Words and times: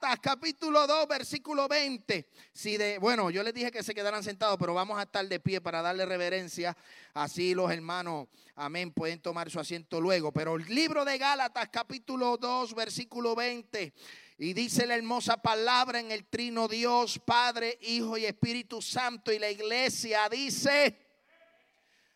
Gálatas, 0.00 0.20
capítulo 0.22 0.86
2, 0.86 1.08
versículo 1.08 1.68
20. 1.68 2.26
Si 2.52 2.76
de, 2.78 2.98
bueno, 2.98 3.30
yo 3.30 3.42
les 3.42 3.52
dije 3.52 3.70
que 3.70 3.82
se 3.82 3.94
quedaran 3.94 4.22
sentados, 4.22 4.56
pero 4.58 4.72
vamos 4.72 4.98
a 4.98 5.02
estar 5.02 5.26
de 5.26 5.40
pie 5.40 5.60
para 5.60 5.82
darle 5.82 6.06
reverencia. 6.06 6.74
Así 7.12 7.54
los 7.54 7.70
hermanos, 7.70 8.28
amén, 8.54 8.92
pueden 8.92 9.20
tomar 9.20 9.50
su 9.50 9.60
asiento 9.60 10.00
luego. 10.00 10.32
Pero 10.32 10.56
el 10.56 10.64
libro 10.74 11.04
de 11.04 11.18
Gálatas, 11.18 11.68
capítulo 11.70 12.38
2, 12.38 12.74
versículo 12.74 13.34
20. 13.34 13.92
Y 14.38 14.54
dice 14.54 14.86
la 14.86 14.94
hermosa 14.94 15.36
palabra 15.36 16.00
en 16.00 16.10
el 16.12 16.24
trino 16.24 16.66
Dios, 16.66 17.18
Padre, 17.18 17.78
Hijo 17.82 18.16
y 18.16 18.24
Espíritu 18.24 18.80
Santo. 18.80 19.30
Y 19.32 19.38
la 19.38 19.50
iglesia 19.50 20.28
dice, 20.30 20.98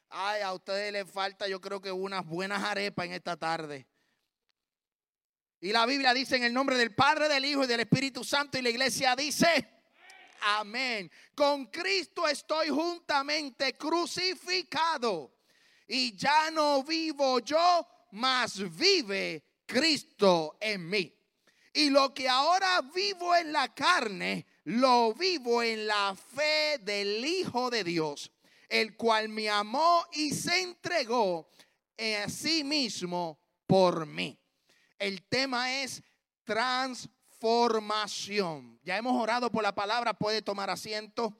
ay, 0.09 0.41
a 0.41 0.55
ustedes 0.55 0.91
les 0.91 1.11
falta 1.11 1.49
yo 1.49 1.61
creo 1.61 1.83
que 1.83 1.93
unas 1.93 2.25
buenas 2.25 2.63
arepas 2.63 3.05
en 3.07 3.13
esta 3.13 3.37
tarde. 3.37 3.87
Y 5.65 5.73
la 5.73 5.87
Biblia 5.87 6.13
dice 6.13 6.37
en 6.37 6.45
el 6.45 6.53
nombre 6.53 6.77
del 6.77 6.95
Padre, 6.95 7.27
del 7.27 7.43
Hijo 7.43 7.65
y 7.65 7.67
del 7.67 7.81
Espíritu 7.81 8.23
Santo. 8.23 8.59
Y 8.59 8.61
la 8.61 8.69
iglesia 8.69 9.17
dice, 9.17 9.67
amén. 10.43 11.11
Con 11.35 11.69
Cristo 11.69 12.29
estoy 12.29 12.69
juntamente 12.69 13.73
crucificado. 13.73 15.33
Y 15.89 16.15
ya 16.19 16.51
no 16.51 16.85
vivo 16.85 17.39
yo, 17.39 17.89
mas 18.11 18.59
vive 18.77 19.43
Cristo 19.65 20.59
en 20.61 20.87
mí. 20.87 21.11
Y 21.73 21.89
lo 21.89 22.13
que 22.13 22.29
ahora 22.29 22.83
vivo 22.95 23.35
en 23.35 23.51
la 23.51 23.73
carne, 23.73 24.45
lo 24.65 25.15
vivo 25.15 25.63
en 25.63 25.87
la 25.87 26.15
fe 26.15 26.77
del 26.83 27.25
Hijo 27.25 27.71
de 27.71 27.85
Dios, 27.85 28.31
el 28.69 28.99
cual 28.99 29.31
me 29.31 29.49
amó 29.49 30.05
y 30.13 30.35
se 30.35 30.61
entregó 30.61 31.49
a 31.97 32.29
sí 32.29 32.63
mismo 32.65 33.41
por 33.67 34.05
mí. 34.05 34.39
El 35.05 35.23
tema 35.23 35.83
es 35.83 36.03
transformación. 36.45 38.81
Ya 38.83 38.97
hemos 38.97 39.21
orado 39.21 39.53
por 39.53 39.63
la 39.63 39.75
palabra, 39.75 40.15
puede 40.15 40.41
tomar 40.41 40.71
asiento. 40.71 41.37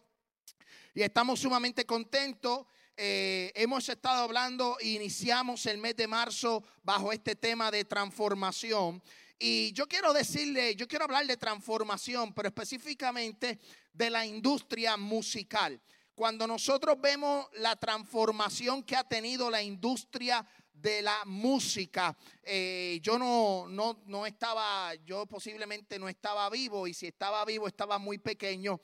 Y 0.93 1.01
estamos 1.01 1.41
sumamente 1.41 1.87
contentos. 1.87 2.67
Eh, 2.95 3.51
hemos 3.55 3.89
estado 3.89 4.25
hablando, 4.25 4.77
iniciamos 4.83 5.65
el 5.65 5.79
mes 5.79 5.97
de 5.97 6.07
marzo 6.07 6.63
bajo 6.83 7.11
este 7.11 7.37
tema 7.37 7.71
de 7.71 7.87
transformación. 7.87 9.03
Y 9.39 9.73
yo 9.73 9.89
quiero 9.89 10.13
decirle, 10.13 10.77
yo 10.77 10.87
quiero 10.87 11.07
hablar 11.07 11.27
de 11.27 11.39
transformación, 11.39 12.35
pero 12.35 12.49
específicamente 12.49 13.59
de 13.95 14.11
la 14.11 14.27
industria 14.27 14.99
musical. 14.99 15.81
Cuando 16.15 16.47
nosotros 16.47 17.01
vemos 17.01 17.47
la 17.55 17.77
transformación 17.77 18.83
que 18.83 18.95
ha 18.95 19.05
tenido 19.05 19.49
la 19.49 19.63
industria 19.63 20.47
de 20.75 21.01
la 21.01 21.23
música. 21.25 22.17
Eh, 22.43 22.99
yo 23.03 23.19
no, 23.19 23.67
no, 23.69 24.03
no 24.07 24.27
estaba, 24.27 24.95
yo 25.07 25.27
posiblemente 25.27 25.99
no 25.99 26.09
estaba 26.09 26.51
vivo 26.51 26.87
y 26.87 26.95
si 26.95 27.07
estaba 27.07 27.45
vivo 27.45 27.67
estaba 27.67 27.99
muy 27.99 28.19
pequeño 28.19 28.81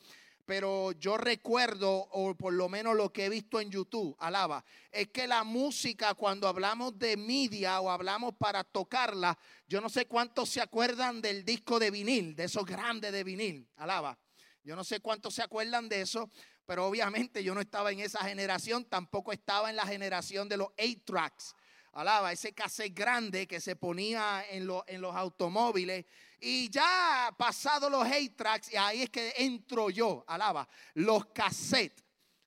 pero 0.50 0.90
yo 0.98 1.16
recuerdo, 1.16 1.92
o 1.92 2.34
por 2.34 2.52
lo 2.52 2.68
menos 2.68 2.96
lo 2.96 3.12
que 3.12 3.26
he 3.26 3.28
visto 3.28 3.60
en 3.60 3.70
YouTube, 3.70 4.16
alaba, 4.18 4.64
es 4.90 5.06
que 5.10 5.28
la 5.28 5.44
música, 5.44 6.14
cuando 6.14 6.48
hablamos 6.48 6.98
de 6.98 7.16
media 7.16 7.80
o 7.80 7.88
hablamos 7.88 8.34
para 8.34 8.64
tocarla, 8.64 9.38
yo 9.68 9.80
no 9.80 9.88
sé 9.88 10.06
cuántos 10.06 10.48
se 10.48 10.60
acuerdan 10.60 11.20
del 11.20 11.44
disco 11.44 11.78
de 11.78 11.92
vinil, 11.92 12.34
de 12.34 12.46
esos 12.46 12.66
grandes 12.66 13.12
de 13.12 13.22
vinil, 13.22 13.68
alaba. 13.76 14.18
Yo 14.64 14.74
no 14.74 14.82
sé 14.82 14.98
cuántos 14.98 15.34
se 15.34 15.42
acuerdan 15.44 15.88
de 15.88 16.00
eso, 16.00 16.28
pero 16.66 16.84
obviamente 16.84 17.44
yo 17.44 17.54
no 17.54 17.60
estaba 17.60 17.92
en 17.92 18.00
esa 18.00 18.24
generación, 18.24 18.84
tampoco 18.86 19.30
estaba 19.30 19.70
en 19.70 19.76
la 19.76 19.86
generación 19.86 20.48
de 20.48 20.56
los 20.56 20.70
8 20.76 21.02
tracks 21.04 21.54
alaba, 21.92 22.32
ese 22.32 22.52
cassette 22.52 22.94
grande 22.94 23.46
que 23.46 23.60
se 23.60 23.76
ponía 23.76 24.44
en, 24.50 24.68
en 24.86 25.00
los 25.00 25.14
automóviles. 25.14 26.06
Y 26.40 26.70
ya 26.70 27.34
pasado 27.36 27.90
los 27.90 28.06
hate 28.06 28.36
tracks, 28.36 28.72
y 28.72 28.76
ahí 28.76 29.02
es 29.02 29.10
que 29.10 29.34
entro 29.36 29.90
yo, 29.90 30.24
alaba, 30.26 30.68
los 30.94 31.26
cassettes. 31.26 32.04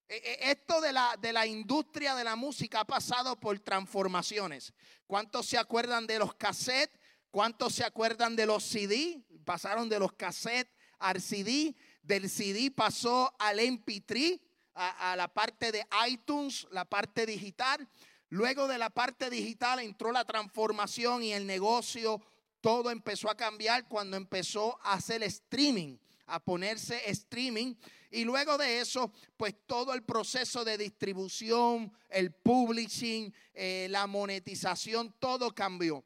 E, 0.07 0.15
e, 0.15 0.51
esto 0.51 0.81
de 0.81 0.91
la, 0.91 1.15
de 1.19 1.33
la 1.33 1.45
industria 1.45 2.15
de 2.15 2.23
la 2.23 2.35
música 2.35 2.81
ha 2.81 2.85
pasado 2.85 3.39
por 3.39 3.59
transformaciones. 3.59 4.73
¿Cuántos 5.07 5.45
se 5.45 5.57
acuerdan 5.57 6.07
de 6.07 6.19
los 6.19 6.35
cassettes? 6.35 6.99
¿Cuántos 7.29 7.73
se 7.73 7.83
acuerdan 7.83 8.35
de 8.35 8.45
los 8.45 8.63
CD? 8.63 9.23
Pasaron 9.45 9.89
de 9.89 9.99
los 9.99 10.13
cassettes 10.13 10.73
al 10.99 11.21
CD. 11.21 11.75
Del 12.01 12.29
CD 12.29 12.71
pasó 12.71 13.33
al 13.39 13.59
MP3, 13.59 14.39
a 14.75 15.15
la 15.15 15.27
parte 15.27 15.71
de 15.71 15.85
iTunes, 16.07 16.67
la 16.71 16.85
parte 16.85 17.25
digital. 17.25 17.87
Luego 18.33 18.67
de 18.67 18.79
la 18.79 18.89
parte 18.89 19.29
digital 19.29 19.77
entró 19.77 20.11
la 20.11 20.25
transformación 20.25 21.21
y 21.21 21.33
el 21.33 21.45
negocio, 21.45 22.19
todo 22.61 22.89
empezó 22.89 23.29
a 23.29 23.37
cambiar 23.37 23.87
cuando 23.87 24.17
empezó 24.17 24.75
a 24.81 24.93
hacer 24.93 25.21
streaming, 25.21 25.97
a 26.25 26.39
ponerse 26.39 26.99
streaming. 27.11 27.75
Y 28.09 28.23
luego 28.23 28.57
de 28.57 28.79
eso, 28.79 29.11
pues 29.37 29.53
todo 29.67 29.93
el 29.93 30.01
proceso 30.01 30.65
de 30.65 30.79
distribución, 30.79 31.93
el 32.09 32.33
publishing, 32.33 33.31
eh, 33.53 33.85
la 33.91 34.07
monetización, 34.07 35.13
todo 35.19 35.53
cambió. 35.53 36.03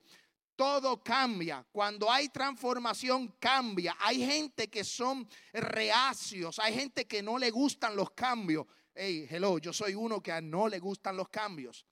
Todo 0.57 1.01
cambia. 1.01 1.65
Cuando 1.71 2.11
hay 2.11 2.27
transformación, 2.27 3.37
cambia. 3.39 3.95
Hay 4.01 4.19
gente 4.19 4.69
que 4.69 4.83
son 4.83 5.29
reacios, 5.53 6.59
hay 6.59 6.73
gente 6.73 7.07
que 7.07 7.23
no 7.23 7.37
le 7.37 7.51
gustan 7.51 7.95
los 7.95 8.11
cambios. 8.11 8.67
Hey, 8.93 9.27
hello, 9.29 9.59
yo 9.59 9.71
soy 9.71 9.95
uno 9.95 10.21
que 10.21 10.41
no 10.41 10.67
le 10.67 10.79
gustan 10.79 11.15
los 11.15 11.29
cambios 11.29 11.85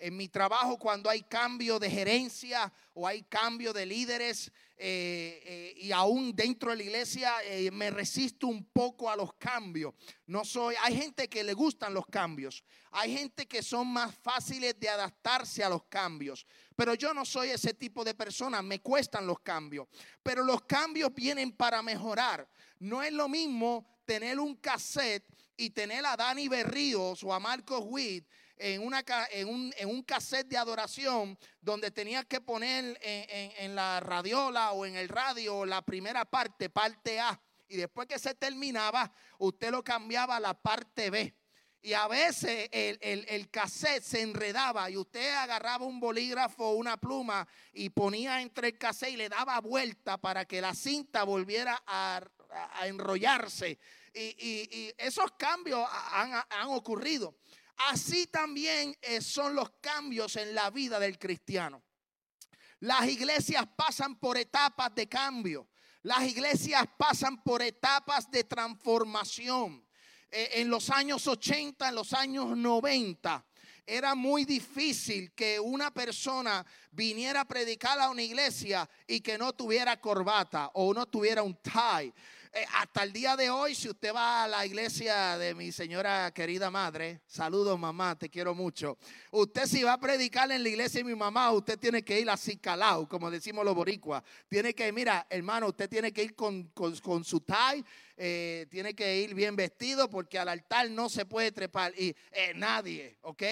en 0.00 0.16
mi 0.16 0.28
trabajo 0.28 0.78
cuando 0.78 1.10
hay 1.10 1.22
cambio 1.22 1.78
de 1.78 1.90
gerencia 1.90 2.72
o 2.94 3.06
hay 3.06 3.22
cambio 3.22 3.72
de 3.72 3.86
líderes 3.86 4.50
eh, 4.76 5.42
eh, 5.44 5.74
y 5.76 5.92
aún 5.92 6.34
dentro 6.34 6.70
de 6.70 6.78
la 6.78 6.82
iglesia 6.82 7.34
eh, 7.44 7.70
me 7.70 7.90
resisto 7.90 8.46
un 8.46 8.64
poco 8.64 9.10
a 9.10 9.16
los 9.16 9.34
cambios. 9.34 9.92
No 10.26 10.42
soy, 10.42 10.74
hay 10.82 10.96
gente 10.96 11.28
que 11.28 11.44
le 11.44 11.52
gustan 11.52 11.92
los 11.92 12.06
cambios, 12.06 12.64
hay 12.90 13.14
gente 13.14 13.46
que 13.46 13.62
son 13.62 13.88
más 13.88 14.14
fáciles 14.14 14.80
de 14.80 14.88
adaptarse 14.88 15.62
a 15.62 15.68
los 15.68 15.84
cambios, 15.84 16.46
pero 16.74 16.94
yo 16.94 17.12
no 17.12 17.26
soy 17.26 17.50
ese 17.50 17.74
tipo 17.74 18.02
de 18.04 18.14
persona, 18.14 18.62
me 18.62 18.80
cuestan 18.80 19.26
los 19.26 19.40
cambios, 19.40 19.86
pero 20.22 20.42
los 20.42 20.62
cambios 20.62 21.14
vienen 21.14 21.52
para 21.52 21.82
mejorar. 21.82 22.48
No 22.78 23.02
es 23.02 23.12
lo 23.12 23.28
mismo 23.28 24.00
tener 24.06 24.40
un 24.40 24.56
cassette 24.56 25.26
y 25.58 25.68
tener 25.70 26.06
a 26.06 26.16
Dani 26.16 26.48
Berríos 26.48 27.22
o 27.22 27.34
a 27.34 27.38
Marcos 27.38 27.82
Witt 27.84 28.26
en, 28.60 28.86
una, 28.86 29.02
en, 29.30 29.48
un, 29.48 29.74
en 29.76 29.88
un 29.88 30.02
cassette 30.02 30.46
de 30.46 30.58
adoración 30.58 31.38
donde 31.60 31.90
tenía 31.90 32.24
que 32.24 32.40
poner 32.40 32.98
en, 33.00 33.52
en, 33.56 33.74
la 33.74 34.00
radiola 34.00 34.72
o 34.72 34.84
en 34.84 34.96
el 34.96 35.08
radio 35.08 35.64
la 35.64 35.82
primera 35.82 36.24
parte, 36.24 36.68
parte 36.68 37.18
A, 37.18 37.40
y 37.68 37.76
después 37.76 38.06
que 38.06 38.18
se 38.18 38.34
terminaba, 38.34 39.10
usted 39.38 39.70
lo 39.70 39.82
cambiaba 39.82 40.36
a 40.36 40.40
la 40.40 40.54
parte 40.54 41.08
B. 41.10 41.34
Y 41.82 41.94
a 41.94 42.06
veces 42.08 42.68
el, 42.72 42.98
el, 43.00 43.24
el, 43.28 43.48
cassette 43.48 44.02
se 44.02 44.20
enredaba 44.20 44.90
y 44.90 44.98
usted 44.98 45.34
agarraba 45.34 45.86
un 45.86 45.98
bolígrafo 45.98 46.64
o 46.64 46.74
una 46.74 46.98
pluma 46.98 47.48
y 47.72 47.88
ponía 47.88 48.42
entre 48.42 48.68
el 48.68 48.78
cassette 48.78 49.14
y 49.14 49.16
le 49.16 49.30
daba 49.30 49.58
vuelta 49.60 50.18
para 50.18 50.44
que 50.44 50.60
la 50.60 50.74
cinta 50.74 51.24
volviera 51.24 51.82
a, 51.86 52.20
a 52.74 52.86
enrollarse. 52.86 53.78
Y, 54.12 54.20
y, 54.20 54.68
y, 54.70 54.92
esos 54.98 55.30
cambios 55.38 55.88
han, 56.12 56.34
han 56.34 56.68
ocurrido. 56.68 57.34
Así 57.88 58.26
también 58.26 58.96
eh, 59.00 59.20
son 59.20 59.54
los 59.54 59.70
cambios 59.80 60.36
en 60.36 60.54
la 60.54 60.70
vida 60.70 61.00
del 61.00 61.18
cristiano. 61.18 61.82
Las 62.80 63.08
iglesias 63.08 63.66
pasan 63.76 64.18
por 64.18 64.36
etapas 64.36 64.94
de 64.94 65.08
cambio. 65.08 65.68
Las 66.02 66.22
iglesias 66.24 66.84
pasan 66.98 67.42
por 67.42 67.62
etapas 67.62 68.30
de 68.30 68.44
transformación. 68.44 69.86
Eh, 70.30 70.50
en 70.54 70.70
los 70.70 70.90
años 70.90 71.26
80, 71.26 71.88
en 71.88 71.94
los 71.94 72.12
años 72.12 72.56
90, 72.56 73.46
era 73.86 74.14
muy 74.14 74.44
difícil 74.44 75.32
que 75.32 75.58
una 75.58 75.90
persona 75.90 76.64
viniera 76.92 77.40
a 77.40 77.44
predicar 77.48 77.98
a 77.98 78.10
una 78.10 78.22
iglesia 78.22 78.88
y 79.06 79.20
que 79.20 79.36
no 79.36 79.52
tuviera 79.52 80.00
corbata 80.00 80.70
o 80.74 80.94
no 80.94 81.06
tuviera 81.06 81.42
un 81.42 81.56
tie. 81.56 82.12
Eh, 82.52 82.64
hasta 82.74 83.04
el 83.04 83.12
día 83.12 83.36
de 83.36 83.48
hoy, 83.48 83.76
si 83.76 83.88
usted 83.88 84.12
va 84.12 84.42
a 84.42 84.48
la 84.48 84.66
iglesia 84.66 85.38
de 85.38 85.54
mi 85.54 85.70
señora 85.70 86.32
querida 86.34 86.68
madre, 86.68 87.20
saludos 87.24 87.78
mamá, 87.78 88.18
te 88.18 88.28
quiero 88.28 88.56
mucho. 88.56 88.98
Usted 89.30 89.66
si 89.66 89.84
va 89.84 89.92
a 89.92 90.00
predicar 90.00 90.50
en 90.50 90.64
la 90.64 90.68
iglesia 90.68 90.98
de 90.98 91.04
mi 91.04 91.14
mamá, 91.14 91.52
usted 91.52 91.78
tiene 91.78 92.02
que 92.02 92.18
ir 92.18 92.28
así 92.28 92.56
calado, 92.56 93.08
como 93.08 93.30
decimos 93.30 93.64
los 93.64 93.76
boricuas. 93.76 94.24
Tiene 94.48 94.74
que, 94.74 94.90
mira, 94.90 95.28
hermano, 95.30 95.68
usted 95.68 95.88
tiene 95.88 96.12
que 96.12 96.24
ir 96.24 96.34
con, 96.34 96.72
su 97.22 97.38
tie, 97.38 97.84
eh, 98.16 98.66
tiene 98.68 98.94
que 98.94 99.20
ir 99.20 99.32
bien 99.32 99.54
vestido 99.54 100.10
porque 100.10 100.36
al 100.36 100.48
altar 100.48 100.90
no 100.90 101.08
se 101.08 101.26
puede 101.26 101.52
trepar 101.52 101.92
y 101.96 102.16
eh, 102.32 102.52
nadie, 102.56 103.16
¿ok? 103.22 103.44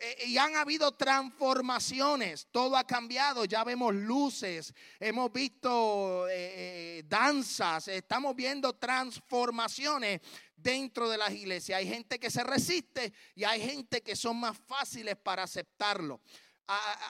Eh, 0.00 0.26
y 0.26 0.38
han 0.38 0.54
habido 0.54 0.92
transformaciones, 0.92 2.46
todo 2.52 2.76
ha 2.76 2.86
cambiado, 2.86 3.44
ya 3.44 3.64
vemos 3.64 3.94
luces, 3.94 4.72
hemos 5.00 5.32
visto 5.32 6.28
eh, 6.28 6.98
eh, 6.98 7.02
danzas, 7.06 7.88
estamos 7.88 8.36
viendo 8.36 8.74
transformaciones 8.74 10.20
dentro 10.54 11.08
de 11.08 11.18
las 11.18 11.32
iglesias. 11.32 11.78
Hay 11.78 11.88
gente 11.88 12.20
que 12.20 12.30
se 12.30 12.44
resiste 12.44 13.12
y 13.34 13.44
hay 13.44 13.60
gente 13.60 14.02
que 14.02 14.14
son 14.14 14.38
más 14.38 14.56
fáciles 14.56 15.16
para 15.16 15.42
aceptarlo. 15.42 16.20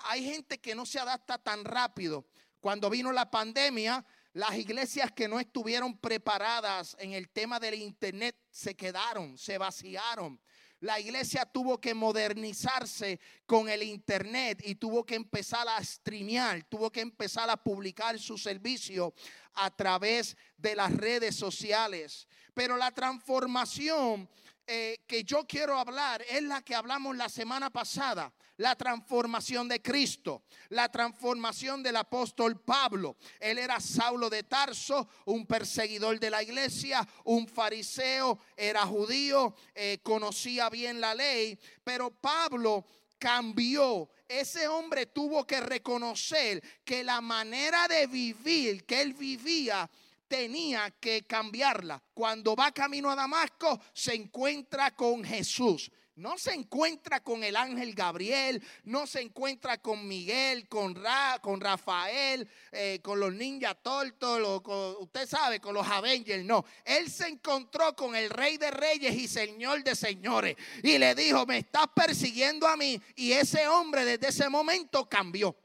Hay 0.05 0.25
gente 0.25 0.59
que 0.59 0.75
no 0.75 0.87
se 0.87 1.01
adapta 1.01 1.37
tan 1.37 1.65
rápido. 1.65 2.27
Cuando 2.61 2.89
vino 2.89 3.13
la 3.13 3.31
pandemia, 3.31 4.05
Las 4.39 4.57
iglesias 4.57 5.11
que 5.11 5.27
no 5.27 5.41
estuvieron 5.41 5.99
preparadas 5.99 6.97
en 7.01 7.13
el 7.13 7.29
tema 7.29 7.59
del 7.59 7.75
internet 7.75 8.37
se 8.51 8.77
quedaron, 8.77 9.37
se 9.37 9.59
vaciaron. 9.59 10.41
La 10.81 11.01
iglesia 11.01 11.45
tuvo 11.45 11.81
que 11.81 11.93
modernizarse 11.93 13.19
con 13.47 13.69
el 13.69 13.83
internet 13.83 14.63
y 14.65 14.77
tuvo 14.77 15.05
que 15.05 15.17
empezar 15.17 15.67
a 15.69 15.83
streamear, 15.83 16.65
tuvo 16.65 16.91
que 16.91 17.01
empezar 17.01 17.51
a 17.51 17.57
publicar 17.57 18.19
su 18.19 18.39
servicio 18.39 19.13
a 19.55 19.75
través 19.75 20.37
de 20.57 20.77
las 20.77 20.93
redes 20.95 21.35
sociales. 21.35 22.29
Pero 22.55 22.77
la 22.77 22.93
transformación 22.93 24.29
eh, 24.67 24.99
que 25.07 25.25
yo 25.25 25.47
quiero 25.47 25.79
hablar 25.79 26.23
es 26.29 26.43
la 26.43 26.63
que 26.63 26.75
hablamos 26.75 27.17
la 27.17 27.29
semana 27.29 27.71
pasada, 27.71 28.33
la 28.59 28.77
transformación 28.77 29.69
de 29.69 29.81
Cristo, 29.81 30.43
la 30.69 30.89
transformación 30.89 31.83
del 31.83 31.97
apóstol 31.97 32.61
Pablo. 32.61 33.17
Él 33.41 33.59
era 33.59 33.81
Saulo 33.81 34.29
de 34.29 34.43
Tarso, 34.43 35.09
un 35.25 35.47
perseguidor 35.47 36.21
de 36.21 36.31
la 36.31 36.43
iglesia, 36.43 37.07
un 37.25 37.49
fariseo, 37.49 38.39
era 38.57 38.85
judío, 38.85 39.55
eh, 39.75 39.99
conocía 40.03 40.69
bien 40.69 41.01
la 41.01 41.15
ley, 41.15 41.59
pero 41.83 42.11
Pablo 42.11 42.85
cambió. 43.19 44.11
Ese 44.27 44.69
hombre 44.69 45.07
tuvo 45.07 45.47
que 45.47 45.61
reconocer 45.61 46.63
que 46.85 47.03
la 47.03 47.21
manera 47.21 47.89
de 47.89 48.07
vivir 48.07 48.85
que 48.85 49.01
él 49.01 49.15
vivía 49.15 49.89
tenía 50.27 50.91
que 51.01 51.23
cambiarla. 51.23 52.03
Cuando 52.13 52.55
va 52.55 52.73
camino 52.73 53.11
a 53.11 53.17
Damasco, 53.17 53.81
se 53.93 54.15
encuentra 54.15 54.95
con 54.95 55.25
Jesús. 55.25 55.91
No 56.19 56.37
se 56.37 56.53
encuentra 56.53 57.21
con 57.23 57.45
el 57.45 57.55
ángel 57.55 57.95
Gabriel, 57.95 58.61
no 58.83 59.07
se 59.07 59.21
encuentra 59.21 59.79
con 59.79 60.09
Miguel, 60.09 60.69
con, 60.69 60.97
Ra, 60.97 61.39
con 61.41 61.61
Rafael, 61.61 62.49
eh, 62.73 62.99
con 63.05 63.21
los 63.21 63.33
ninjas 63.33 63.77
tortos, 63.85 64.61
usted 64.99 65.29
sabe, 65.29 65.61
con 65.61 65.75
los 65.75 65.87
Avengers. 65.87 66.45
No, 66.45 66.65
él 66.85 67.09
se 67.09 67.29
encontró 67.29 67.95
con 67.95 68.17
el 68.17 68.31
rey 68.31 68.57
de 68.57 68.73
reyes 68.73 69.15
y 69.15 69.29
señor 69.29 69.85
de 69.85 69.95
señores. 69.95 70.57
Y 70.83 70.99
le 70.99 71.15
dijo, 71.15 71.47
me 71.47 71.59
estás 71.59 71.87
persiguiendo 71.95 72.67
a 72.67 72.77
mí. 72.77 73.01
Y 73.15 73.31
ese 73.31 73.69
hombre 73.69 74.05
desde 74.05 74.27
ese 74.27 74.49
momento 74.49 75.09
cambió. 75.09 75.57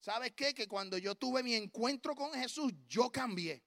¿Sabes 0.00 0.32
qué? 0.32 0.52
Que 0.52 0.66
cuando 0.66 0.98
yo 0.98 1.14
tuve 1.14 1.44
mi 1.44 1.54
encuentro 1.54 2.16
con 2.16 2.32
Jesús, 2.32 2.72
yo 2.88 3.12
cambié. 3.12 3.62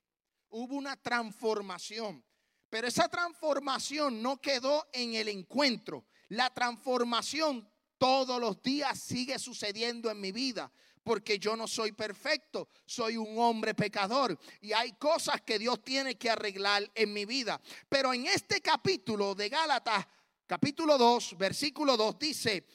Hubo 0.50 0.76
una 0.76 0.98
transformación. 0.98 2.22
Pero 2.70 2.88
esa 2.88 3.08
transformación 3.08 4.22
no 4.22 4.42
quedó 4.42 4.88
en 4.94 5.16
el 5.16 5.30
encuentro. 5.30 6.06
La 6.30 6.54
transformación 6.54 7.68
todos 7.98 8.40
los 8.40 8.62
días 8.62 9.00
sigue 9.00 9.40
sucediendo 9.40 10.10
en 10.10 10.20
mi 10.20 10.32
vida. 10.32 10.72
Porque 11.04 11.38
yo 11.38 11.56
no 11.56 11.68
soy 11.68 11.92
perfecto, 11.92 12.70
soy 12.84 13.16
un 13.16 13.38
hombre 13.38 13.76
pecador. 13.76 14.38
Y 14.60 14.74
hay 14.74 14.94
cosas 14.94 15.42
que 15.42 15.60
Dios 15.60 15.84
tiene 15.84 16.16
que 16.16 16.32
arreglar 16.32 16.90
en 16.96 17.14
mi 17.14 17.26
vida. 17.26 17.62
Pero 17.88 18.12
en 18.12 18.26
este 18.26 18.60
capítulo 18.60 19.36
de 19.36 19.50
Gálatas, 19.50 20.08
capítulo 20.48 20.98
2, 20.98 21.38
versículo 21.38 21.96
2, 21.96 22.18
dice, 22.18 22.66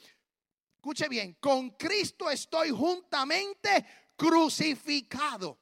Escuche 0.80 1.08
bien, 1.10 1.36
con 1.40 1.72
Cristo 1.72 2.30
estoy 2.30 2.70
juntamente 2.70 3.84
crucificado 4.16 5.58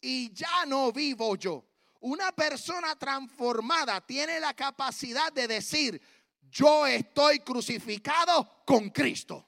y 0.00 0.32
ya 0.32 0.66
no 0.66 0.90
vivo 0.90 1.36
yo. 1.36 1.65
Una 2.06 2.30
persona 2.30 2.94
transformada 2.94 4.00
tiene 4.00 4.38
la 4.38 4.54
capacidad 4.54 5.32
de 5.32 5.48
decir, 5.48 6.00
yo 6.40 6.86
estoy 6.86 7.40
crucificado 7.40 8.62
con 8.64 8.90
Cristo. 8.90 9.44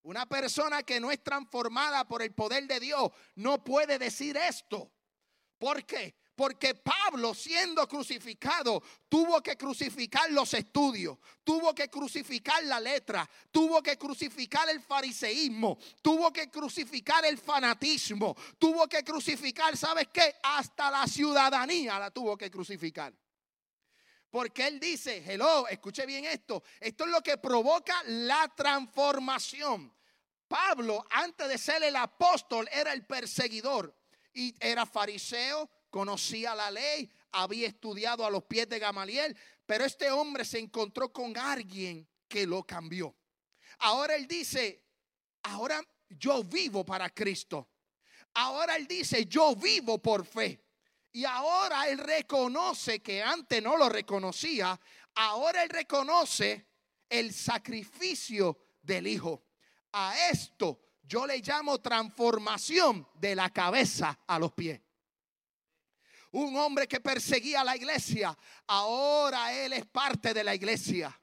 Una 0.00 0.24
persona 0.24 0.82
que 0.82 0.98
no 0.98 1.10
es 1.10 1.22
transformada 1.22 2.08
por 2.08 2.22
el 2.22 2.32
poder 2.32 2.66
de 2.66 2.80
Dios 2.80 3.10
no 3.34 3.62
puede 3.62 3.98
decir 3.98 4.38
esto. 4.38 4.90
¿Por 5.58 5.84
qué? 5.84 6.14
Porque 6.34 6.74
Pablo 6.74 7.34
siendo 7.34 7.86
crucificado 7.86 8.82
tuvo 9.08 9.42
que 9.42 9.56
crucificar 9.56 10.30
los 10.30 10.54
estudios, 10.54 11.18
tuvo 11.44 11.74
que 11.74 11.88
crucificar 11.88 12.64
la 12.64 12.80
letra, 12.80 13.28
tuvo 13.50 13.82
que 13.82 13.98
crucificar 13.98 14.68
el 14.70 14.80
fariseísmo, 14.80 15.78
tuvo 16.00 16.32
que 16.32 16.50
crucificar 16.50 17.24
el 17.24 17.36
fanatismo, 17.36 18.34
tuvo 18.58 18.88
que 18.88 19.04
crucificar, 19.04 19.76
¿sabes 19.76 20.08
qué? 20.12 20.36
Hasta 20.42 20.90
la 20.90 21.06
ciudadanía 21.06 21.98
la 21.98 22.10
tuvo 22.10 22.36
que 22.36 22.50
crucificar. 22.50 23.12
Porque 24.30 24.68
él 24.68 24.78
dice, 24.78 25.24
hello, 25.26 25.66
escuche 25.66 26.06
bien 26.06 26.24
esto, 26.24 26.62
esto 26.78 27.04
es 27.04 27.10
lo 27.10 27.20
que 27.20 27.36
provoca 27.36 28.00
la 28.06 28.48
transformación. 28.54 29.92
Pablo, 30.46 31.04
antes 31.10 31.48
de 31.48 31.58
ser 31.58 31.82
el 31.82 31.96
apóstol, 31.96 32.68
era 32.72 32.92
el 32.92 33.04
perseguidor 33.04 33.94
y 34.32 34.54
era 34.60 34.86
fariseo, 34.86 35.68
conocía 35.90 36.54
la 36.54 36.70
ley, 36.70 37.10
había 37.32 37.68
estudiado 37.68 38.24
a 38.24 38.30
los 38.30 38.44
pies 38.44 38.68
de 38.68 38.78
Gamaliel, 38.78 39.36
pero 39.66 39.84
este 39.84 40.10
hombre 40.10 40.44
se 40.44 40.58
encontró 40.58 41.12
con 41.12 41.36
alguien 41.36 42.08
que 42.28 42.46
lo 42.46 42.64
cambió. 42.64 43.14
Ahora 43.80 44.14
él 44.14 44.26
dice, 44.26 44.84
ahora 45.42 45.82
yo 46.08 46.42
vivo 46.44 46.84
para 46.84 47.10
Cristo. 47.10 47.68
Ahora 48.34 48.76
él 48.76 48.86
dice, 48.86 49.26
yo 49.26 49.54
vivo 49.56 49.98
por 49.98 50.24
fe. 50.24 50.64
Y 51.12 51.24
ahora 51.24 51.88
él 51.88 51.98
reconoce 51.98 53.00
que 53.00 53.22
antes 53.22 53.62
no 53.62 53.76
lo 53.76 53.88
reconocía. 53.88 54.80
Ahora 55.14 55.62
él 55.62 55.68
reconoce 55.68 56.66
el 57.08 57.34
sacrificio 57.34 58.58
del 58.82 59.08
Hijo. 59.08 59.42
A 59.92 60.14
esto 60.30 60.80
yo 61.02 61.26
le 61.26 61.38
llamo 61.38 61.80
transformación 61.80 63.08
de 63.14 63.34
la 63.34 63.50
cabeza 63.50 64.20
a 64.26 64.38
los 64.38 64.52
pies 64.52 64.80
un 66.32 66.56
hombre 66.56 66.86
que 66.86 67.00
perseguía 67.00 67.60
a 67.62 67.64
la 67.64 67.76
iglesia, 67.76 68.36
ahora 68.66 69.52
él 69.52 69.72
es 69.72 69.86
parte 69.86 70.32
de 70.32 70.44
la 70.44 70.54
iglesia. 70.54 71.18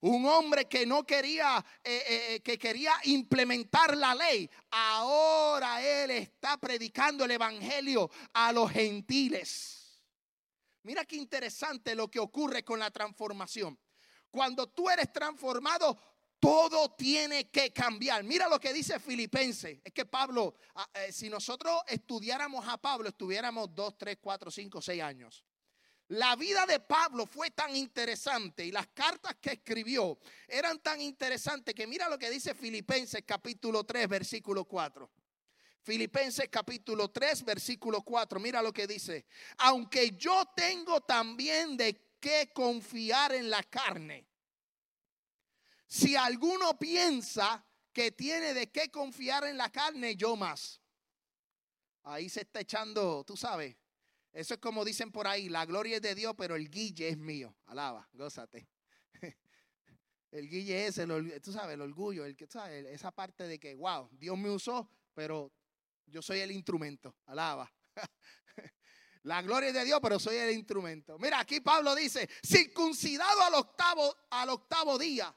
Un 0.00 0.26
hombre 0.26 0.66
que 0.66 0.84
no 0.84 1.04
quería, 1.04 1.64
eh, 1.82 2.04
eh, 2.06 2.34
eh, 2.34 2.40
que 2.40 2.58
quería 2.58 2.92
implementar 3.04 3.96
la 3.96 4.14
ley, 4.14 4.50
ahora 4.70 5.82
él 5.82 6.10
está 6.10 6.58
predicando 6.58 7.24
el 7.24 7.30
evangelio 7.30 8.10
a 8.34 8.52
los 8.52 8.70
gentiles. 8.70 10.02
Mira 10.82 11.06
qué 11.06 11.16
interesante 11.16 11.94
lo 11.94 12.10
que 12.10 12.18
ocurre 12.18 12.62
con 12.62 12.78
la 12.78 12.90
transformación. 12.90 13.78
Cuando 14.30 14.68
tú 14.68 14.90
eres 14.90 15.10
transformado, 15.12 15.98
todo 16.44 16.90
tiene 16.90 17.48
que 17.48 17.72
cambiar. 17.72 18.22
Mira 18.22 18.46
lo 18.48 18.60
que 18.60 18.74
dice 18.74 19.00
Filipenses. 19.00 19.78
Es 19.82 19.92
que 19.94 20.04
Pablo, 20.04 20.54
ah, 20.74 20.86
eh, 20.92 21.10
si 21.10 21.30
nosotros 21.30 21.80
estudiáramos 21.88 22.68
a 22.68 22.76
Pablo, 22.76 23.08
estuviéramos 23.08 23.74
dos, 23.74 23.96
tres, 23.96 24.18
cuatro, 24.20 24.50
cinco, 24.50 24.82
seis 24.82 25.02
años. 25.02 25.42
La 26.08 26.36
vida 26.36 26.66
de 26.66 26.80
Pablo 26.80 27.24
fue 27.24 27.50
tan 27.52 27.74
interesante 27.74 28.62
y 28.62 28.72
las 28.72 28.88
cartas 28.88 29.36
que 29.40 29.52
escribió 29.52 30.18
eran 30.46 30.80
tan 30.80 31.00
interesantes 31.00 31.74
que 31.74 31.86
mira 31.86 32.10
lo 32.10 32.18
que 32.18 32.28
dice 32.28 32.54
Filipenses 32.54 33.22
capítulo 33.26 33.84
3, 33.84 34.06
versículo 34.06 34.66
4. 34.66 35.10
Filipenses 35.82 36.50
capítulo 36.50 37.10
3, 37.10 37.42
versículo 37.42 38.02
4. 38.02 38.38
Mira 38.38 38.60
lo 38.60 38.70
que 38.70 38.86
dice. 38.86 39.24
Aunque 39.56 40.10
yo 40.10 40.44
tengo 40.54 41.00
también 41.00 41.78
de 41.78 42.18
qué 42.20 42.50
confiar 42.52 43.32
en 43.34 43.48
la 43.48 43.62
carne 43.62 44.26
si 45.94 46.16
alguno 46.16 46.76
piensa 46.76 47.64
que 47.92 48.10
tiene 48.10 48.52
de 48.52 48.68
qué 48.72 48.90
confiar 48.90 49.44
en 49.44 49.56
la 49.56 49.70
carne, 49.70 50.16
yo 50.16 50.34
más. 50.34 50.82
Ahí 52.02 52.28
se 52.28 52.40
está 52.40 52.58
echando, 52.58 53.22
tú 53.22 53.36
sabes. 53.36 53.76
Eso 54.32 54.54
es 54.54 54.60
como 54.60 54.84
dicen 54.84 55.12
por 55.12 55.28
ahí, 55.28 55.48
la 55.48 55.64
gloria 55.64 55.96
es 55.96 56.02
de 56.02 56.16
Dios, 56.16 56.34
pero 56.36 56.56
el 56.56 56.68
guille 56.68 57.10
es 57.10 57.16
mío. 57.16 57.54
Alaba, 57.66 58.08
gózate. 58.12 58.68
El 60.32 60.48
guille 60.48 60.88
es 60.88 60.98
el, 60.98 61.40
tú 61.40 61.52
sabes, 61.52 61.74
el 61.74 61.80
orgullo, 61.80 62.24
el 62.24 62.34
que, 62.34 62.48
sabes, 62.48 62.86
esa 62.86 63.12
parte 63.12 63.44
de 63.46 63.60
que, 63.60 63.76
wow, 63.76 64.08
Dios 64.10 64.36
me 64.36 64.50
usó, 64.50 64.90
pero 65.14 65.52
yo 66.06 66.22
soy 66.22 66.40
el 66.40 66.50
instrumento. 66.50 67.14
Alaba. 67.26 67.72
La 69.22 69.42
gloria 69.42 69.68
es 69.68 69.74
de 69.74 69.84
Dios, 69.84 70.00
pero 70.02 70.18
soy 70.18 70.38
el 70.38 70.50
instrumento. 70.50 71.20
Mira, 71.20 71.38
aquí 71.38 71.60
Pablo 71.60 71.94
dice, 71.94 72.28
circuncidado 72.44 73.42
al 73.42 73.54
octavo, 73.54 74.12
al 74.30 74.48
octavo 74.48 74.98
día 74.98 75.32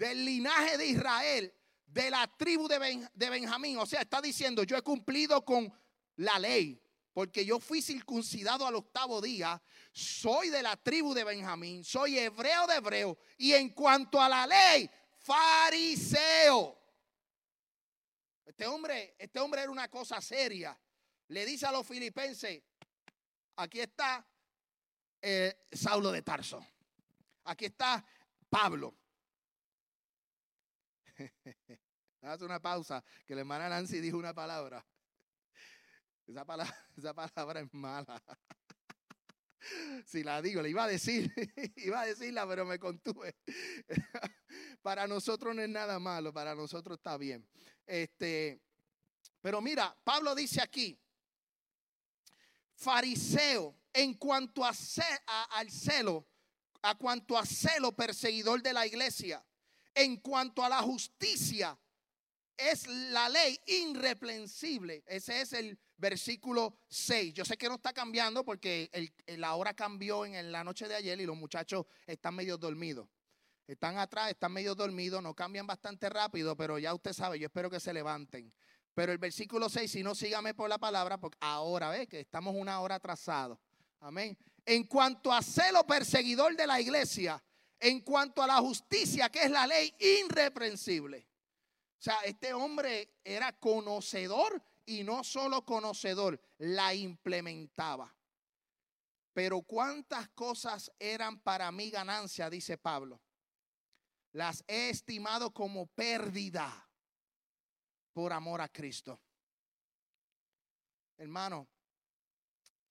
del 0.00 0.24
linaje 0.24 0.78
de 0.78 0.86
Israel, 0.86 1.54
de 1.84 2.10
la 2.10 2.26
tribu 2.26 2.66
de, 2.66 3.28
Benjamín. 3.28 3.76
O 3.76 3.84
sea, 3.84 4.00
está 4.00 4.22
diciendo, 4.22 4.62
yo 4.62 4.78
he 4.78 4.82
cumplido 4.82 5.44
con 5.44 5.70
la 6.16 6.38
ley, 6.38 6.82
porque 7.12 7.44
yo 7.44 7.60
fui 7.60 7.82
circuncidado 7.82 8.66
al 8.66 8.76
octavo 8.76 9.20
día, 9.20 9.62
soy 9.92 10.48
de 10.48 10.62
la 10.62 10.74
tribu 10.78 11.12
de 11.12 11.24
Benjamín, 11.24 11.84
soy 11.84 12.18
hebreo 12.18 12.66
de 12.66 12.76
hebreo, 12.76 13.18
y 13.36 13.52
en 13.52 13.68
cuanto 13.74 14.18
a 14.22 14.30
la 14.30 14.46
ley, 14.46 14.88
fariseo. 15.18 16.80
Este 18.46 18.66
hombre, 18.66 19.16
este 19.18 19.38
hombre 19.38 19.60
era 19.60 19.70
una 19.70 19.88
cosa 19.88 20.18
seria. 20.22 20.80
Le 21.28 21.44
dice 21.44 21.66
a 21.66 21.72
los 21.72 21.86
filipenses, 21.86 22.62
aquí 23.56 23.80
está 23.80 24.26
eh, 25.20 25.66
Saulo 25.70 26.10
de 26.10 26.22
Tarso, 26.22 26.66
aquí 27.44 27.66
está 27.66 28.02
Pablo. 28.48 28.99
Haz 32.22 32.42
una 32.42 32.60
pausa, 32.60 33.02
que 33.26 33.34
la 33.34 33.40
hermana 33.40 33.68
Nancy 33.68 34.00
dijo 34.00 34.18
una 34.18 34.34
palabra. 34.34 34.84
Esa 36.26 36.44
palabra, 36.44 36.74
esa 36.96 37.14
palabra 37.14 37.60
es 37.60 37.72
mala. 37.72 38.22
Si 40.06 40.22
la 40.22 40.40
digo, 40.40 40.62
le 40.62 40.70
iba 40.70 40.84
a 40.84 40.88
decir, 40.88 41.32
iba 41.76 42.00
a 42.00 42.06
decirla, 42.06 42.46
pero 42.48 42.64
me 42.64 42.78
contuve. 42.78 43.36
Para 44.82 45.06
nosotros 45.06 45.54
no 45.54 45.62
es 45.62 45.68
nada 45.68 45.98
malo, 45.98 46.32
para 46.32 46.54
nosotros 46.54 46.96
está 46.96 47.16
bien. 47.18 47.46
Este, 47.86 48.62
pero 49.40 49.60
mira, 49.60 49.94
Pablo 50.02 50.34
dice 50.34 50.62
aquí, 50.62 50.98
fariseo, 52.74 53.76
en 53.92 54.14
cuanto 54.14 54.64
a, 54.64 54.72
al 55.50 55.70
celo, 55.70 56.26
a 56.82 56.96
cuanto 56.96 57.36
a 57.36 57.44
celo 57.44 57.92
perseguidor 57.92 58.62
de 58.62 58.72
la 58.72 58.86
iglesia, 58.86 59.44
en 60.00 60.16
cuanto 60.16 60.64
a 60.64 60.68
la 60.68 60.82
justicia, 60.82 61.78
es 62.56 62.86
la 62.86 63.28
ley 63.28 63.58
irreprensible. 63.66 65.02
Ese 65.06 65.40
es 65.40 65.52
el 65.52 65.78
versículo 65.96 66.78
6. 66.88 67.34
Yo 67.34 67.44
sé 67.44 67.56
que 67.56 67.68
no 67.68 67.74
está 67.74 67.92
cambiando 67.92 68.44
porque 68.44 68.90
la 69.26 69.54
hora 69.54 69.74
cambió 69.74 70.24
en 70.24 70.52
la 70.52 70.64
noche 70.64 70.88
de 70.88 70.94
ayer 70.94 71.20
y 71.20 71.26
los 71.26 71.36
muchachos 71.36 71.86
están 72.06 72.34
medio 72.34 72.56
dormidos. 72.56 73.08
Están 73.66 73.98
atrás, 73.98 74.30
están 74.30 74.52
medio 74.52 74.74
dormidos, 74.74 75.22
no 75.22 75.34
cambian 75.34 75.66
bastante 75.66 76.08
rápido, 76.08 76.56
pero 76.56 76.78
ya 76.78 76.92
usted 76.92 77.12
sabe, 77.12 77.38
yo 77.38 77.46
espero 77.46 77.70
que 77.70 77.78
se 77.78 77.92
levanten. 77.92 78.52
Pero 78.94 79.12
el 79.12 79.18
versículo 79.18 79.68
6, 79.68 79.90
si 79.90 80.02
no, 80.02 80.14
sígame 80.14 80.54
por 80.54 80.68
la 80.68 80.78
palabra, 80.78 81.18
porque 81.18 81.38
ahora 81.40 81.90
ve 81.90 82.08
que 82.08 82.20
estamos 82.20 82.54
una 82.56 82.80
hora 82.80 82.96
atrasados. 82.96 83.58
Amén. 84.00 84.36
En 84.64 84.84
cuanto 84.84 85.32
a 85.32 85.40
celo 85.40 85.86
perseguidor 85.86 86.56
de 86.56 86.66
la 86.66 86.80
iglesia, 86.80 87.42
en 87.80 88.00
cuanto 88.00 88.42
a 88.42 88.46
la 88.46 88.58
justicia, 88.58 89.30
que 89.30 89.44
es 89.44 89.50
la 89.50 89.66
ley 89.66 89.92
irreprensible. 89.98 91.26
O 91.98 92.02
sea, 92.02 92.20
este 92.24 92.52
hombre 92.52 93.20
era 93.24 93.52
conocedor 93.58 94.62
y 94.86 95.02
no 95.02 95.24
solo 95.24 95.64
conocedor, 95.64 96.40
la 96.58 96.94
implementaba. 96.94 98.14
Pero 99.32 99.62
cuántas 99.62 100.28
cosas 100.30 100.90
eran 100.98 101.40
para 101.40 101.70
mí 101.72 101.90
ganancia, 101.90 102.50
dice 102.50 102.76
Pablo. 102.76 103.20
Las 104.32 104.64
he 104.66 104.90
estimado 104.90 105.52
como 105.52 105.86
pérdida 105.86 106.88
por 108.12 108.32
amor 108.32 108.60
a 108.60 108.68
Cristo. 108.68 109.20
Hermano, 111.16 111.68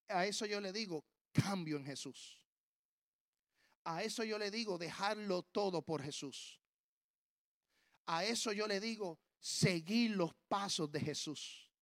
a 0.07 0.25
eso 0.25 0.45
yo 0.45 0.59
le 0.61 0.71
digo 0.71 1.03
cambio 1.31 1.77
en 1.77 1.85
Jesús. 1.85 2.38
A 3.89 4.03
eso 4.03 4.23
yo 4.23 4.37
le 4.37 4.51
digo 4.51 4.77
dejarlo 4.77 5.41
todo 5.41 5.81
por 5.81 6.03
Jesús. 6.03 6.61
A 8.05 8.23
eso 8.23 8.51
yo 8.51 8.67
le 8.67 8.79
digo 8.79 9.19
seguir 9.39 10.11
los 10.11 10.35
pasos 10.47 10.91
de 10.91 10.99
Jesús. 10.99 11.73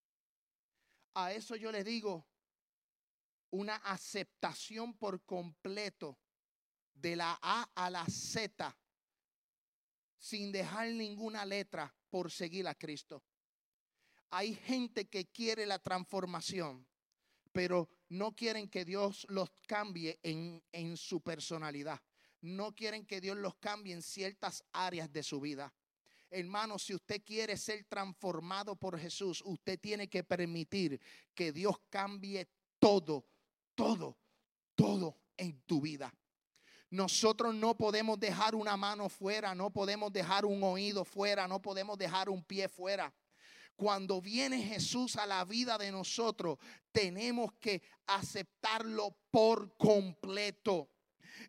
A 1.16 1.34
eso 1.34 1.58
yo 1.58 1.70
le 1.70 1.84
digo 1.84 2.26
una 3.50 3.76
aceptación 3.76 4.98
por 4.98 5.22
completo 5.26 6.18
de 6.94 7.18
la 7.18 7.38
A 7.42 7.70
a 7.76 7.90
la 7.90 8.06
Z 8.06 8.74
sin 10.18 10.54
dejar 10.54 10.88
ninguna 10.92 11.44
letra 11.44 11.94
por 12.10 12.32
seguir 12.32 12.70
a 12.70 12.76
Cristo. 12.76 13.22
Hay 14.30 14.56
gente 14.56 15.10
que 15.10 15.26
quiere 15.26 15.66
la 15.66 15.80
transformación, 15.80 16.87
pero 17.58 17.90
no 18.10 18.36
quieren 18.36 18.70
que 18.70 18.86
Dios 18.86 19.26
los 19.30 19.50
cambie 19.66 20.20
en, 20.22 20.62
en 20.72 20.96
su 20.96 21.22
personalidad. 21.22 22.00
No 22.42 22.76
quieren 22.76 23.04
que 23.04 23.20
Dios 23.20 23.36
los 23.36 23.56
cambie 23.56 23.96
en 23.96 24.04
ciertas 24.04 24.64
áreas 24.72 25.12
de 25.12 25.24
su 25.24 25.42
vida. 25.42 25.74
Hermano, 26.30 26.78
si 26.78 26.94
usted 26.94 27.24
quiere 27.26 27.58
ser 27.58 27.84
transformado 27.86 28.76
por 28.76 29.00
Jesús, 29.00 29.42
usted 29.44 29.80
tiene 29.80 30.08
que 30.08 30.24
permitir 30.24 31.02
que 31.34 31.52
Dios 31.52 31.76
cambie 31.90 32.48
todo, 32.78 33.26
todo, 33.74 34.16
todo 34.76 35.18
en 35.36 35.60
tu 35.62 35.82
vida. 35.82 36.14
Nosotros 36.92 37.56
no 37.56 37.76
podemos 37.76 38.20
dejar 38.20 38.54
una 38.54 38.78
mano 38.78 39.10
fuera, 39.10 39.56
no 39.56 39.72
podemos 39.72 40.14
dejar 40.14 40.46
un 40.46 40.62
oído 40.62 41.04
fuera, 41.04 41.48
no 41.48 41.60
podemos 41.60 41.98
dejar 41.98 42.30
un 42.30 42.44
pie 42.44 42.70
fuera. 42.70 43.12
Cuando 43.78 44.20
viene 44.20 44.64
Jesús 44.64 45.18
a 45.18 45.28
la 45.28 45.46
vida 45.46 45.78
de 45.78 45.92
nosotros, 45.92 46.58
tenemos 46.92 47.54
que 47.60 47.84
aceptarlo 48.08 49.16
por 49.30 49.78
completo. 49.78 50.90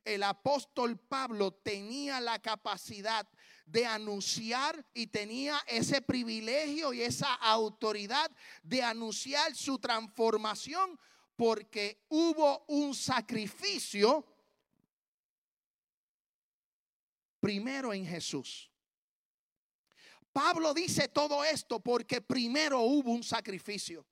El 0.05 0.23
apóstol 0.23 0.99
Pablo 0.99 1.53
tenía 1.53 2.21
la 2.21 2.39
capacidad 2.39 3.27
de 3.65 3.87
anunciar 3.87 4.87
y 4.93 5.07
tenía 5.07 5.59
ese 5.67 6.03
privilegio 6.03 6.93
y 6.93 7.01
esa 7.01 7.33
autoridad 7.33 8.31
de 8.63 8.83
anunciar 8.83 9.55
su 9.55 9.79
transformación 9.79 11.01
porque 11.35 12.05
hubo 12.11 12.67
un 12.69 12.95
sacrificio 12.95 14.27
primero 17.41 17.95
en 17.95 18.05
Jesús. 18.05 18.71
Pablo 20.39 20.73
dice 20.73 21.09
todo 21.09 21.43
esto 21.43 21.81
porque 21.81 22.21
primero 22.21 22.83
hubo 22.83 23.11
un 23.11 23.25
sacrificio. 23.25 24.07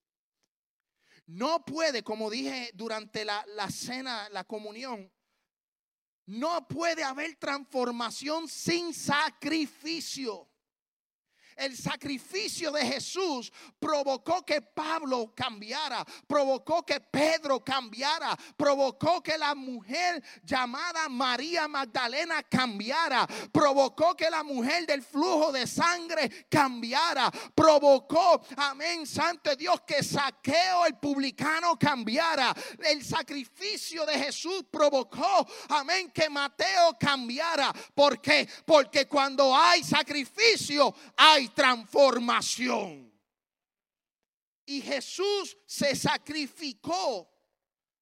No 1.25 1.65
puede, 1.65 2.03
como 2.03 2.29
dije 2.29 2.73
durante 2.75 3.25
la, 3.25 3.47
la 3.55 3.71
cena, 3.71 4.29
la 4.31 4.43
comunión, 4.43 5.09
no 6.25 6.67
puede 6.67 7.05
haber 7.05 7.37
transformación 7.37 8.49
sin 8.49 8.93
sacrificio. 8.93 10.51
El 11.57 11.75
sacrificio 11.75 12.71
de 12.71 12.85
Jesús 12.85 13.51
provocó 13.79 14.45
que 14.45 14.61
Pablo 14.61 15.33
cambiara, 15.35 16.05
provocó 16.27 16.85
que 16.85 17.01
Pedro 17.01 17.65
cambiara, 17.65 18.37
provocó 18.57 19.23
que 19.23 19.39
la 19.39 19.55
mujer 19.55 20.23
llamada 20.43 21.09
María 21.09 21.67
Magdalena 21.67 22.43
cambiara, 22.43 23.27
provocó 23.51 24.15
que 24.15 24.29
la 24.29 24.43
mujer 24.43 24.87
del 24.87 25.03
flujo 25.03 25.51
de 25.51 25.67
sangre 25.67 26.47
cambiara, 26.51 27.31
provocó, 27.55 28.43
amén, 28.57 29.07
santo 29.07 29.57
Dios, 29.57 29.81
que 29.87 30.03
saqueo 30.03 30.85
el 30.85 30.97
publicano 30.97 31.79
cambiara. 31.79 32.55
El 32.85 33.03
sacrificio 33.03 34.05
de 34.05 34.19
Jesús 34.19 34.67
provocó, 34.71 35.47
amén, 35.71 36.11
que 36.11 36.29
Mateo 36.29 36.97
cambiara. 37.01 37.73
¿Por 37.95 38.21
qué? 38.21 38.47
Porque 38.67 39.07
cuando 39.07 39.57
hay 39.57 39.83
sacrificio, 39.83 40.95
hay 41.17 41.46
transformación. 41.49 43.13
Y 44.65 44.81
Jesús 44.81 45.57
se 45.67 45.95
sacrificó. 45.95 47.33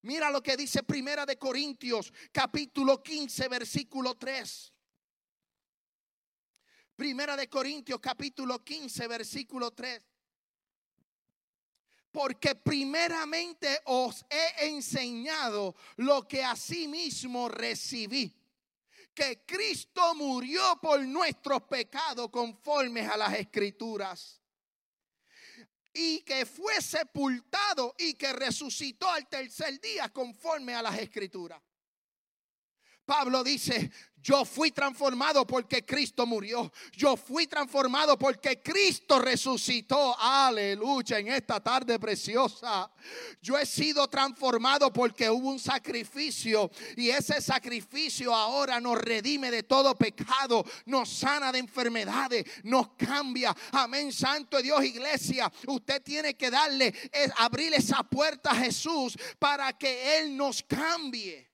Mira 0.03 0.31
lo 0.31 0.43
que 0.43 0.57
dice 0.57 0.83
Primera 0.83 1.25
de 1.25 1.39
Corintios, 1.39 2.13
capítulo 2.33 3.03
15, 3.03 3.49
versículo 3.49 4.15
3. 4.15 4.73
Primera 6.97 7.37
de 7.37 7.49
Corintios, 7.49 8.01
capítulo 8.01 8.63
15, 8.63 9.09
versículo 9.09 9.71
3. 9.73 10.03
Porque 12.13 12.55
primeramente 12.55 13.81
os 13.87 14.25
he 14.31 14.69
enseñado 14.69 15.75
lo 15.97 16.29
que 16.29 16.45
asimismo 16.45 17.49
recibí 17.49 18.44
que 19.15 19.45
Cristo 19.47 20.15
murió 20.15 20.79
por 20.83 21.01
nuestros 21.01 21.63
pecados 21.63 22.29
conformes 22.31 23.09
a 23.09 23.17
las 23.17 23.35
escrituras. 23.35 24.41
Y 25.93 26.21
que 26.23 26.45
fue 26.45 26.83
sepultado 26.83 27.95
y 27.97 28.15
que 28.15 28.33
resucitó 28.33 29.09
al 29.09 29.29
tercer 29.29 29.81
día 29.81 30.09
conforme 30.09 30.75
a 30.75 30.83
las 30.83 30.99
escrituras. 30.99 31.63
Pablo 33.05 33.45
dice, 33.45 33.91
yo 34.25 34.47
fui 34.47 34.71
transformado 34.71 35.47
porque 35.47 35.85
Cristo 35.85 36.25
murió. 36.25 36.73
Yo 36.93 37.15
fui 37.15 37.47
transformado 37.47 38.19
porque 38.19 38.63
Cristo 38.63 39.19
resucitó. 39.19 40.19
Aleluya 40.19 41.19
en 41.19 41.29
esta 41.29 41.61
tarde 41.61 41.99
preciosa. 41.99 42.91
Yo 43.43 43.59
he 43.59 43.67
sido 43.67 44.09
transformado 44.09 44.91
porque 44.91 45.29
hubo 45.29 45.51
un 45.51 45.59
sacrificio 45.59 46.71
y 46.97 47.11
ese 47.11 47.43
sacrificio 47.43 48.35
ahora 48.35 48.81
nos 48.81 48.97
redime 48.97 49.51
de 49.51 49.63
todo 49.63 49.95
pecado, 49.95 50.65
nos 50.87 51.11
sana 51.11 51.53
de 51.53 51.59
enfermedades, 51.59 52.47
nos 52.63 52.95
cambia. 52.97 53.55
Amén, 53.73 54.11
Santo 54.11 54.63
Dios, 54.63 54.83
iglesia. 54.87 55.53
Usted 55.67 56.03
tiene 56.03 56.35
que 56.35 56.51
darle, 56.51 56.95
abrir 57.37 57.75
esa 57.75 58.03
puerta 58.03 58.53
a 58.53 58.57
Jesús 58.57 59.19
para 59.39 59.71
que 59.75 60.19
Él 60.19 60.35
nos 60.35 60.63
cambie. 60.63 61.54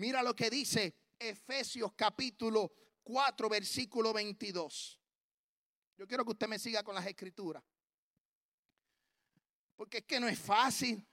Mira 0.00 0.22
lo 0.22 0.34
que 0.34 0.48
dice 0.48 0.94
Efesios 1.18 1.92
capítulo 1.94 2.72
4, 3.02 3.50
versículo 3.50 4.14
22. 4.14 4.98
Yo 5.98 6.08
quiero 6.08 6.24
que 6.24 6.30
usted 6.30 6.48
me 6.48 6.58
siga 6.58 6.82
con 6.82 6.94
las 6.94 7.06
escrituras. 7.06 7.62
Porque 9.76 9.98
es 9.98 10.04
que 10.04 10.18
no 10.18 10.26
es 10.26 10.38
fácil. 10.38 11.06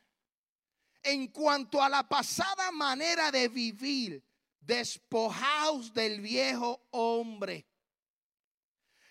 En 1.03 1.27
cuanto 1.27 1.84
a 1.84 1.89
la 1.89 2.08
pasada 2.08 2.72
manera 2.72 3.29
de 3.29 3.50
vivir, 3.50 4.25
despojaos 4.62 5.94
del 5.94 6.22
viejo 6.22 6.88
hombre 6.91 7.67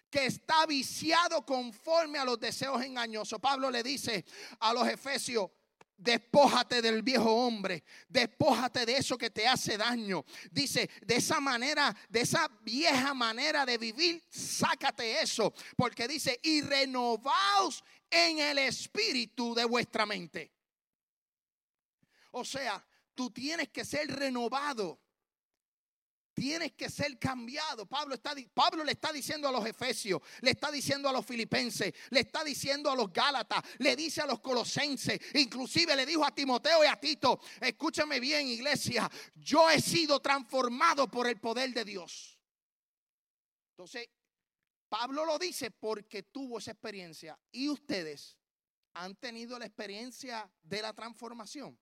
que 0.08 0.24
está 0.24 0.64
viciado 0.64 1.44
conforme 1.44 2.18
a 2.18 2.24
los 2.24 2.40
deseos 2.40 2.82
engañosos. 2.82 3.38
Pablo 3.38 3.70
le 3.70 3.82
dice 3.82 4.24
a 4.58 4.72
los 4.72 4.88
efesios, 4.88 5.50
Despójate 5.98 6.82
del 6.82 7.02
viejo 7.02 7.32
hombre, 7.32 7.82
despójate 8.08 8.84
de 8.84 8.98
eso 8.98 9.16
que 9.16 9.30
te 9.30 9.46
hace 9.46 9.78
daño. 9.78 10.24
Dice, 10.50 10.90
de 11.00 11.16
esa 11.16 11.40
manera, 11.40 11.96
de 12.10 12.20
esa 12.20 12.48
vieja 12.62 13.14
manera 13.14 13.64
de 13.64 13.78
vivir, 13.78 14.22
sácate 14.28 15.22
eso. 15.22 15.54
Porque 15.74 16.06
dice, 16.06 16.38
y 16.42 16.60
renovaos 16.60 17.82
en 18.10 18.38
el 18.38 18.58
espíritu 18.58 19.54
de 19.54 19.64
vuestra 19.64 20.04
mente. 20.04 20.52
O 22.32 22.44
sea, 22.44 22.84
tú 23.14 23.30
tienes 23.30 23.70
que 23.70 23.84
ser 23.84 24.08
renovado. 24.08 25.00
Tienes 26.36 26.72
que 26.72 26.90
ser 26.90 27.18
cambiado. 27.18 27.86
Pablo, 27.86 28.14
está, 28.14 28.34
Pablo 28.52 28.84
le 28.84 28.92
está 28.92 29.10
diciendo 29.10 29.48
a 29.48 29.52
los 29.52 29.64
efesios, 29.64 30.20
le 30.42 30.50
está 30.50 30.70
diciendo 30.70 31.08
a 31.08 31.12
los 31.12 31.24
filipenses, 31.24 31.94
le 32.10 32.20
está 32.20 32.44
diciendo 32.44 32.90
a 32.90 32.94
los 32.94 33.10
gálatas, 33.10 33.64
le 33.78 33.96
dice 33.96 34.20
a 34.20 34.26
los 34.26 34.40
colosenses, 34.40 35.18
inclusive 35.32 35.96
le 35.96 36.04
dijo 36.04 36.26
a 36.26 36.34
Timoteo 36.34 36.84
y 36.84 36.88
a 36.88 37.00
Tito, 37.00 37.40
escúchame 37.58 38.20
bien 38.20 38.48
iglesia, 38.48 39.10
yo 39.34 39.70
he 39.70 39.80
sido 39.80 40.20
transformado 40.20 41.10
por 41.10 41.26
el 41.26 41.40
poder 41.40 41.72
de 41.72 41.86
Dios. 41.86 42.38
Entonces, 43.70 44.06
Pablo 44.90 45.24
lo 45.24 45.38
dice 45.38 45.70
porque 45.70 46.22
tuvo 46.24 46.58
esa 46.58 46.72
experiencia 46.72 47.40
y 47.50 47.70
ustedes 47.70 48.36
han 48.92 49.16
tenido 49.16 49.58
la 49.58 49.64
experiencia 49.64 50.52
de 50.62 50.82
la 50.82 50.92
transformación. 50.92 51.80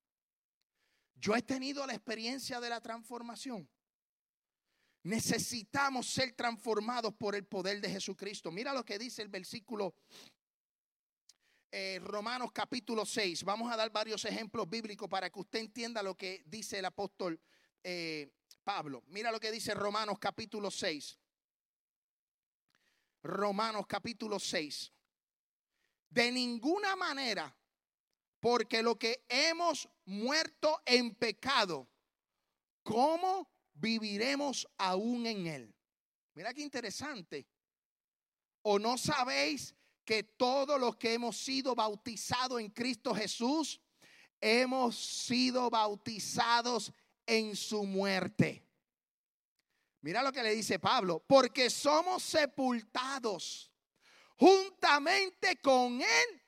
Yo 1.17 1.35
he 1.35 1.43
tenido 1.43 1.85
la 1.89 1.95
experiencia 1.95 2.61
de 2.61 2.69
la 2.69 2.81
transformación. 2.81 3.69
Necesitamos 5.05 6.09
ser 6.09 6.33
transformados 6.33 7.13
por 7.15 7.35
el 7.35 7.45
poder 7.45 7.79
de 7.81 7.91
Jesucristo. 7.91 8.51
Mira 8.51 8.73
lo 8.73 8.85
que 8.85 8.99
dice 8.99 9.21
el 9.21 9.29
versículo 9.29 9.95
eh, 11.71 12.01
Romanos 12.03 12.53
capítulo 12.53 13.05
6. 13.05 13.45
Vamos 13.45 13.71
a 13.71 13.77
dar 13.77 13.91
varios 13.91 14.25
ejemplos 14.25 14.67
bíblicos 14.67 15.07
para 15.07 15.29
que 15.29 15.41
usted 15.41 15.59
entienda 15.59 16.03
lo 16.03 16.17
que 16.17 16.43
dice 16.47 16.79
el 16.79 16.87
apóstol 16.87 17.39
eh, 17.83 18.31
Pablo. 18.65 19.03
Mira 19.09 19.31
lo 19.31 19.39
que 19.39 19.51
dice 19.53 19.75
Romanos 19.75 20.19
capítulo 20.19 20.71
6. 20.71 21.19
Romanos 23.25 23.87
capítulo 23.87 24.39
6. 24.39 24.91
De 26.09 26.33
ninguna 26.33 26.97
manera, 26.97 27.55
porque 28.41 28.83
lo 28.83 28.99
que 28.99 29.27
hemos 29.29 29.87
muerto 30.07 30.81
en 30.87 31.15
pecado, 31.15 31.91
¿cómo 32.83 33.54
viviremos 33.75 34.67
aún 34.79 35.27
en 35.27 35.47
él. 35.47 35.75
Mira 36.35 36.55
qué 36.55 36.63
interesante. 36.63 37.47
¿O 38.63 38.79
no 38.79 38.97
sabéis 38.97 39.75
que 40.05 40.23
todos 40.23 40.81
los 40.81 40.97
que 40.97 41.15
hemos 41.15 41.37
sido 41.37 41.75
bautizados 41.75 42.61
en 42.61 42.71
Cristo 42.71 43.15
Jesús, 43.15 43.81
hemos 44.41 44.97
sido 44.97 45.69
bautizados 45.69 46.93
en 47.27 47.55
su 47.55 47.85
muerte? 47.85 48.67
Mira 50.01 50.23
lo 50.23 50.33
que 50.33 50.43
le 50.43 50.55
dice 50.55 50.79
Pablo, 50.79 51.25
porque 51.27 51.71
somos 51.71 52.23
sepultados 52.23 53.71
juntamente 54.37 55.61
con 55.61 56.01
él 56.01 56.43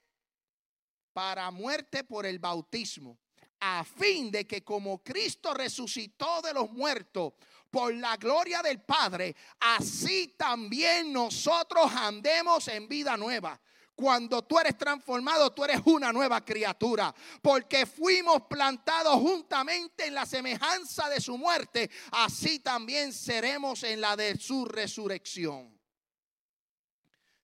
para 1.12 1.50
muerte 1.50 2.04
por 2.04 2.26
el 2.26 2.38
bautismo 2.38 3.18
a 3.60 3.84
fin 3.84 4.30
de 4.30 4.46
que 4.46 4.62
como 4.62 5.02
Cristo 5.02 5.54
resucitó 5.54 6.42
de 6.42 6.52
los 6.52 6.70
muertos 6.70 7.34
por 7.70 7.94
la 7.94 8.16
gloria 8.16 8.62
del 8.62 8.80
Padre, 8.80 9.34
así 9.60 10.34
también 10.36 11.12
nosotros 11.12 11.90
andemos 11.92 12.68
en 12.68 12.88
vida 12.88 13.16
nueva. 13.16 13.60
Cuando 13.96 14.42
tú 14.42 14.58
eres 14.58 14.76
transformado, 14.76 15.50
tú 15.54 15.64
eres 15.64 15.80
una 15.86 16.12
nueva 16.12 16.44
criatura. 16.44 17.14
Porque 17.40 17.86
fuimos 17.86 18.42
plantados 18.42 19.14
juntamente 19.14 20.06
en 20.06 20.14
la 20.14 20.26
semejanza 20.26 21.08
de 21.08 21.18
su 21.18 21.38
muerte. 21.38 21.90
Así 22.12 22.58
también 22.58 23.10
seremos 23.14 23.82
en 23.84 24.02
la 24.02 24.14
de 24.14 24.36
su 24.36 24.66
resurrección. 24.66 25.80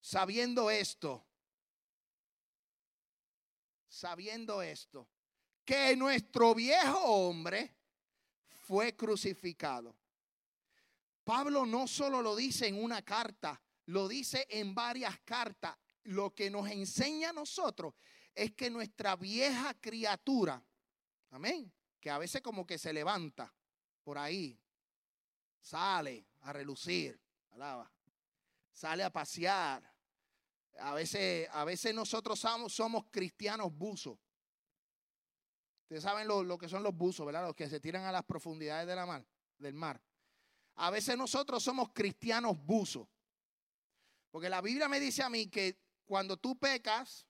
Sabiendo 0.03 0.70
esto, 0.70 1.25
sabiendo 3.88 4.61
esto, 4.61 5.09
que 5.72 5.96
nuestro 5.96 6.54
viejo 6.54 6.98
hombre 6.98 7.74
fue 8.66 8.94
crucificado. 8.94 9.96
Pablo 11.24 11.64
no 11.64 11.88
solo 11.88 12.20
lo 12.20 12.37
dice 12.37 12.66
en 12.66 12.82
una 12.82 13.00
carta, 13.00 13.58
lo 13.87 14.06
dice 14.06 14.46
en 14.50 14.74
varias 14.74 15.18
cartas. 15.20 15.74
Lo 16.02 16.35
que 16.35 16.50
nos 16.50 16.68
enseña 16.68 17.30
a 17.30 17.32
nosotros 17.32 17.94
es 18.35 18.52
que 18.52 18.68
nuestra 18.68 19.16
vieja 19.16 19.72
criatura, 19.80 20.62
amén, 21.30 21.72
que 21.98 22.11
a 22.11 22.18
veces 22.18 22.42
como 22.42 22.66
que 22.66 22.76
se 22.76 22.92
levanta 22.92 23.50
por 24.02 24.18
ahí, 24.18 24.61
sale 25.58 26.26
a 26.42 26.52
relucir, 26.52 27.18
alaba, 27.52 27.90
sale 28.70 29.04
a 29.04 29.11
pasear. 29.11 29.90
A 30.80 30.92
veces, 30.92 31.48
a 31.50 31.64
veces 31.64 31.94
nosotros 31.94 32.38
somos, 32.38 32.74
somos 32.74 33.06
cristianos 33.11 33.72
buzos. 33.74 34.18
Ustedes 35.92 36.05
saben 36.05 36.26
lo, 36.26 36.57
que 36.57 36.70
son 36.70 36.83
los 36.83 36.96
buzos, 36.96 37.26
¿verdad? 37.26 37.44
Los 37.44 37.55
que 37.55 37.68
se 37.68 37.78
tiran 37.78 38.07
a 38.07 38.12
las 38.12 38.24
profundidades 38.24 38.87
de 38.87 38.96
mar, 39.05 39.26
del 39.59 39.74
mar. 39.74 40.00
A 40.76 40.88
veces 40.88 41.18
nosotros 41.18 41.62
somos 41.62 41.90
cristianos 41.92 42.57
buzos. 42.64 43.07
Porque 44.31 44.48
la 44.48 44.62
Biblia 44.62 44.88
me 44.88 44.98
dice 44.98 45.22
a 45.22 45.28
mí 45.28 45.48
que 45.48 45.76
cuando 46.07 46.38
tú 46.38 46.59
pecas, 46.59 47.26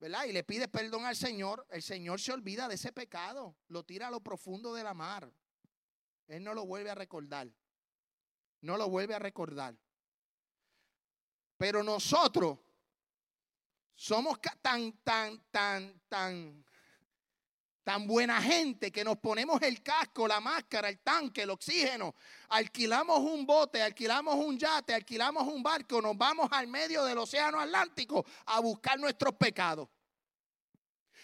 ¿verdad? 0.00 0.24
Y 0.24 0.32
le 0.32 0.42
pides 0.42 0.68
perdón 0.68 1.04
al 1.04 1.16
Señor, 1.16 1.66
el 1.68 1.82
Señor 1.82 2.18
se 2.18 2.32
olvida 2.32 2.66
de 2.66 2.76
ese 2.76 2.92
pecado, 2.92 3.58
lo 3.68 3.84
tira 3.84 4.06
a 4.06 4.10
lo 4.10 4.20
profundo 4.20 4.72
de 4.72 4.82
la 4.82 4.94
mar. 4.94 5.30
Él 6.28 6.42
no 6.42 6.54
lo 6.54 6.64
vuelve 6.64 6.88
a 6.88 6.94
recordar. 6.94 7.46
No 8.62 8.78
lo 8.78 8.88
vuelve 8.88 9.14
a 9.14 9.18
recordar. 9.18 9.76
Pero 11.58 11.82
nosotros 11.82 12.58
somos 13.94 14.40
tan, 14.62 14.92
tan, 15.02 15.38
tan, 15.50 16.00
tan 16.08 16.64
tan 17.86 18.04
buena 18.04 18.42
gente 18.42 18.90
que 18.90 19.04
nos 19.04 19.16
ponemos 19.18 19.62
el 19.62 19.80
casco, 19.80 20.26
la 20.26 20.40
máscara, 20.40 20.88
el 20.88 20.98
tanque, 20.98 21.42
el 21.42 21.50
oxígeno, 21.50 22.16
alquilamos 22.48 23.20
un 23.20 23.46
bote, 23.46 23.80
alquilamos 23.80 24.34
un 24.34 24.58
yate, 24.58 24.92
alquilamos 24.92 25.46
un 25.46 25.62
barco, 25.62 26.02
nos 26.02 26.18
vamos 26.18 26.48
al 26.50 26.66
medio 26.66 27.04
del 27.04 27.16
océano 27.18 27.60
Atlántico 27.60 28.26
a 28.46 28.58
buscar 28.58 28.98
nuestros 28.98 29.36
pecados. 29.36 29.88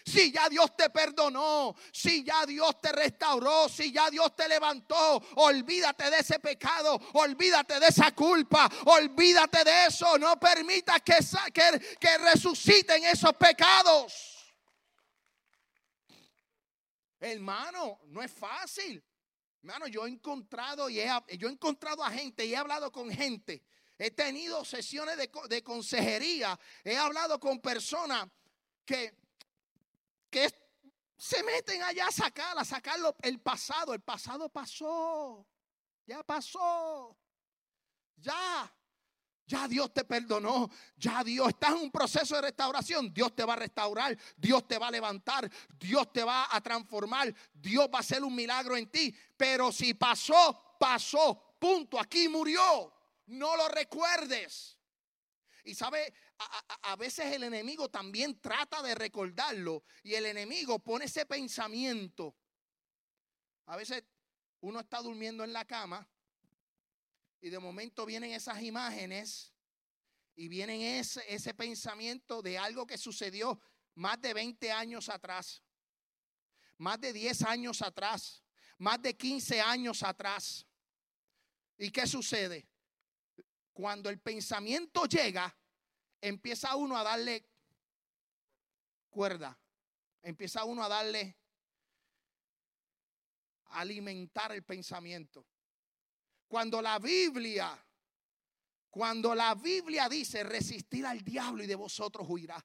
Si 0.07 0.31
ya 0.31 0.48
Dios 0.48 0.77
te 0.77 0.88
perdonó, 0.90 1.75
si 1.92 2.22
ya 2.22 2.46
Dios 2.46 2.81
te 2.81 2.92
restauró, 2.92 3.68
si 3.68 3.90
ya 3.90 4.09
Dios 4.09 4.37
te 4.37 4.48
levantó, 4.48 5.20
olvídate 5.35 6.11
de 6.11 6.20
ese 6.20 6.38
pecado, 6.38 6.96
olvídate 7.14 7.81
de 7.81 7.88
esa 7.88 8.12
culpa, 8.12 8.70
olvídate 8.85 9.64
de 9.64 9.87
eso. 9.87 10.16
No 10.16 10.38
permitas 10.38 11.03
que, 11.03 11.18
que, 11.53 11.96
que 11.98 12.18
resuciten 12.18 13.05
esos 13.05 13.33
pecados. 13.33 14.32
Hermano, 17.23 18.01
no 18.07 18.21
es 18.21 18.33
fácil. 18.33 19.03
Hermano, 19.63 19.87
yo 19.87 20.05
he 20.07 20.11
encontrado 20.11 20.91
y 20.91 20.99
he, 20.99 21.09
yo 21.39 21.49
he 21.49 21.53
encontrado 21.53 22.03
a 22.03 22.11
gente 22.11 22.45
y 22.45 22.53
he 22.53 22.57
hablado 22.57 22.91
con 22.91 23.09
gente. 23.13 23.63
He 23.97 24.11
tenido 24.11 24.65
sesiones 24.65 25.17
de, 25.17 25.63
consejería. 25.63 26.59
He 26.83 26.97
hablado 26.97 27.39
con 27.39 27.61
personas 27.61 28.29
que, 28.85 29.17
que 30.29 30.53
se 31.17 31.45
meten 31.45 31.81
allá 31.85 32.09
a 32.09 32.11
sacar, 32.13 32.59
a 32.59 32.65
sacar 32.65 32.99
el 33.23 33.39
pasado. 33.39 33.95
El 33.95 34.01
pasado 34.01 34.49
pasó. 34.49 35.47
Ya 36.05 36.25
pasó. 36.25 37.17
Ya. 38.17 38.75
Ya 39.47 39.69
Dios 39.69 39.93
te 39.93 40.05
perdonó. 40.05 40.71
Ya 40.97 41.23
Dios 41.25 41.49
está 41.49 41.69
en 41.69 41.75
un 41.75 41.91
proceso 41.91 42.37
de 42.37 42.43
restauración. 42.43 43.13
Dios 43.13 43.35
te 43.35 43.45
va 43.45 43.55
a 43.55 43.57
restaurar. 43.57 44.17
Dios 44.37 44.67
te 44.67 44.79
va 44.79 44.89
a 44.89 44.91
levantar. 44.91 45.51
Dios 45.79 46.13
te 46.13 46.23
va 46.23 46.49
a 46.51 46.61
transformar. 46.61 47.35
Dios 47.53 47.89
va 47.93 47.99
a 47.99 48.01
hacer 48.01 48.23
un 48.23 48.35
milagro 48.35 48.77
en 48.77 48.89
ti. 48.91 49.15
Pero 49.37 49.73
si 49.73 49.95
pasó, 49.95 50.77
pasó. 50.79 51.57
Punto. 51.59 51.99
Aquí 51.99 52.29
murió. 52.29 52.93
No 53.27 53.57
lo 53.57 53.69
recuerdes. 53.69 54.79
Y 55.65 55.75
sabe, 55.75 56.13
a, 56.39 56.93
a, 56.93 56.97
veces 56.97 57.27
el 57.33 57.45
enemigo 57.45 57.89
también 57.89 58.41
trata 58.41 58.83
de 58.83 58.95
recordarlo. 58.95 59.85
Y 60.03 60.15
el 60.15 60.27
enemigo 60.27 60.79
pone 60.79 61.05
ese 61.05 61.27
pensamiento. 61.27 62.35
A 63.67 63.77
veces 63.77 64.05
uno 64.61 64.81
está 64.81 65.01
durmiendo 65.01 65.45
en 65.45 65.53
la 65.53 65.65
cama 65.65 66.07
y 67.43 67.51
de 67.51 67.59
momento 67.59 68.07
vienen 68.07 68.31
esas 68.31 68.63
imágenes 68.63 69.53
y 70.35 70.49
vienen 70.49 70.81
ese, 70.81 71.23
ese 71.29 71.53
pensamiento 71.53 72.41
de 72.41 72.57
algo 72.57 72.87
que 72.87 72.97
sucedió 72.97 73.61
más 73.95 74.19
de 74.23 74.33
20 74.33 74.73
años 74.73 75.11
atrás, 75.11 75.63
más 76.79 76.99
de 76.99 77.13
10 77.13 77.43
años 77.43 77.83
atrás, 77.83 78.43
más 78.79 79.03
de 79.03 79.15
15 79.15 79.61
años 79.61 80.03
atrás. 80.03 80.67
¿Y 81.77 81.91
qué 81.91 82.07
sucede? 82.07 82.73
cuando 83.73 84.11
el 84.11 84.21
pensamiento 84.21 85.07
llega, 85.07 85.55
empieza 86.21 86.77
uno 86.77 86.97
a 86.97 87.03
darle 87.03 87.45
cuerda, 89.11 89.59
empieza 90.23 90.65
uno 90.65 90.85
a 90.85 90.89
darle, 90.89 91.37
alimentar 93.67 94.53
el 94.53 94.63
pensamiento. 94.63 95.47
Cuando 96.53 96.83
la 96.83 96.99
Biblia, 96.99 97.83
cuando 98.91 99.35
la 99.35 99.55
Biblia 99.55 100.07
dice 100.07 100.45
resistir 100.45 101.07
al 101.07 101.25
diablo 101.25 101.62
y 101.62 101.67
de 101.67 101.75
vosotros 101.75 102.27
huirá. 102.29 102.62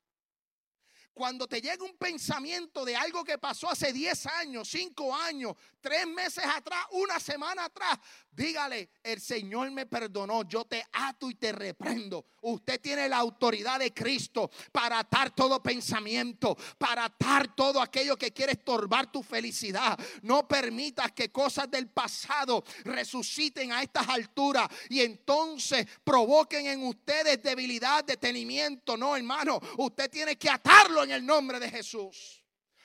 Cuando 1.17 1.47
te 1.47 1.59
llega 1.59 1.83
un 1.83 1.97
pensamiento 1.97 2.85
de 2.85 2.95
algo 2.95 3.23
que 3.23 3.39
pasó 3.39 3.71
hace 3.71 3.91
10 3.91 4.27
años, 4.27 4.69
5 4.69 5.15
años, 5.15 5.55
3 5.81 6.05
meses 6.05 6.45
atrás, 6.45 6.85
una 6.91 7.19
semana 7.19 7.65
atrás, 7.65 7.97
dígale, 8.29 8.91
el 9.01 9.19
Señor 9.19 9.71
me 9.71 9.87
perdonó, 9.87 10.47
yo 10.47 10.65
te 10.65 10.85
ato 10.91 11.31
y 11.31 11.33
te 11.33 11.51
reprendo. 11.51 12.23
Usted 12.41 12.79
tiene 12.79 13.09
la 13.09 13.17
autoridad 13.17 13.79
de 13.79 13.91
Cristo 13.95 14.51
para 14.71 14.99
atar 14.99 15.33
todo 15.33 15.61
pensamiento, 15.63 16.55
para 16.77 17.05
atar 17.05 17.55
todo 17.55 17.81
aquello 17.81 18.15
que 18.15 18.31
quiere 18.31 18.51
estorbar 18.51 19.11
tu 19.11 19.23
felicidad. 19.23 19.97
No 20.21 20.47
permitas 20.47 21.13
que 21.13 21.31
cosas 21.31 21.71
del 21.71 21.89
pasado 21.89 22.63
resuciten 22.83 23.71
a 23.71 23.81
estas 23.81 24.07
alturas 24.07 24.67
y 24.89 25.01
entonces 25.01 25.87
provoquen 26.03 26.67
en 26.67 26.83
ustedes 26.83 27.41
debilidad, 27.41 28.03
detenimiento. 28.03 28.95
No, 28.95 29.15
hermano, 29.15 29.59
usted 29.77 30.11
tiene 30.11 30.37
que 30.37 30.51
atarlo 30.51 31.06
en 31.07 31.13
el 31.13 31.25
nombre 31.25 31.59
de 31.59 31.69
Jesús. 31.69 32.43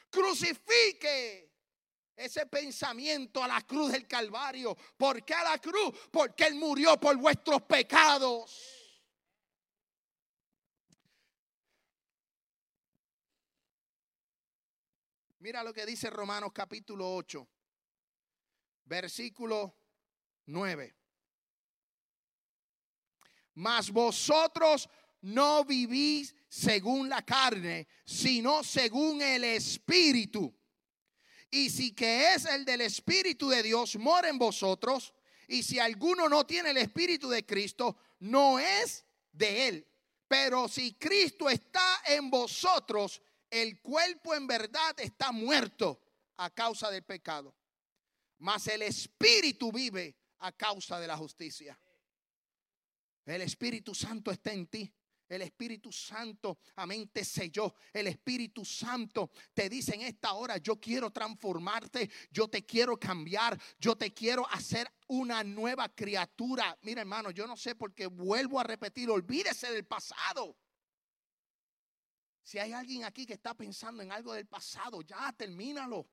Crucifique 0.09 1.51
ese 2.15 2.47
pensamiento 2.47 3.43
a 3.43 3.49
la 3.49 3.61
cruz 3.63 3.93
del 3.93 4.07
Calvario. 4.07 4.77
¿Por 4.97 5.25
qué 5.25 5.35
a 5.35 5.43
la 5.43 5.59
cruz? 5.59 5.93
Porque 6.11 6.45
Él 6.45 6.55
murió 6.55 6.99
por 6.99 7.17
vuestros 7.17 7.63
pecados. 7.63 8.83
Mira 15.41 15.65
lo 15.65 15.73
que 15.73 15.85
dice 15.85 16.09
Romanos 16.09 16.53
capítulo 16.55 17.17
8, 17.17 17.49
versículo 18.85 19.75
9. 20.47 20.95
Mas 23.55 23.91
vosotros 23.91 24.89
no 25.21 25.65
vivís 25.65 26.37
según 26.53 27.09
la 27.09 27.23
carne, 27.23 27.89
sino 28.05 28.63
según 28.63 29.23
el 29.23 29.43
Espíritu. 29.43 30.55
Y 31.51 31.71
si 31.71 31.95
que 31.95 32.35
es 32.35 32.45
el 32.45 32.67
del 32.67 32.83
Espíritu 32.83 33.49
de 33.49 33.63
Dios, 33.63 33.97
mora 33.97 34.29
en 34.29 34.37
vosotros. 34.37 35.15
Y 35.49 35.63
si 35.63 35.79
alguno 35.79 36.29
no 36.29 36.45
tiene 36.45 36.69
el 36.73 36.77
Espíritu 36.77 37.31
de 37.31 37.47
Cristo, 37.47 37.97
no 38.21 38.59
es 38.59 39.07
de 39.33 39.69
él. 39.69 39.89
Pero 40.29 40.69
si 40.69 40.93
Cristo 40.93 41.49
está 41.49 42.03
en 42.05 42.29
vosotros, 42.29 43.23
el 43.49 43.81
cuerpo 43.81 44.35
en 44.35 44.47
verdad 44.47 44.95
está 44.99 45.33
muerto 45.33 46.03
a 46.37 46.51
causa 46.51 46.91
del 46.91 47.03
pecado. 47.03 47.57
Mas 48.41 48.67
el 48.67 48.83
Espíritu 48.83 49.73
vive 49.73 50.19
a 50.41 50.53
causa 50.53 51.01
de 51.01 51.07
la 51.07 51.17
justicia. 51.17 51.81
El 53.25 53.41
Espíritu 53.41 53.95
Santo 53.95 54.31
está 54.31 54.53
en 54.53 54.67
ti. 54.67 54.95
El 55.33 55.41
Espíritu 55.41 55.91
Santo, 55.91 56.59
amén, 56.77 57.09
te 57.09 57.25
selló. 57.25 57.75
El 57.91 58.07
Espíritu 58.07 58.67
Santo 58.67 59.31
te 59.55 59.71
dice 59.71 59.95
en 59.95 60.03
esta 60.03 60.35
hora, 60.35 60.59
yo 60.59 60.79
quiero 60.79 61.11
transformarte, 61.11 62.11
yo 62.31 62.49
te 62.49 62.67
quiero 62.67 62.99
cambiar, 62.99 63.59
yo 63.79 63.97
te 63.97 64.13
quiero 64.13 64.47
hacer 64.51 64.87
una 65.09 65.43
nueva 65.43 65.89
criatura. 65.89 66.77
Mira 66.83 67.01
hermano, 67.01 67.31
yo 67.31 67.47
no 67.47 67.57
sé 67.57 67.75
por 67.75 67.95
qué 67.95 68.09
vuelvo 68.09 68.61
a 68.61 68.65
repetir, 68.65 69.09
olvídese 69.09 69.73
del 69.73 69.87
pasado. 69.87 70.55
Si 72.43 72.59
hay 72.59 72.75
alguien 72.75 73.05
aquí 73.05 73.25
que 73.25 73.33
está 73.33 73.55
pensando 73.55 74.03
en 74.03 74.13
algo 74.13 74.35
del 74.35 74.47
pasado, 74.47 75.01
ya 75.01 75.33
termínalo. 75.33 76.07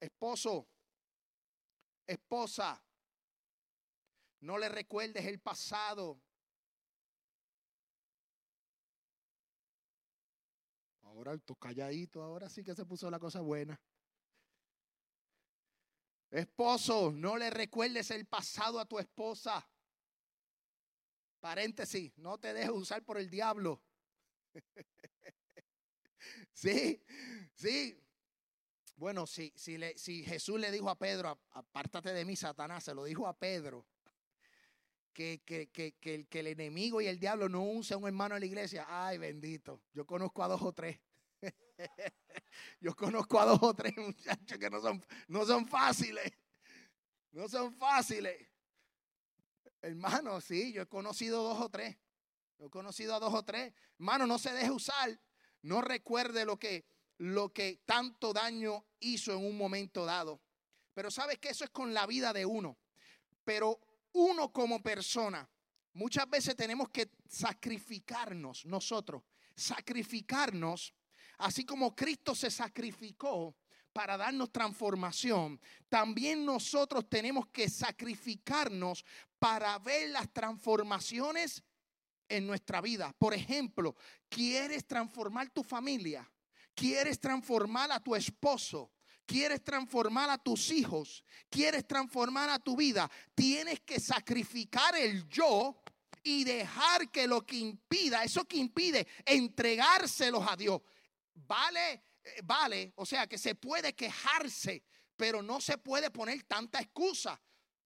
Esposo, 0.00 0.66
esposa, 2.06 2.82
no 4.40 4.58
le 4.58 4.68
recuerdes 4.68 5.26
el 5.26 5.38
pasado. 5.38 6.20
Ahora 11.02 11.34
esto 11.34 11.54
calladito, 11.56 12.22
ahora 12.22 12.48
sí 12.48 12.64
que 12.64 12.74
se 12.74 12.86
puso 12.86 13.10
la 13.10 13.18
cosa 13.18 13.40
buena. 13.40 13.80
Esposo, 16.30 17.10
no 17.12 17.36
le 17.36 17.50
recuerdes 17.50 18.10
el 18.12 18.26
pasado 18.26 18.78
a 18.78 18.86
tu 18.86 18.98
esposa. 18.98 19.68
Paréntesis, 21.40 22.16
no 22.16 22.38
te 22.38 22.54
dejes 22.54 22.70
usar 22.70 23.04
por 23.04 23.18
el 23.18 23.28
diablo. 23.28 23.82
sí, 26.52 27.02
sí. 27.54 27.98
Bueno, 28.96 29.26
si, 29.26 29.52
si, 29.56 29.76
le, 29.76 29.98
si 29.98 30.22
Jesús 30.22 30.60
le 30.60 30.70
dijo 30.70 30.88
a 30.88 30.98
Pedro, 30.98 31.40
apártate 31.50 32.12
de 32.12 32.24
mí, 32.24 32.36
Satanás, 32.36 32.84
se 32.84 32.94
lo 32.94 33.04
dijo 33.04 33.26
a 33.26 33.36
Pedro 33.36 33.86
que, 35.20 35.68
que, 35.70 35.92
que, 36.00 36.14
el, 36.14 36.28
que 36.28 36.40
el 36.40 36.46
enemigo 36.46 37.02
y 37.02 37.06
el 37.06 37.20
diablo 37.20 37.48
no 37.48 37.62
use 37.62 37.92
a 37.92 37.98
un 37.98 38.06
hermano 38.06 38.36
de 38.36 38.40
la 38.40 38.46
iglesia. 38.46 38.86
Ay, 38.88 39.18
bendito. 39.18 39.82
Yo 39.92 40.06
conozco 40.06 40.42
a 40.42 40.48
dos 40.48 40.62
o 40.62 40.72
tres. 40.72 40.98
Yo 42.80 42.96
conozco 42.96 43.38
a 43.38 43.44
dos 43.44 43.58
o 43.62 43.74
tres 43.74 43.94
muchachos 43.98 44.58
que 44.58 44.70
no 44.70 44.80
son, 44.80 45.04
no 45.28 45.44
son 45.44 45.68
fáciles. 45.68 46.32
No 47.32 47.48
son 47.48 47.74
fáciles. 47.74 48.48
Hermano, 49.82 50.40
sí, 50.40 50.72
yo 50.72 50.82
he 50.82 50.86
conocido 50.86 51.42
dos 51.42 51.60
o 51.60 51.68
tres. 51.68 51.96
Yo 52.58 52.66
he 52.66 52.70
conocido 52.70 53.14
a 53.14 53.20
dos 53.20 53.34
o 53.34 53.42
tres. 53.44 53.72
Hermano, 53.98 54.26
no 54.26 54.38
se 54.38 54.52
deje 54.52 54.70
usar. 54.70 55.20
No 55.62 55.82
recuerde 55.82 56.46
lo 56.46 56.58
que, 56.58 56.86
lo 57.18 57.52
que 57.52 57.82
tanto 57.84 58.32
daño 58.32 58.86
hizo 59.00 59.32
en 59.32 59.44
un 59.44 59.56
momento 59.56 60.06
dado. 60.06 60.40
Pero 60.94 61.10
sabes 61.10 61.38
que 61.38 61.50
eso 61.50 61.64
es 61.64 61.70
con 61.70 61.92
la 61.92 62.06
vida 62.06 62.32
de 62.32 62.46
uno. 62.46 62.78
Pero 63.44 63.80
uno 64.12 64.52
como 64.52 64.82
persona, 64.82 65.48
muchas 65.92 66.28
veces 66.28 66.56
tenemos 66.56 66.90
que 66.90 67.10
sacrificarnos 67.28 68.64
nosotros, 68.66 69.22
sacrificarnos, 69.54 70.94
así 71.38 71.64
como 71.64 71.94
Cristo 71.94 72.34
se 72.34 72.50
sacrificó 72.50 73.56
para 73.92 74.16
darnos 74.16 74.52
transformación, 74.52 75.60
también 75.88 76.44
nosotros 76.44 77.08
tenemos 77.08 77.48
que 77.48 77.68
sacrificarnos 77.68 79.04
para 79.38 79.78
ver 79.78 80.10
las 80.10 80.32
transformaciones 80.32 81.62
en 82.28 82.46
nuestra 82.46 82.80
vida. 82.80 83.12
Por 83.18 83.34
ejemplo, 83.34 83.96
¿quieres 84.28 84.86
transformar 84.86 85.50
tu 85.50 85.64
familia? 85.64 86.30
¿Quieres 86.74 87.18
transformar 87.18 87.90
a 87.90 88.00
tu 88.00 88.14
esposo? 88.14 88.92
Quieres 89.30 89.62
transformar 89.62 90.28
a 90.28 90.38
tus 90.38 90.72
hijos, 90.72 91.22
quieres 91.48 91.86
transformar 91.86 92.50
a 92.50 92.58
tu 92.58 92.74
vida, 92.74 93.08
tienes 93.32 93.78
que 93.78 94.00
sacrificar 94.00 94.96
el 94.96 95.28
yo 95.28 95.80
y 96.24 96.42
dejar 96.42 97.08
que 97.12 97.28
lo 97.28 97.46
que 97.46 97.54
impida, 97.58 98.24
eso 98.24 98.44
que 98.44 98.56
impide, 98.56 99.06
entregárselos 99.24 100.44
a 100.50 100.56
Dios. 100.56 100.80
Vale, 101.32 102.02
eh, 102.24 102.40
vale, 102.42 102.92
o 102.96 103.06
sea 103.06 103.28
que 103.28 103.38
se 103.38 103.54
puede 103.54 103.92
quejarse, 103.94 104.82
pero 105.16 105.42
no 105.42 105.60
se 105.60 105.78
puede 105.78 106.10
poner 106.10 106.42
tanta 106.42 106.80
excusa. 106.80 107.40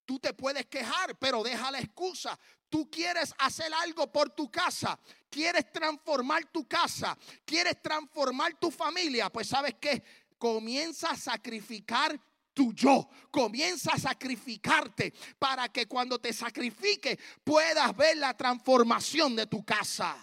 Tú 0.06 0.18
te 0.18 0.32
puedes 0.32 0.64
quejar, 0.64 1.18
pero 1.18 1.42
deja 1.42 1.70
la 1.70 1.78
excusa. 1.78 2.38
Tú 2.70 2.90
quieres 2.90 3.34
hacer 3.38 3.72
algo 3.74 4.10
por 4.10 4.30
tu 4.30 4.50
casa, 4.50 4.98
quieres 5.28 5.70
transformar 5.70 6.50
tu 6.50 6.66
casa, 6.66 7.16
quieres 7.44 7.80
transformar 7.82 8.58
tu 8.58 8.70
familia, 8.70 9.30
pues 9.30 9.48
sabes 9.48 9.74
que 9.74 10.02
comienza 10.44 11.08
a 11.08 11.16
sacrificar 11.16 12.20
tu 12.52 12.74
yo. 12.74 13.08
Comienza 13.30 13.92
a 13.94 13.98
sacrificarte 13.98 15.14
para 15.38 15.70
que 15.70 15.86
cuando 15.86 16.18
te 16.18 16.34
sacrifique 16.34 17.18
puedas 17.42 17.96
ver 17.96 18.18
la 18.18 18.36
transformación 18.36 19.34
de 19.36 19.46
tu 19.46 19.64
casa. 19.64 20.14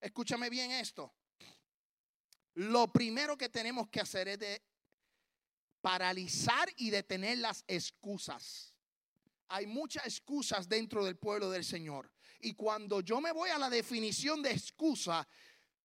Escúchame 0.00 0.50
bien 0.50 0.72
esto. 0.72 1.14
Lo 2.54 2.92
primero 2.92 3.36
que 3.36 3.48
tenemos 3.48 3.88
que 3.90 4.00
hacer 4.00 4.26
es 4.26 4.60
paralizar 5.80 6.68
y 6.76 6.90
detener 6.90 7.38
las 7.38 7.62
excusas. 7.68 8.74
Hay 9.46 9.68
muchas 9.68 10.04
excusas 10.04 10.68
dentro 10.68 11.04
del 11.04 11.16
pueblo 11.16 11.48
del 11.48 11.64
Señor. 11.64 12.10
Y 12.40 12.54
cuando 12.54 13.02
yo 13.02 13.20
me 13.20 13.30
voy 13.30 13.50
a 13.50 13.58
la 13.58 13.70
definición 13.70 14.42
de 14.42 14.50
excusa, 14.50 15.28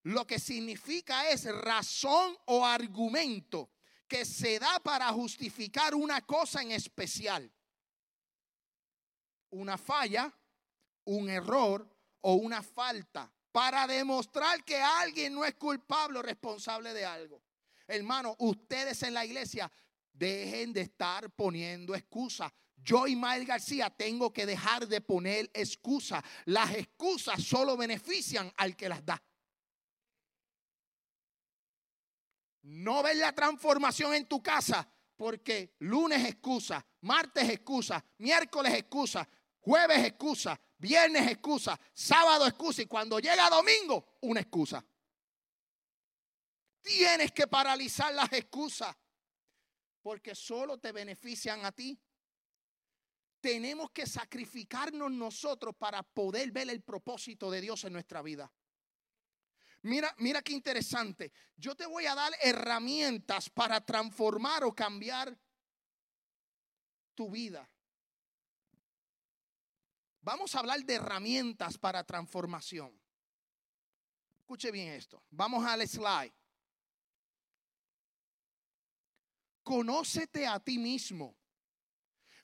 lo 0.04 0.26
que 0.26 0.40
significa 0.40 1.30
es 1.30 1.46
razón 1.46 2.36
o 2.46 2.66
argumento 2.66 3.70
que 4.08 4.26
se 4.26 4.60
da 4.60 4.80
para 4.80 5.08
justificar 5.10 5.96
una 5.96 6.22
cosa 6.22 6.62
en 6.62 6.72
especial. 6.72 7.52
Una 9.52 9.78
falla, 9.78 10.34
un 11.06 11.30
error 11.30 11.88
o 12.22 12.36
una 12.36 12.62
falta 12.62 13.32
para 13.52 13.86
demostrar 13.88 14.64
que 14.64 14.78
alguien 14.82 15.34
no 15.34 15.46
es 15.46 15.56
culpable 15.56 16.20
o 16.20 16.22
responsable 16.22 16.94
de 16.94 17.06
algo. 17.06 17.44
Hermano, 17.88 18.36
ustedes 18.40 19.04
en 19.04 19.14
la 19.14 19.26
iglesia 19.26 19.72
Dejen 20.14 20.74
de 20.74 20.82
estar 20.82 21.30
poniendo 21.32 21.96
excusas. 21.96 22.52
Yo, 22.78 23.08
Ismael 23.08 23.46
García, 23.46 23.90
tengo 23.90 24.34
que 24.34 24.46
dejar 24.46 24.88
de 24.88 25.02
poner 25.02 25.50
excusas. 25.54 26.24
Las 26.46 26.76
excusas 26.76 27.42
solo 27.44 27.78
benefician 27.78 28.52
al 28.58 28.76
que 28.76 28.90
las 28.90 29.06
da. 29.06 29.22
No 32.64 33.02
ves 33.02 33.18
la 33.18 33.34
transformación 33.34 34.14
en 34.14 34.28
tu 34.28 34.42
casa 34.42 34.88
porque 35.16 35.76
lunes 35.80 36.26
excusa, 36.26 36.86
martes 37.02 37.50
excusa, 37.50 38.04
miércoles 38.18 38.74
excusa, 38.74 39.28
jueves 39.60 40.06
excusa, 40.06 40.60
viernes 40.78 41.30
excusa, 41.30 41.80
sábado 41.94 42.48
excusa 42.48 42.82
y 42.82 42.88
cuando 42.88 43.20
llega 43.20 43.50
domingo, 43.50 44.18
una 44.22 44.42
excusa. 44.42 44.84
Tienes 46.82 47.32
que 47.32 47.48
paralizar 47.48 48.14
las 48.14 48.34
excusas 48.34 48.96
porque 50.02 50.34
solo 50.34 50.80
te 50.80 50.92
benefician 50.92 51.64
a 51.66 51.72
ti. 51.72 52.00
Tenemos 53.40 53.92
que 53.92 54.06
sacrificarnos 54.06 55.12
nosotros 55.12 55.76
para 55.76 56.04
poder 56.04 56.52
ver 56.52 56.70
el 56.70 56.82
propósito 56.82 57.50
de 57.52 57.62
Dios 57.62 57.84
en 57.84 57.94
nuestra 57.94 58.22
vida. 58.22 58.52
Mira, 59.84 60.14
mira 60.18 60.42
qué 60.42 60.54
interesante. 60.54 61.32
Yo 61.56 61.76
te 61.76 61.86
voy 61.86 62.06
a 62.06 62.16
dar 62.16 62.32
herramientas 62.42 63.50
para 63.50 63.84
transformar 63.84 64.64
o 64.64 64.76
cambiar 64.76 65.36
tu 67.16 67.30
vida. 67.30 67.68
Vamos 70.22 70.54
a 70.54 70.60
hablar 70.60 70.84
de 70.86 70.96
herramientas 70.96 71.78
para 71.80 72.04
transformación. 72.04 72.94
Escuche 74.38 74.70
bien 74.70 74.90
esto. 74.90 75.24
Vamos 75.32 75.66
al 75.66 75.88
slide. 75.88 76.34
Conócete 79.64 80.46
a 80.46 80.60
ti 80.60 80.78
mismo. 80.78 81.36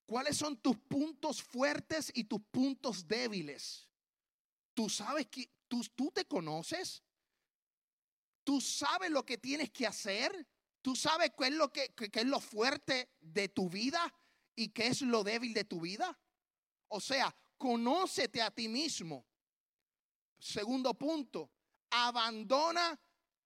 ¿Cuáles 0.07 0.37
son 0.37 0.57
tus 0.57 0.77
puntos 0.77 1.43
fuertes 1.43 2.11
y 2.15 2.23
tus 2.23 2.41
puntos 2.49 3.07
débiles? 3.07 3.87
¿Tú 4.73 4.89
sabes 4.89 5.27
que 5.27 5.51
tú, 5.67 5.83
tú 5.95 6.11
te 6.11 6.25
conoces? 6.25 7.03
¿Tú 8.47 8.61
sabes 8.61 9.11
lo 9.11 9.25
que 9.25 9.37
tienes 9.37 9.71
que 9.71 9.85
hacer? 9.85 10.47
¿Tú 10.81 10.95
sabes 10.95 11.31
qué 11.37 11.47
es 11.47 11.53
lo 11.53 11.69
que, 11.69 11.93
es 11.97 12.25
lo 12.25 12.39
fuerte 12.39 13.09
de 13.19 13.49
tu 13.49 13.69
vida 13.69 14.01
y 14.55 14.69
qué 14.69 14.87
es 14.87 15.01
lo 15.01 15.21
débil 15.21 15.53
de 15.53 15.65
tu 15.65 15.81
vida? 15.81 16.17
O 16.87 17.01
sea, 17.01 17.35
conócete 17.57 18.41
a 18.41 18.49
ti 18.49 18.69
mismo. 18.69 19.25
Segundo 20.39 20.93
punto, 20.93 21.51
abandona 21.89 22.97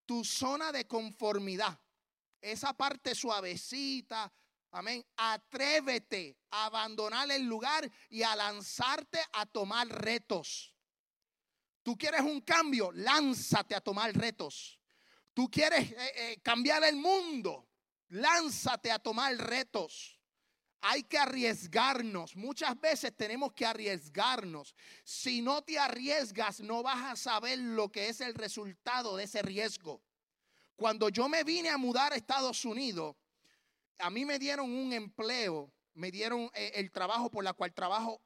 tu 0.06 0.24
zona 0.24 0.72
de 0.72 0.86
conformidad 0.86 1.82
esa 2.40 2.72
parte 2.72 3.16
suavecita. 3.16 4.32
Amén. 4.70 5.04
Atrévete 5.18 6.38
a 6.52 6.66
abandonar 6.66 7.32
el 7.32 7.42
lugar 7.42 7.92
y 8.08 8.22
a 8.22 8.36
lanzarte 8.36 9.20
a 9.34 9.48
tomar 9.48 9.88
retos. 9.88 10.76
Tú 11.82 11.98
quieres 11.98 12.22
un 12.22 12.42
cambio, 12.42 12.92
lánzate 12.92 13.74
a 13.74 13.82
tomar 13.82 14.14
retos. 14.14 14.78
Tú 15.42 15.50
quieres 15.50 15.90
eh, 15.90 16.12
eh, 16.18 16.40
cambiar 16.44 16.84
el 16.84 16.98
mundo, 16.98 17.68
lánzate 18.10 18.92
a 18.92 19.00
tomar 19.00 19.36
retos. 19.36 20.22
Hay 20.82 21.02
que 21.02 21.18
arriesgarnos. 21.18 22.36
Muchas 22.36 22.80
veces 22.80 23.18
tenemos 23.18 23.52
que 23.54 23.66
arriesgarnos. 23.66 24.76
Si 25.04 25.42
no 25.42 25.64
te 25.64 25.80
arriesgas, 25.80 26.60
no 26.60 26.84
vas 26.84 27.12
a 27.12 27.16
saber 27.16 27.58
lo 27.58 27.92
que 27.92 28.10
es 28.10 28.22
el 28.22 28.36
resultado 28.36 29.18
de 29.18 29.24
ese 29.24 29.42
riesgo. 29.42 30.04
Cuando 30.76 31.10
yo 31.10 31.28
me 31.28 31.44
vine 31.44 31.70
a 31.70 31.78
mudar 31.80 32.14
a 32.14 32.18
Estados 32.18 32.64
Unidos, 32.64 33.16
a 33.98 34.12
mí 34.12 34.26
me 34.26 34.38
dieron 34.38 34.72
un 34.72 34.94
empleo, 34.94 35.74
me 35.96 36.12
dieron 36.12 36.52
eh, 36.54 36.74
el 36.76 36.92
trabajo 36.92 37.32
por 37.32 37.44
la 37.44 37.54
cual 37.54 37.74
trabajo 37.74 38.22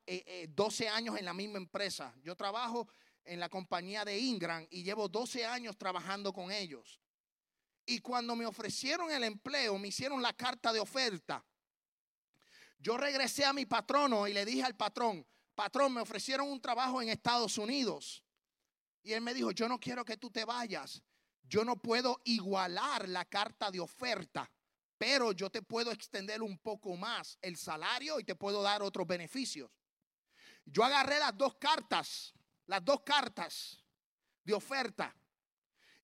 12 0.50 0.84
eh, 0.84 0.88
eh, 0.88 0.90
años 0.90 1.18
en 1.18 1.24
la 1.24 1.34
misma 1.34 1.60
empresa. 1.60 2.14
Yo 2.22 2.36
trabajo 2.36 2.90
en 3.24 3.40
la 3.40 3.48
compañía 3.48 4.04
de 4.04 4.20
Ingram 4.20 4.68
y 4.70 4.84
llevo 4.84 5.08
12 5.08 5.46
años 5.46 5.78
trabajando 5.78 6.34
con 6.34 6.52
ellos. 6.52 7.00
Y 7.86 8.00
cuando 8.00 8.36
me 8.36 8.46
ofrecieron 8.46 9.12
el 9.12 9.24
empleo, 9.24 9.78
me 9.78 9.90
hicieron 9.90 10.22
la 10.22 10.34
carta 10.34 10.74
de 10.74 10.80
oferta. 10.80 11.46
Yo 12.80 12.98
regresé 12.98 13.46
a 13.46 13.54
mi 13.54 13.66
patrono 13.66 14.28
y 14.28 14.34
le 14.34 14.46
dije 14.46 14.64
al 14.64 14.76
patrón, 14.76 15.26
patrón, 15.54 15.94
me 15.94 16.02
ofrecieron 16.02 16.50
un 16.50 16.62
trabajo 16.62 17.02
en 17.02 17.10
Estados 17.10 17.58
Unidos. 17.58 18.24
Y 19.04 19.14
él 19.14 19.22
me 19.22 19.34
dijo, 19.34 19.52
yo 19.52 19.70
no 19.70 19.80
quiero 19.80 20.04
que 20.04 20.18
tú 20.18 20.32
te 20.32 20.46
vayas. 20.46 21.02
Yo 21.44 21.64
no 21.64 21.78
puedo 21.78 22.22
igualar 22.26 23.08
la 23.08 23.26
carta 23.26 23.70
de 23.70 23.80
oferta, 23.80 24.52
pero 24.98 25.32
yo 25.32 25.52
te 25.52 25.62
puedo 25.62 25.92
extender 25.92 26.42
un 26.42 26.58
poco 26.58 26.96
más 26.98 27.38
el 27.42 27.56
salario 27.56 28.20
y 28.20 28.24
te 28.24 28.36
puedo 28.36 28.64
dar 28.64 28.82
otros 28.82 29.06
beneficios. 29.06 29.70
Yo 30.66 30.84
agarré 30.84 31.20
las 31.20 31.38
dos 31.38 31.56
cartas, 31.56 32.34
las 32.66 32.84
dos 32.84 33.02
cartas 33.06 33.84
de 34.44 34.54
oferta 34.54 35.16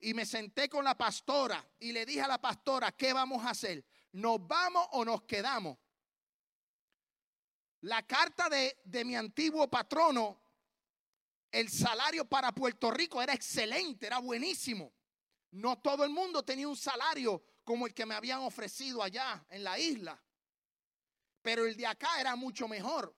y 0.01 0.13
me 0.13 0.25
senté 0.25 0.67
con 0.67 0.83
la 0.83 0.97
pastora 0.97 1.65
y 1.79 1.91
le 1.91 2.05
dije 2.05 2.21
a 2.21 2.27
la 2.27 2.41
pastora, 2.41 2.91
¿qué 2.91 3.13
vamos 3.13 3.45
a 3.45 3.51
hacer? 3.51 3.85
¿Nos 4.13 4.45
vamos 4.45 4.87
o 4.91 5.05
nos 5.05 5.23
quedamos? 5.23 5.77
La 7.81 8.05
carta 8.05 8.49
de, 8.49 8.79
de 8.83 9.05
mi 9.05 9.15
antiguo 9.15 9.69
patrono, 9.69 10.41
el 11.51 11.69
salario 11.69 12.25
para 12.25 12.51
Puerto 12.51 12.91
Rico 12.91 13.21
era 13.21 13.33
excelente, 13.33 14.07
era 14.07 14.17
buenísimo. 14.19 14.93
No 15.51 15.79
todo 15.79 16.03
el 16.03 16.09
mundo 16.09 16.43
tenía 16.43 16.67
un 16.67 16.77
salario 16.77 17.43
como 17.63 17.85
el 17.85 17.93
que 17.93 18.05
me 18.05 18.15
habían 18.15 18.39
ofrecido 18.39 19.03
allá 19.03 19.45
en 19.49 19.63
la 19.63 19.77
isla. 19.77 20.21
Pero 21.41 21.65
el 21.65 21.75
de 21.75 21.87
acá 21.87 22.19
era 22.19 22.35
mucho 22.35 22.67
mejor. 22.67 23.15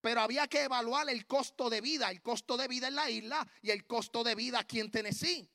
Pero 0.00 0.20
había 0.20 0.48
que 0.48 0.62
evaluar 0.62 1.08
el 1.10 1.26
costo 1.26 1.68
de 1.68 1.80
vida, 1.80 2.10
el 2.10 2.22
costo 2.22 2.56
de 2.56 2.68
vida 2.68 2.88
en 2.88 2.94
la 2.94 3.10
isla 3.10 3.46
y 3.60 3.70
el 3.70 3.86
costo 3.86 4.24
de 4.24 4.34
vida 4.34 4.60
aquí 4.60 4.80
en 4.80 4.90
Tennessee. 4.90 5.50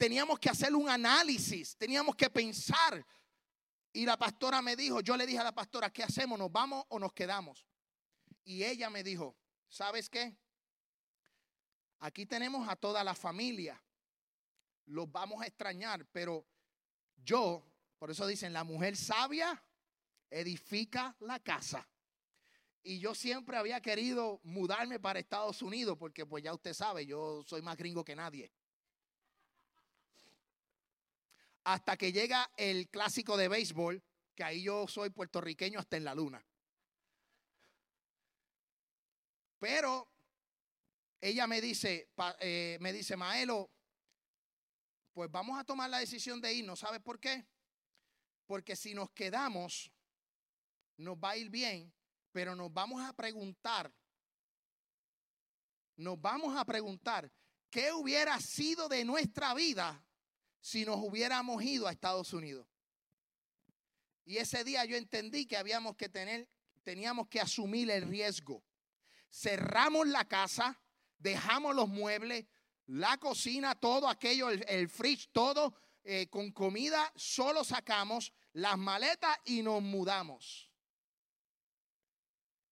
Teníamos 0.00 0.38
que 0.38 0.48
hacer 0.48 0.74
un 0.74 0.88
análisis, 0.88 1.76
teníamos 1.76 2.16
que 2.16 2.30
pensar. 2.30 3.04
Y 3.92 4.06
la 4.06 4.16
pastora 4.16 4.62
me 4.62 4.74
dijo, 4.74 5.00
yo 5.00 5.14
le 5.14 5.26
dije 5.26 5.40
a 5.40 5.44
la 5.44 5.54
pastora, 5.54 5.92
¿qué 5.92 6.02
hacemos? 6.02 6.38
¿Nos 6.38 6.50
vamos 6.50 6.86
o 6.88 6.98
nos 6.98 7.12
quedamos? 7.12 7.66
Y 8.42 8.64
ella 8.64 8.88
me 8.88 9.02
dijo, 9.02 9.36
¿sabes 9.68 10.08
qué? 10.08 10.34
Aquí 11.98 12.24
tenemos 12.24 12.66
a 12.66 12.76
toda 12.76 13.04
la 13.04 13.14
familia 13.14 13.78
los 14.90 15.10
vamos 15.10 15.42
a 15.42 15.46
extrañar, 15.46 16.06
pero 16.12 16.46
yo, 17.16 17.64
por 17.98 18.10
eso 18.10 18.26
dicen, 18.26 18.52
la 18.52 18.64
mujer 18.64 18.96
sabia 18.96 19.62
edifica 20.30 21.16
la 21.20 21.38
casa. 21.38 21.88
Y 22.82 22.98
yo 22.98 23.14
siempre 23.14 23.56
había 23.56 23.80
querido 23.80 24.40
mudarme 24.42 24.98
para 24.98 25.20
Estados 25.20 25.62
Unidos, 25.62 25.96
porque 25.98 26.24
pues 26.26 26.42
ya 26.42 26.54
usted 26.54 26.72
sabe, 26.72 27.06
yo 27.06 27.42
soy 27.46 27.62
más 27.62 27.76
gringo 27.76 28.04
que 28.04 28.16
nadie. 28.16 28.50
Hasta 31.64 31.96
que 31.96 32.12
llega 32.12 32.50
el 32.56 32.88
clásico 32.88 33.36
de 33.36 33.48
béisbol, 33.48 34.02
que 34.34 34.44
ahí 34.44 34.62
yo 34.62 34.88
soy 34.88 35.10
puertorriqueño 35.10 35.78
hasta 35.78 35.96
en 35.96 36.04
la 36.04 36.14
luna. 36.14 36.44
Pero 39.58 40.08
ella 41.20 41.46
me 41.46 41.60
dice, 41.60 42.08
eh, 42.40 42.78
me 42.80 42.92
dice, 42.92 43.16
Maelo, 43.16 43.70
pues 45.12 45.30
vamos 45.30 45.58
a 45.58 45.64
tomar 45.64 45.90
la 45.90 45.98
decisión 45.98 46.40
de 46.40 46.54
irnos. 46.54 46.78
¿Sabes 46.78 47.00
por 47.00 47.20
qué? 47.20 47.46
Porque 48.46 48.74
si 48.74 48.94
nos 48.94 49.10
quedamos, 49.10 49.92
nos 50.96 51.16
va 51.16 51.30
a 51.30 51.36
ir 51.36 51.50
bien, 51.50 51.92
pero 52.32 52.56
nos 52.56 52.72
vamos 52.72 53.02
a 53.02 53.12
preguntar, 53.12 53.92
nos 55.96 56.20
vamos 56.20 56.56
a 56.56 56.64
preguntar, 56.64 57.30
¿qué 57.68 57.92
hubiera 57.92 58.40
sido 58.40 58.88
de 58.88 59.04
nuestra 59.04 59.52
vida 59.52 60.02
si 60.60 60.84
nos 60.84 60.96
hubiéramos 60.96 61.62
ido 61.62 61.86
a 61.86 61.92
Estados 61.92 62.32
Unidos? 62.32 62.66
Y 64.24 64.36
ese 64.36 64.62
día 64.64 64.84
yo 64.84 64.96
entendí 64.96 65.46
que 65.46 65.56
habíamos 65.56 65.96
que 65.96 66.08
tener, 66.08 66.48
teníamos 66.82 67.28
que 67.28 67.40
asumir 67.40 67.90
el 67.90 68.08
riesgo. 68.08 68.62
Cerramos 69.30 70.06
la 70.06 70.26
casa, 70.26 70.80
dejamos 71.18 71.74
los 71.74 71.88
muebles, 71.88 72.46
la 72.86 73.18
cocina, 73.18 73.74
todo 73.74 74.08
aquello, 74.08 74.50
el, 74.50 74.88
fridge, 74.88 75.30
todo 75.32 75.74
eh, 76.04 76.28
con 76.28 76.50
comida, 76.52 77.12
solo 77.16 77.64
sacamos 77.64 78.32
las 78.52 78.76
maletas 78.76 79.36
y 79.44 79.62
nos 79.62 79.82
mudamos. 79.82 80.70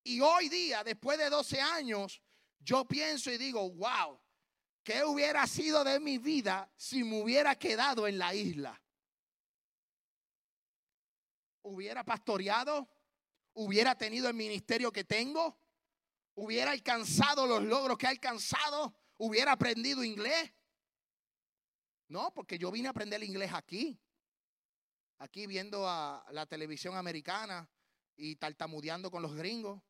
Y 0.03 0.21
hoy 0.21 0.49
día, 0.49 0.83
después 0.83 1.17
de 1.17 1.29
12 1.29 1.61
años, 1.61 2.21
yo 2.59 2.85
pienso 2.85 3.31
y 3.31 3.37
digo, 3.37 3.69
wow, 3.71 4.19
¿qué 4.83 5.03
hubiera 5.03 5.45
sido 5.47 5.83
de 5.83 5.99
mi 5.99 6.17
vida 6.17 6.71
si 6.75 7.03
me 7.03 7.21
hubiera 7.21 7.55
quedado 7.55 8.07
en 8.07 8.17
la 8.17 8.33
isla? 8.33 8.81
¿Hubiera 11.61 12.03
pastoreado? 12.03 12.89
¿Hubiera 13.53 13.95
tenido 13.95 14.27
el 14.27 14.35
ministerio 14.35 14.91
que 14.91 15.03
tengo? 15.03 15.59
¿Hubiera 16.35 16.71
alcanzado 16.71 17.45
los 17.45 17.63
logros 17.63 17.97
que 17.97 18.05
he 18.05 18.09
alcanzado? 18.09 18.95
hubiera 19.19 19.51
aprendido 19.51 20.03
inglés. 20.03 20.51
No, 22.07 22.33
porque 22.33 22.57
yo 22.57 22.71
vine 22.71 22.87
a 22.87 22.91
aprender 22.91 23.23
inglés 23.23 23.51
aquí. 23.53 24.01
aquí 25.19 25.45
viendo 25.47 25.87
a 25.87 26.25
la 26.31 26.45
televisión 26.45 26.95
americana 26.95 27.69
y 28.15 28.37
tartamudeando 28.37 29.11
con 29.11 29.21
los 29.21 29.35
gringos. 29.35 29.81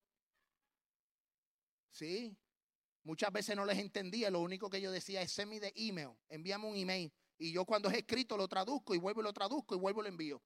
Sí, 1.92 2.36
muchas 3.04 3.32
veces 3.32 3.56
no 3.56 3.66
les 3.66 3.78
entendía, 3.78 4.30
lo 4.30 4.42
único 4.42 4.70
que 4.70 4.82
yo 4.82 4.92
decía 4.92 5.22
es 5.22 5.32
send 5.32 5.60
the 5.60 5.74
email, 5.76 6.12
envíame 6.30 6.68
un 6.68 6.76
email. 6.76 7.12
Y 7.38 7.54
yo 7.54 7.66
cuando 7.66 7.90
es 7.90 7.98
escrito 7.98 8.36
lo 8.36 8.48
traduzco 8.48 8.94
y 8.94 8.98
vuelvo 8.98 9.22
y 9.22 9.24
lo 9.24 9.34
traduzco 9.34 9.76
y 9.76 9.80
vuelvo 9.80 10.02
y 10.02 10.04
lo 10.04 10.10
envío. 10.10 10.42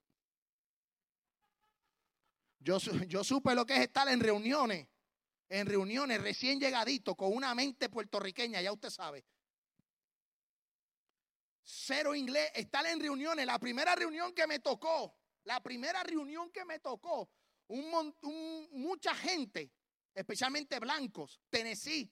Yo, 2.59 2.77
yo 3.07 3.23
supe 3.23 3.55
lo 3.55 3.65
que 3.65 3.75
es 3.75 3.81
estar 3.81 4.07
en 4.07 4.19
reuniones, 4.19 4.87
en 5.49 5.67
reuniones 5.67 6.21
recién 6.21 6.59
llegadito 6.59 7.15
con 7.15 7.33
una 7.33 7.53
mente 7.53 7.89
puertorriqueña, 7.89 8.61
ya 8.61 8.71
usted 8.71 8.89
sabe. 8.89 9.25
Cero 11.61 12.13
inglés, 12.13 12.51
estar 12.55 12.85
en 12.85 12.99
reuniones. 12.99 13.45
La 13.45 13.59
primera 13.59 13.95
reunión 13.95 14.33
que 14.33 14.45
me 14.47 14.59
tocó, 14.59 15.15
la 15.43 15.61
primera 15.61 16.03
reunión 16.03 16.51
que 16.51 16.65
me 16.65 16.79
tocó, 16.79 17.29
un, 17.67 18.15
mucha 18.71 19.15
gente, 19.15 19.71
especialmente 20.13 20.79
blancos, 20.79 21.39
Tennessee, 21.49 22.11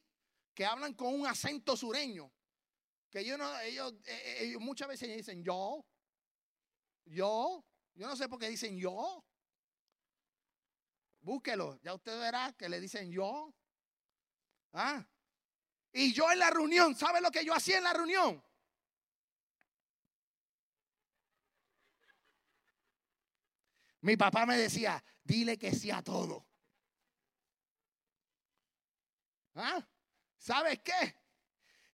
que 0.54 0.66
hablan 0.66 0.94
con 0.94 1.14
un 1.14 1.28
acento 1.28 1.76
sureño. 1.76 2.32
Que 3.10 3.26
yo 3.26 3.38
no, 3.38 3.60
ellos, 3.60 3.94
eh, 4.06 4.22
eh, 4.26 4.38
ellos 4.46 4.62
muchas 4.62 4.88
veces 4.88 5.16
dicen 5.16 5.44
yo, 5.44 5.86
yo, 7.06 7.66
yo 7.94 8.08
no 8.08 8.16
sé 8.16 8.30
por 8.30 8.40
qué 8.40 8.50
dicen 8.50 8.78
yo. 8.78 9.26
Búsquelo, 11.20 11.80
ya 11.82 11.94
usted 11.94 12.18
verá 12.20 12.54
que 12.58 12.70
le 12.70 12.80
dicen 12.80 13.12
yo. 13.12 13.54
¿Ah? 14.74 15.06
Y 15.94 16.14
yo 16.14 16.32
en 16.32 16.40
la 16.40 16.50
reunión, 16.50 16.96
¿sabe 16.96 17.20
lo 17.22 17.32
que 17.32 17.44
yo 17.44 17.54
hacía 17.54 17.78
en 17.78 17.84
la 17.84 17.94
reunión? 17.94 18.44
Mi 24.02 24.18
papá 24.18 24.46
me 24.46 24.58
decía, 24.58 25.04
dile 25.24 25.58
que 25.58 25.74
sí 25.76 25.92
a 25.92 26.02
todo. 26.02 26.48
¿Ah? 29.54 29.86
¿Sabes 30.42 30.80
qué? 30.80 31.16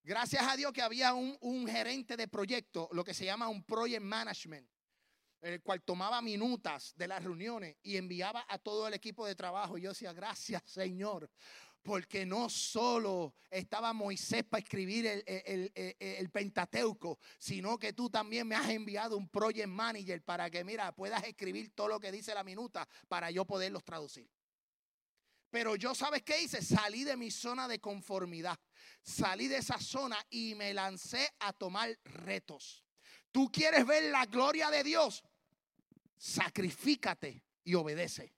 Gracias 0.02 0.42
a 0.42 0.56
Dios 0.56 0.72
que 0.72 0.80
había 0.80 1.12
un, 1.12 1.36
un, 1.42 1.68
gerente 1.68 2.16
de 2.16 2.28
proyecto, 2.28 2.88
lo 2.92 3.04
que 3.04 3.12
se 3.12 3.26
llama 3.26 3.46
un 3.46 3.62
project 3.62 4.00
management, 4.00 4.66
el 5.42 5.60
cual 5.60 5.82
tomaba 5.82 6.22
minutas 6.22 6.94
de 6.96 7.08
las 7.08 7.22
reuniones 7.22 7.76
y 7.82 7.98
enviaba 7.98 8.46
a 8.48 8.58
todo 8.58 8.88
el 8.88 8.94
equipo 8.94 9.26
de 9.26 9.34
trabajo. 9.34 9.76
Y 9.76 9.82
yo 9.82 9.90
decía, 9.90 10.14
gracias 10.14 10.62
Señor, 10.64 11.30
porque 11.82 12.24
no 12.24 12.48
solo 12.48 13.34
estaba 13.50 13.92
Moisés 13.92 14.44
para 14.44 14.62
escribir 14.62 15.06
el, 15.26 16.30
Pentateuco, 16.30 17.18
sino 17.38 17.78
que 17.78 17.92
tú 17.92 18.08
también 18.08 18.48
me 18.48 18.54
has 18.54 18.70
enviado 18.70 19.14
un 19.18 19.28
project 19.28 19.68
manager 19.68 20.24
para 20.24 20.48
que, 20.48 20.64
mira, 20.64 20.90
puedas 20.92 21.22
escribir 21.24 21.74
todo 21.74 21.88
lo 21.88 22.00
que 22.00 22.10
dice 22.10 22.32
la 22.32 22.44
minuta 22.44 22.88
para 23.08 23.30
yo 23.30 23.44
poderlos 23.44 23.84
traducir. 23.84 24.26
Pero 25.50 25.76
yo, 25.76 25.94
¿sabes 25.94 26.22
qué 26.22 26.42
hice? 26.42 26.62
Salí 26.62 27.04
de 27.04 27.16
mi 27.16 27.30
zona 27.30 27.66
de 27.68 27.78
conformidad. 27.78 28.58
Salí 29.02 29.48
de 29.48 29.58
esa 29.58 29.80
zona 29.80 30.18
y 30.28 30.54
me 30.54 30.74
lancé 30.74 31.30
a 31.40 31.52
tomar 31.52 31.98
retos. 32.04 32.84
¿Tú 33.32 33.50
quieres 33.50 33.86
ver 33.86 34.10
la 34.10 34.26
gloria 34.26 34.70
de 34.70 34.84
Dios? 34.84 35.24
Sacrifícate 36.16 37.42
y 37.64 37.74
obedece. 37.74 38.34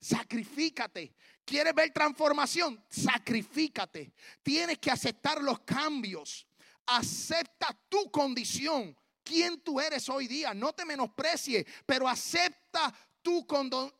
Sacrifícate. 0.00 1.14
¿Quieres 1.44 1.74
ver 1.74 1.92
transformación? 1.92 2.84
Sacrifícate. 2.90 4.12
Tienes 4.42 4.78
que 4.78 4.90
aceptar 4.90 5.40
los 5.40 5.60
cambios. 5.60 6.46
Acepta 6.86 7.78
tu 7.88 8.10
condición. 8.10 8.96
¿Quién 9.22 9.60
tú 9.60 9.80
eres 9.80 10.08
hoy 10.08 10.26
día? 10.26 10.52
No 10.52 10.72
te 10.72 10.84
menosprecie, 10.84 11.64
pero 11.86 12.08
acepta 12.08 12.92
tu, 13.22 13.46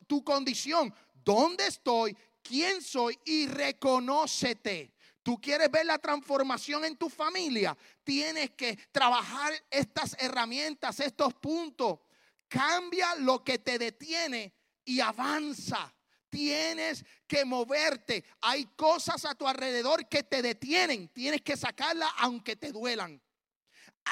tu 0.08 0.24
condición. 0.24 0.92
¿Dónde 1.24 1.66
estoy? 1.66 2.16
¿Quién 2.42 2.82
soy? 2.82 3.18
Y 3.24 3.46
reconócete. 3.46 4.92
Tú 5.22 5.40
quieres 5.40 5.70
ver 5.70 5.86
la 5.86 5.98
transformación 5.98 6.84
en 6.84 6.96
tu 6.96 7.08
familia. 7.08 7.76
Tienes 8.02 8.50
que 8.50 8.76
trabajar 8.90 9.52
estas 9.70 10.16
herramientas, 10.18 10.98
estos 10.98 11.34
puntos. 11.34 12.00
Cambia 12.48 13.14
lo 13.16 13.44
que 13.44 13.58
te 13.58 13.78
detiene 13.78 14.52
y 14.84 15.00
avanza. 15.00 15.94
Tienes 16.28 17.04
que 17.26 17.44
moverte. 17.44 18.24
Hay 18.40 18.64
cosas 18.74 19.24
a 19.24 19.34
tu 19.34 19.46
alrededor 19.46 20.08
que 20.08 20.22
te 20.22 20.42
detienen. 20.42 21.08
Tienes 21.08 21.42
que 21.42 21.56
sacarlas 21.56 22.10
aunque 22.18 22.56
te 22.56 22.72
duelan. 22.72 23.22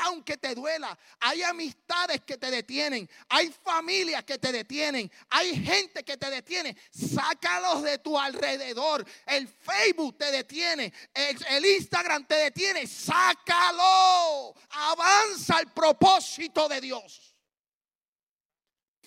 Aunque 0.04 0.36
te 0.36 0.54
duela, 0.54 0.98
hay 1.20 1.42
amistades 1.42 2.22
que 2.22 2.38
te 2.38 2.50
detienen, 2.50 3.08
hay 3.28 3.52
familias 3.64 4.24
que 4.24 4.38
te 4.38 4.52
detienen, 4.52 5.10
hay 5.28 5.54
gente 5.62 6.04
que 6.04 6.16
te 6.16 6.30
detiene. 6.30 6.76
Sácalos 6.90 7.82
de 7.82 7.98
tu 7.98 8.18
alrededor. 8.18 9.04
El 9.26 9.48
Facebook 9.48 10.18
te 10.18 10.30
detiene, 10.30 10.92
el, 11.14 11.66
Instagram 11.66 12.26
te 12.26 12.36
detiene. 12.36 12.86
Sácalo. 12.86 14.54
Avanza 14.70 15.60
el 15.60 15.68
propósito 15.68 16.68
de 16.68 16.80
Dios 16.80 17.30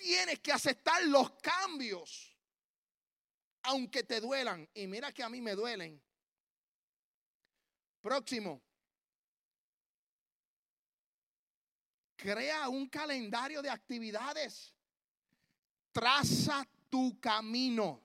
tienes 0.04 0.40
que 0.40 0.52
aceptar 0.52 1.02
los 1.04 1.30
cambios, 1.40 2.36
aunque 3.62 4.02
te 4.02 4.20
duelan. 4.20 4.68
Y 4.74 4.86
mira 4.86 5.10
que 5.12 5.22
a 5.22 5.30
mí 5.30 5.40
me 5.40 5.54
duelen. 5.54 6.00
Próximo. 8.02 8.62
Crea 12.24 12.70
un 12.70 12.86
calendario 12.86 13.60
de 13.60 13.68
actividades. 13.68 14.72
Traza 15.92 16.66
tu 16.88 17.20
camino. 17.20 18.00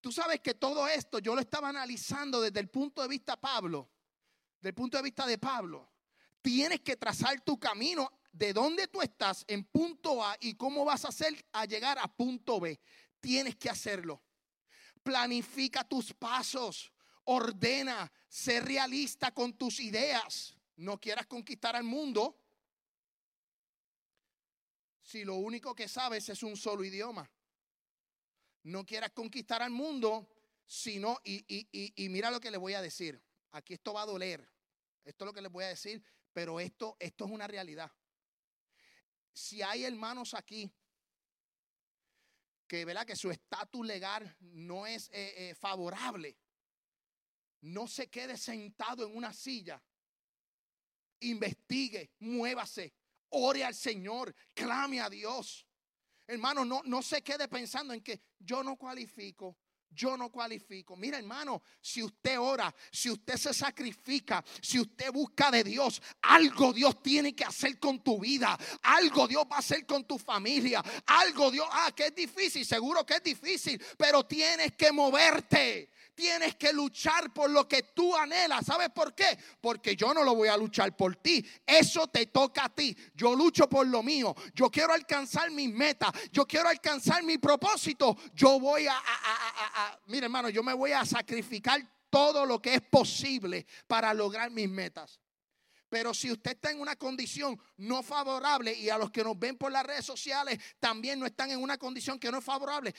Tú 0.00 0.10
sabes 0.10 0.40
que 0.40 0.54
todo 0.54 0.88
esto 0.88 1.20
yo 1.20 1.36
lo 1.36 1.40
estaba 1.40 1.68
analizando 1.68 2.40
desde 2.40 2.58
el 2.58 2.68
punto 2.68 3.00
de 3.00 3.06
vista 3.06 3.34
de 3.34 3.38
Pablo, 3.38 3.88
del 4.60 4.74
punto 4.74 4.96
de 4.96 5.04
vista 5.04 5.24
de 5.24 5.38
Pablo. 5.38 5.88
Tienes 6.42 6.80
que 6.80 6.96
trazar 6.96 7.40
tu 7.42 7.60
camino 7.60 8.10
de 8.32 8.52
dónde 8.52 8.88
tú 8.88 9.00
estás 9.00 9.44
en 9.46 9.62
punto 9.62 10.24
A 10.24 10.36
y 10.40 10.54
cómo 10.54 10.84
vas 10.84 11.04
a 11.04 11.10
hacer 11.10 11.46
a 11.52 11.66
llegar 11.66 11.96
a 11.96 12.08
punto 12.08 12.58
B. 12.58 12.80
Tienes 13.20 13.54
que 13.54 13.70
hacerlo. 13.70 14.20
Planifica 15.04 15.84
tus 15.84 16.12
pasos. 16.12 16.90
Ordena. 17.22 18.10
Sé 18.28 18.60
realista 18.60 19.30
con 19.30 19.52
tus 19.52 19.78
ideas. 19.78 20.56
No 20.74 20.98
quieras 20.98 21.26
conquistar 21.26 21.76
al 21.76 21.84
mundo 21.84 22.39
si 25.10 25.24
lo 25.24 25.34
único 25.36 25.74
que 25.74 25.88
sabes 25.88 26.28
es 26.28 26.42
un 26.42 26.56
solo 26.56 26.84
idioma. 26.84 27.30
No 28.62 28.84
quieras 28.84 29.10
conquistar 29.12 29.62
al 29.62 29.70
mundo, 29.70 30.28
sino, 30.66 31.18
y, 31.24 31.44
y, 31.48 31.68
y, 31.96 32.08
mira 32.08 32.30
lo 32.30 32.40
que 32.40 32.50
le 32.50 32.58
voy 32.58 32.74
a 32.74 32.82
decir. 32.82 33.20
Aquí 33.52 33.74
esto 33.74 33.92
va 33.92 34.02
a 34.02 34.06
doler. 34.06 34.48
Esto 35.04 35.24
es 35.24 35.26
lo 35.26 35.32
que 35.32 35.42
les 35.42 35.50
voy 35.50 35.64
a 35.64 35.68
decir, 35.68 36.02
pero 36.32 36.60
esto, 36.60 36.96
esto 37.00 37.24
es 37.24 37.30
una 37.30 37.46
realidad 37.46 37.90
si 39.32 39.62
hay 39.62 39.84
hermanos 39.84 40.34
aquí 40.34 40.70
que, 42.66 42.86
que 43.06 43.16
su 43.16 43.30
estatus 43.30 43.86
legal 43.86 44.36
no 44.40 44.86
es 44.86 45.08
eh, 45.08 45.50
eh, 45.50 45.54
favorable, 45.54 46.36
no 47.62 47.88
se 47.88 48.08
quede 48.08 48.36
sentado 48.36 49.06
en 49.06 49.16
una 49.16 49.32
silla. 49.32 49.82
Investigue, 51.20 52.12
muévase, 52.20 52.94
ore 53.30 53.64
al 53.64 53.74
Señor, 53.74 54.34
clame 54.54 55.00
a 55.00 55.10
Dios. 55.10 55.66
Hermano, 56.26 56.64
no, 56.64 56.82
no 56.84 57.02
se 57.02 57.22
quede 57.22 57.48
pensando 57.48 57.92
en 57.92 58.02
que 58.02 58.20
yo 58.38 58.62
no 58.62 58.76
cualifico, 58.76 59.56
yo 59.90 60.16
no 60.16 60.30
cualifico. 60.30 60.96
Mira, 60.96 61.18
hermano, 61.18 61.62
si 61.80 62.02
usted 62.02 62.38
ora, 62.38 62.72
si 62.92 63.10
usted 63.10 63.36
se 63.36 63.52
sacrifica, 63.52 64.44
si 64.60 64.78
usted 64.78 65.10
busca 65.12 65.50
de 65.50 65.64
Dios, 65.64 66.00
algo 66.22 66.72
Dios 66.72 67.02
tiene 67.02 67.34
que 67.34 67.44
hacer 67.44 67.78
con 67.78 68.02
tu 68.02 68.20
vida, 68.20 68.56
algo 68.82 69.26
Dios 69.26 69.44
va 69.50 69.56
a 69.56 69.60
hacer 69.60 69.84
con 69.86 70.04
tu 70.04 70.18
familia, 70.18 70.82
algo 71.06 71.50
Dios, 71.50 71.66
ah, 71.70 71.90
que 71.94 72.06
es 72.06 72.14
difícil, 72.14 72.64
seguro 72.64 73.04
que 73.04 73.14
es 73.14 73.22
difícil, 73.22 73.82
pero 73.98 74.24
tienes 74.24 74.76
que 74.76 74.92
moverte 74.92 75.90
tienes 76.20 76.54
que 76.56 76.70
luchar 76.74 77.32
por 77.32 77.50
lo 77.50 77.66
que 77.66 77.82
tú 77.82 78.14
anhelas. 78.14 78.66
¿Sabes 78.66 78.90
por 78.90 79.14
qué? 79.14 79.38
Porque 79.58 79.96
yo 79.96 80.12
no 80.12 80.22
lo 80.22 80.34
voy 80.34 80.48
a 80.48 80.56
luchar 80.56 80.94
por 80.94 81.16
ti. 81.16 81.42
Eso 81.66 82.08
te 82.08 82.26
toca 82.26 82.66
a 82.66 82.68
ti. 82.68 82.94
Yo 83.14 83.34
lucho 83.34 83.70
por 83.70 83.86
lo 83.86 84.02
mío. 84.02 84.34
Yo 84.54 84.70
quiero 84.70 84.92
alcanzar 84.92 85.50
mis 85.50 85.72
metas. 85.72 86.10
Yo 86.30 86.46
quiero 86.46 86.68
alcanzar 86.68 87.22
mi 87.22 87.38
propósito. 87.38 88.18
Yo 88.34 88.60
voy 88.60 88.86
a, 88.86 88.98
a, 88.98 89.98
mire 90.08 90.26
hermano, 90.26 90.50
yo 90.50 90.62
me 90.62 90.74
voy 90.74 90.92
a 90.92 91.06
sacrificar 91.06 91.80
todo 92.10 92.44
lo 92.44 92.60
que 92.60 92.74
es 92.74 92.82
posible 92.82 93.66
para 93.86 94.12
lograr 94.12 94.50
mis 94.50 94.68
metas. 94.68 95.20
Pero 95.88 96.12
si 96.12 96.30
usted 96.30 96.50
está 96.52 96.70
en 96.70 96.80
una 96.80 96.96
condición 96.96 97.58
no 97.78 98.02
favorable 98.02 98.74
y 98.74 98.90
a 98.90 98.98
los 98.98 99.10
que 99.10 99.24
nos 99.24 99.38
ven 99.38 99.56
por 99.56 99.72
las 99.72 99.86
redes 99.86 100.04
sociales 100.04 100.58
también 100.78 101.18
no 101.18 101.24
están 101.24 101.50
en 101.50 101.62
una 101.62 101.78
condición 101.78 102.18
que 102.18 102.30
no 102.30 102.38
es 102.38 102.44
favorable, 102.44 102.94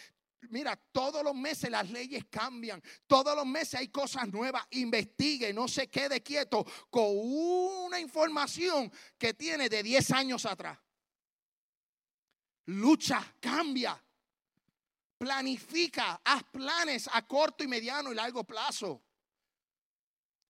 Mira, 0.49 0.75
todos 0.91 1.23
los 1.23 1.35
meses 1.35 1.69
las 1.69 1.89
leyes 1.89 2.25
cambian, 2.29 2.81
todos 3.05 3.35
los 3.35 3.45
meses 3.45 3.75
hay 3.75 3.89
cosas 3.89 4.27
nuevas. 4.27 4.65
Investigue, 4.71 5.53
no 5.53 5.67
se 5.67 5.89
quede 5.89 6.21
quieto 6.23 6.65
con 6.89 7.05
una 7.07 7.99
información 7.99 8.91
que 9.17 9.33
tiene 9.33 9.69
de 9.69 9.83
10 9.83 10.11
años 10.11 10.45
atrás. 10.45 10.77
lucha, 12.65 13.35
cambia. 13.39 14.01
Planifica, 15.17 16.19
haz 16.23 16.43
planes 16.45 17.07
a 17.13 17.27
corto 17.27 17.63
y 17.63 17.67
mediano 17.67 18.11
y 18.11 18.15
largo 18.15 18.43
plazo. 18.43 19.03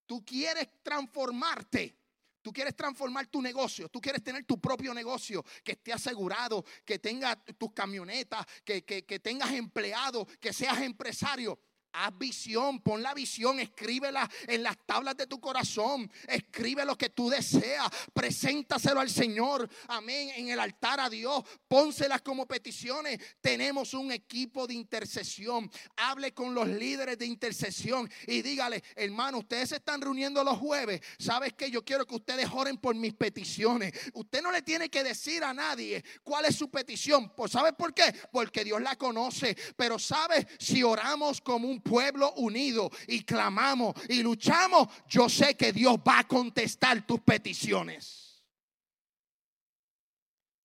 Tú 0.06 0.24
quieres 0.24 0.68
transformarte. 0.82 2.01
Tú 2.42 2.52
quieres 2.52 2.76
transformar 2.76 3.28
tu 3.28 3.42
negocio, 3.42 3.90
tú 3.90 4.02
quieres 4.02 4.24
tener 4.24 4.46
tu 4.46 4.60
propio 4.60 4.94
negocio 4.94 5.44
que 5.64 5.74
esté 5.74 5.94
asegurado, 5.94 6.66
que 6.84 7.00
tenga 7.00 7.36
tus 7.58 7.72
camionetas, 7.74 8.46
que, 8.64 8.84
que, 8.84 9.06
que 9.06 9.20
tengas 9.20 9.52
empleados, 9.52 10.28
que 10.40 10.54
seas 10.54 10.82
empresario. 10.82 11.60
Haz 11.94 12.18
visión, 12.18 12.80
pon 12.80 13.02
la 13.04 13.14
visión, 13.14 13.60
escríbela 13.60 14.30
en 14.48 14.64
las 14.64 14.78
tablas 14.86 15.18
de 15.18 15.28
tu 15.28 15.40
corazón. 15.40 16.12
Escribe 16.28 16.86
lo 16.86 16.98
que 16.98 17.10
tú 17.10 17.30
deseas, 17.30 17.88
preséntaselo 18.14 19.00
al 19.00 19.10
Señor. 19.10 19.70
Amén. 19.88 20.32
En 20.36 20.50
el 20.50 20.60
altar 20.60 21.00
a 21.00 21.10
Dios, 21.10 21.44
pónselas 21.68 22.22
como 22.22 22.46
peticiones. 22.46 23.20
Tenemos 23.42 23.94
un 23.94 24.12
equipo 24.12 24.68
de 24.68 24.74
intercesión. 24.74 25.70
Hable 25.98 26.34
con 26.34 26.54
los 26.54 26.68
líderes 26.68 27.18
de 27.18 27.26
intercesión 27.26 28.10
y 28.28 28.42
dígale, 28.42 28.84
hermano, 28.96 29.40
ustedes 29.40 29.70
se 29.70 29.76
están 29.76 30.02
reuniendo 30.02 30.44
los 30.44 30.58
jueves. 30.58 31.02
¿Sabes 31.20 31.54
que 31.54 31.70
Yo 31.70 31.84
quiero 31.84 32.06
que 32.06 32.16
ustedes 32.16 32.50
oren 32.52 32.78
por 32.78 32.96
mis 32.96 33.14
peticiones. 33.14 33.94
Usted 34.14 34.42
no 34.42 34.52
le 34.52 34.62
tiene 34.62 34.90
que 34.90 35.04
decir 35.04 35.44
a 35.44 35.54
nadie 35.54 36.04
cuál 36.24 36.46
es 36.46 36.56
su 36.56 36.70
petición. 36.70 37.32
¿Sabe 37.48 37.74
por 37.74 37.94
qué? 37.94 38.14
Porque 38.32 38.64
Dios 38.64 38.82
la 38.82 38.96
conoce. 38.96 39.56
Pero 39.76 40.00
sabe, 40.00 40.48
si 40.60 40.84
oramos 40.84 41.42
como 41.42 41.68
un 41.68 41.81
pueblo 41.82 42.34
unido 42.34 42.90
y 43.08 43.24
clamamos 43.24 43.96
y 44.10 44.22
luchamos, 44.22 44.88
yo 45.08 45.28
sé 45.30 45.56
que 45.56 45.74
Dios 45.74 45.98
va 45.98 46.20
a 46.20 46.28
contestar 46.28 47.06
tus 47.06 47.20
peticiones. 47.22 48.44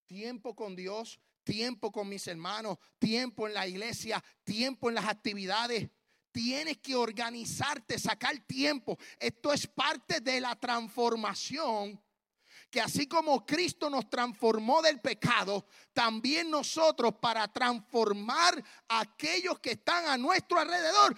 Tiempo 0.07 0.55
con 0.55 0.77
Dios, 0.77 1.19
tiempo 1.43 1.91
con 1.91 2.09
mis 2.09 2.27
hermanos, 2.27 2.79
tiempo 2.99 3.47
en 3.47 3.55
la 3.55 3.67
iglesia, 3.67 4.23
tiempo 4.45 4.89
en 4.89 4.95
las 4.95 5.07
actividades. 5.07 5.91
Tienes 6.31 6.79
que 6.79 6.95
organizarte, 6.95 7.99
sacar 7.99 8.39
tiempo. 8.41 8.99
Esto 9.19 9.53
es 9.53 9.67
parte 9.67 10.21
de 10.21 10.41
la 10.41 10.55
transformación 10.55 12.01
que 12.77 12.83
así 12.83 13.07
como 13.07 13.47
Cristo 13.47 13.89
nos 13.89 14.11
transformó 14.11 14.83
del 14.83 15.01
pecado, 15.01 15.67
también 15.95 16.51
nosotros 16.51 17.15
para 17.15 17.51
transformar 17.51 18.63
a 18.87 19.01
aquellos 19.01 19.59
que 19.61 19.71
están 19.71 20.05
a 20.05 20.19
nuestro 20.19 20.59
alrededor, 20.59 21.17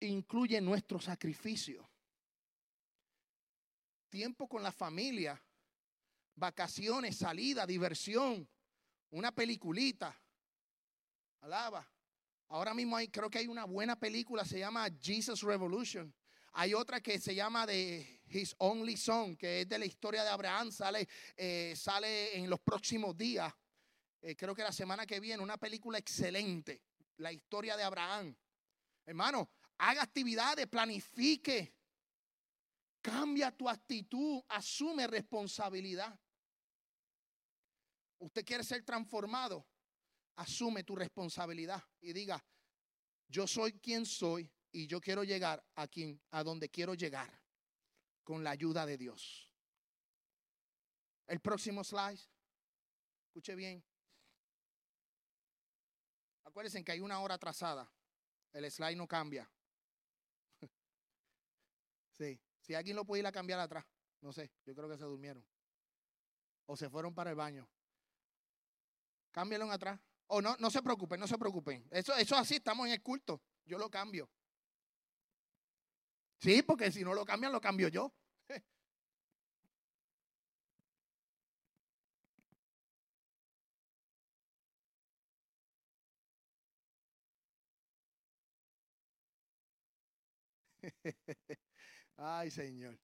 incluye 0.00 0.58
nuestro 0.62 0.98
sacrificio. 1.00 1.86
Tiempo 4.08 4.48
con 4.48 4.62
la 4.62 4.72
familia, 4.72 5.38
vacaciones, 6.34 7.18
salida, 7.18 7.66
diversión, 7.66 8.48
una 9.10 9.32
peliculita. 9.32 10.18
Alaba. 11.42 11.86
Ahora 12.48 12.72
mismo 12.72 12.96
hay, 12.96 13.08
creo 13.08 13.28
que 13.28 13.40
hay 13.40 13.48
una 13.48 13.66
buena 13.66 14.00
película, 14.00 14.46
se 14.46 14.60
llama 14.60 14.88
Jesus 14.98 15.42
Revolution. 15.42 16.10
Hay 16.52 16.74
otra 16.74 17.00
que 17.00 17.18
se 17.18 17.34
llama 17.34 17.66
de 17.66 18.22
His 18.28 18.54
Only 18.58 18.96
Son, 18.96 19.36
que 19.36 19.60
es 19.60 19.68
de 19.68 19.78
la 19.78 19.86
historia 19.86 20.24
de 20.24 20.30
Abraham, 20.30 20.72
sale, 20.72 21.08
eh, 21.36 21.74
sale 21.76 22.36
en 22.36 22.50
los 22.50 22.60
próximos 22.60 23.16
días. 23.16 23.52
Eh, 24.20 24.36
creo 24.36 24.54
que 24.54 24.62
la 24.62 24.72
semana 24.72 25.06
que 25.06 25.20
viene, 25.20 25.42
una 25.42 25.56
película 25.56 25.98
excelente, 25.98 26.82
la 27.18 27.32
historia 27.32 27.76
de 27.76 27.84
Abraham. 27.84 28.36
Hermano, 29.06 29.50
haga 29.78 30.02
actividades, 30.02 30.66
planifique, 30.66 31.74
cambia 33.00 33.50
tu 33.52 33.68
actitud, 33.68 34.42
asume 34.48 35.06
responsabilidad. 35.06 36.18
Usted 38.18 38.44
quiere 38.44 38.64
ser 38.64 38.84
transformado, 38.84 39.66
asume 40.36 40.84
tu 40.84 40.96
responsabilidad 40.96 41.82
y 42.00 42.12
diga, 42.12 42.44
yo 43.28 43.46
soy 43.46 43.72
quien 43.74 44.04
soy 44.04 44.50
y 44.72 44.86
yo 44.86 45.00
quiero 45.00 45.24
llegar 45.24 45.64
a 45.76 45.88
a 46.30 46.44
donde 46.44 46.68
quiero 46.68 46.94
llegar 46.94 47.40
con 48.22 48.44
la 48.44 48.50
ayuda 48.50 48.86
de 48.86 48.96
Dios. 48.96 49.50
El 51.26 51.40
próximo 51.40 51.84
slide. 51.84 52.20
Escuche 53.26 53.54
bien. 53.54 53.82
Acuérdense 56.44 56.82
que 56.84 56.92
hay 56.92 57.00
una 57.00 57.20
hora 57.20 57.34
atrasada. 57.34 57.90
El 58.52 58.68
slide 58.70 58.96
no 58.96 59.06
cambia. 59.06 59.50
Sí. 62.12 62.38
Si 62.60 62.74
alguien 62.74 62.96
lo 62.96 63.06
puede 63.06 63.20
ir 63.20 63.26
a 63.26 63.32
cambiar 63.32 63.58
atrás. 63.60 63.86
No 64.20 64.32
sé. 64.32 64.52
Yo 64.66 64.74
creo 64.74 64.88
que 64.88 64.98
se 64.98 65.04
durmieron. 65.04 65.42
O 66.66 66.76
se 66.76 66.90
fueron 66.90 67.14
para 67.14 67.30
el 67.30 67.36
baño. 67.36 67.66
Cámbialo 69.30 69.70
atrás. 69.70 69.98
O 70.26 70.42
no, 70.42 70.54
no 70.58 70.70
se 70.70 70.82
preocupen, 70.82 71.18
no 71.18 71.26
se 71.26 71.38
preocupen. 71.38 71.88
Eso, 71.90 72.14
eso 72.14 72.36
así, 72.36 72.56
estamos 72.56 72.86
en 72.86 72.92
el 72.92 73.02
culto. 73.02 73.42
Yo 73.64 73.78
lo 73.78 73.90
cambio. 73.90 74.28
Sí, 76.40 76.62
porque 76.62 76.90
si 76.90 77.04
no 77.04 77.12
lo 77.14 77.24
cambian, 77.24 77.52
lo 77.52 77.60
cambio 77.60 77.88
yo. 77.88 78.12
Ay, 92.16 92.50
Señor. 92.50 92.98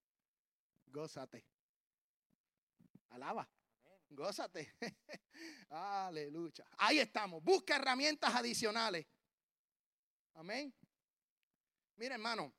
Gózate. 0.87 1.45
Alaba. 3.11 3.49
Gózate. 4.09 4.73
Aleluya. 5.71 6.65
Ahí 6.79 6.99
estamos. 6.99 7.43
Busca 7.43 7.77
herramientas 7.77 8.35
adicionales. 8.35 9.07
Amén. 10.35 10.73
Mira, 11.97 12.15
hermano. 12.15 12.53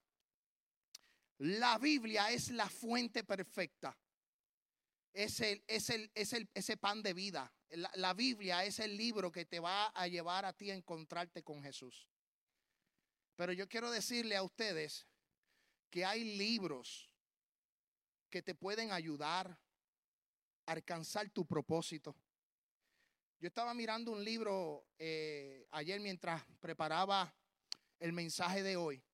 La 1.39 1.77
Biblia 1.77 2.31
es 2.31 2.49
la 2.49 2.67
fuente 2.69 3.23
perfecta. 3.23 3.95
Es, 5.13 5.39
el, 5.41 5.63
es, 5.67 5.89
el, 5.89 6.11
es 6.13 6.33
el, 6.33 6.49
ese 6.53 6.77
pan 6.77 7.01
de 7.03 7.13
vida. 7.13 7.51
La, 7.69 8.13
Biblia 8.13 8.63
es 8.63 8.79
el 8.79 8.95
libro 8.95 9.31
que 9.31 9.45
te 9.45 9.59
va 9.59 9.87
a 9.87 10.07
llevar 10.07 10.45
a 10.45 10.53
ti 10.53 10.71
a 10.71 10.75
encontrarte 10.75 11.43
con 11.43 11.61
Jesús. 11.61 12.09
Pero 13.35 13.51
yo 13.53 13.67
quiero 13.67 13.91
decirle 13.91 14.35
a 14.35 14.43
ustedes 14.43 15.07
que 15.89 16.05
hay 16.05 16.23
libros 16.37 17.13
que 18.29 18.41
te 18.41 18.55
pueden 18.55 18.91
ayudar 18.91 19.59
a 20.65 20.71
alcanzar 20.71 21.29
tu 21.29 21.45
propósito. 21.45 22.15
Yo 23.39 23.47
estaba 23.47 23.73
mirando 23.73 24.11
un 24.11 24.23
libro 24.23 24.87
eh, 24.97 25.67
ayer 25.71 25.99
mientras 25.99 26.43
preparaba 26.59 27.33
el 27.99 28.11
mensaje 28.11 28.63
de 28.63 28.75
hoy 28.75 29.06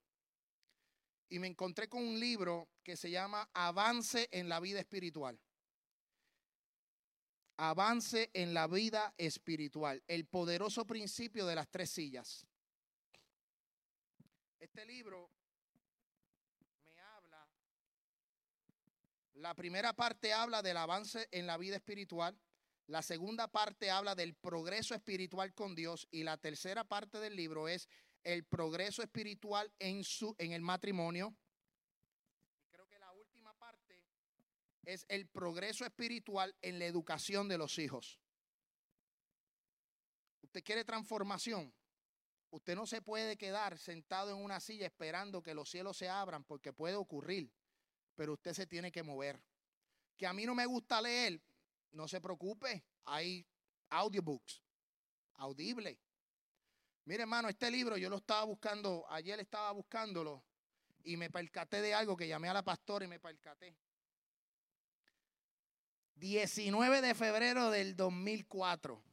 y 1.29 1.39
me 1.39 1.47
encontré 1.47 1.89
con 1.89 2.03
un 2.03 2.19
libro 2.19 2.69
que 2.83 2.95
se 2.95 3.09
llama 3.09 3.49
Avance 3.53 4.29
en 4.31 4.49
la 4.49 4.59
vida 4.59 4.79
espiritual. 4.79 5.39
Avance 7.57 8.29
en 8.33 8.53
la 8.53 8.67
vida 8.67 9.13
espiritual, 9.17 10.03
el 10.07 10.25
poderoso 10.25 10.85
principio 10.85 11.45
de 11.45 11.55
las 11.55 11.69
tres 11.69 11.91
sillas. 11.91 12.45
Este 14.59 14.85
libro 14.85 15.29
me 16.85 16.99
habla, 16.99 17.47
la 19.35 19.53
primera 19.53 19.93
parte 19.93 20.33
habla 20.33 20.61
del 20.61 20.77
avance 20.77 21.27
en 21.31 21.45
la 21.45 21.57
vida 21.57 21.75
espiritual, 21.75 22.39
la 22.87 23.01
segunda 23.01 23.47
parte 23.47 23.91
habla 23.91 24.15
del 24.15 24.35
progreso 24.35 24.93
espiritual 24.93 25.53
con 25.53 25.73
Dios 25.73 26.07
y 26.11 26.23
la 26.23 26.37
tercera 26.37 26.83
parte 26.83 27.19
del 27.19 27.35
libro 27.35 27.67
es 27.67 27.87
el 28.23 28.43
progreso 28.45 29.01
espiritual 29.01 29.71
en, 29.79 30.03
su, 30.03 30.35
en 30.37 30.51
el 30.53 30.61
matrimonio. 30.61 31.35
Creo 32.69 32.87
que 32.87 32.99
la 32.99 33.11
última 33.11 33.53
parte 33.57 34.03
es 34.85 35.05
el 35.09 35.27
progreso 35.27 35.85
espiritual 35.85 36.55
en 36.61 36.79
la 36.79 36.85
educación 36.85 37.47
de 37.47 37.57
los 37.57 37.79
hijos. 37.79 38.19
¿Usted 40.41 40.63
quiere 40.63 40.85
transformación? 40.85 41.73
Usted 42.51 42.75
no 42.75 42.85
se 42.85 43.01
puede 43.01 43.35
quedar 43.35 43.79
sentado 43.79 44.29
en 44.29 44.37
una 44.37 44.59
silla 44.59 44.85
esperando 44.85 45.41
que 45.41 45.55
los 45.55 45.69
cielos 45.69 45.97
se 45.97 46.07
abran 46.07 46.43
porque 46.43 46.71
puede 46.71 46.95
ocurrir, 46.95 47.51
pero 48.15 48.33
usted 48.33 48.53
se 48.53 48.67
tiene 48.67 48.91
que 48.91 49.01
mover. 49.01 49.41
Que 50.15 50.27
a 50.27 50.33
mí 50.33 50.45
no 50.45 50.53
me 50.53 50.67
gusta 50.67 51.01
leer, 51.01 51.41
no 51.91 52.07
se 52.07 52.21
preocupe, 52.21 52.85
hay 53.05 53.43
audiobooks, 53.89 54.61
audible. 55.33 55.99
Mire, 57.05 57.23
hermano, 57.23 57.49
este 57.49 57.69
libro 57.69 57.97
yo 57.97 58.09
lo 58.09 58.17
estaba 58.17 58.45
buscando, 58.45 59.05
ayer 59.09 59.39
estaba 59.39 59.71
buscándolo 59.71 60.43
y 61.03 61.17
me 61.17 61.29
percaté 61.29 61.81
de 61.81 61.93
algo 61.93 62.15
que 62.15 62.27
llamé 62.27 62.47
a 62.47 62.53
la 62.53 62.63
pastora 62.63 63.03
y 63.03 63.09
me 63.09 63.19
percaté. 63.19 63.75
19 66.15 67.01
de 67.01 67.13
febrero 67.13 67.69
del 67.71 67.97
2004. 67.97 69.03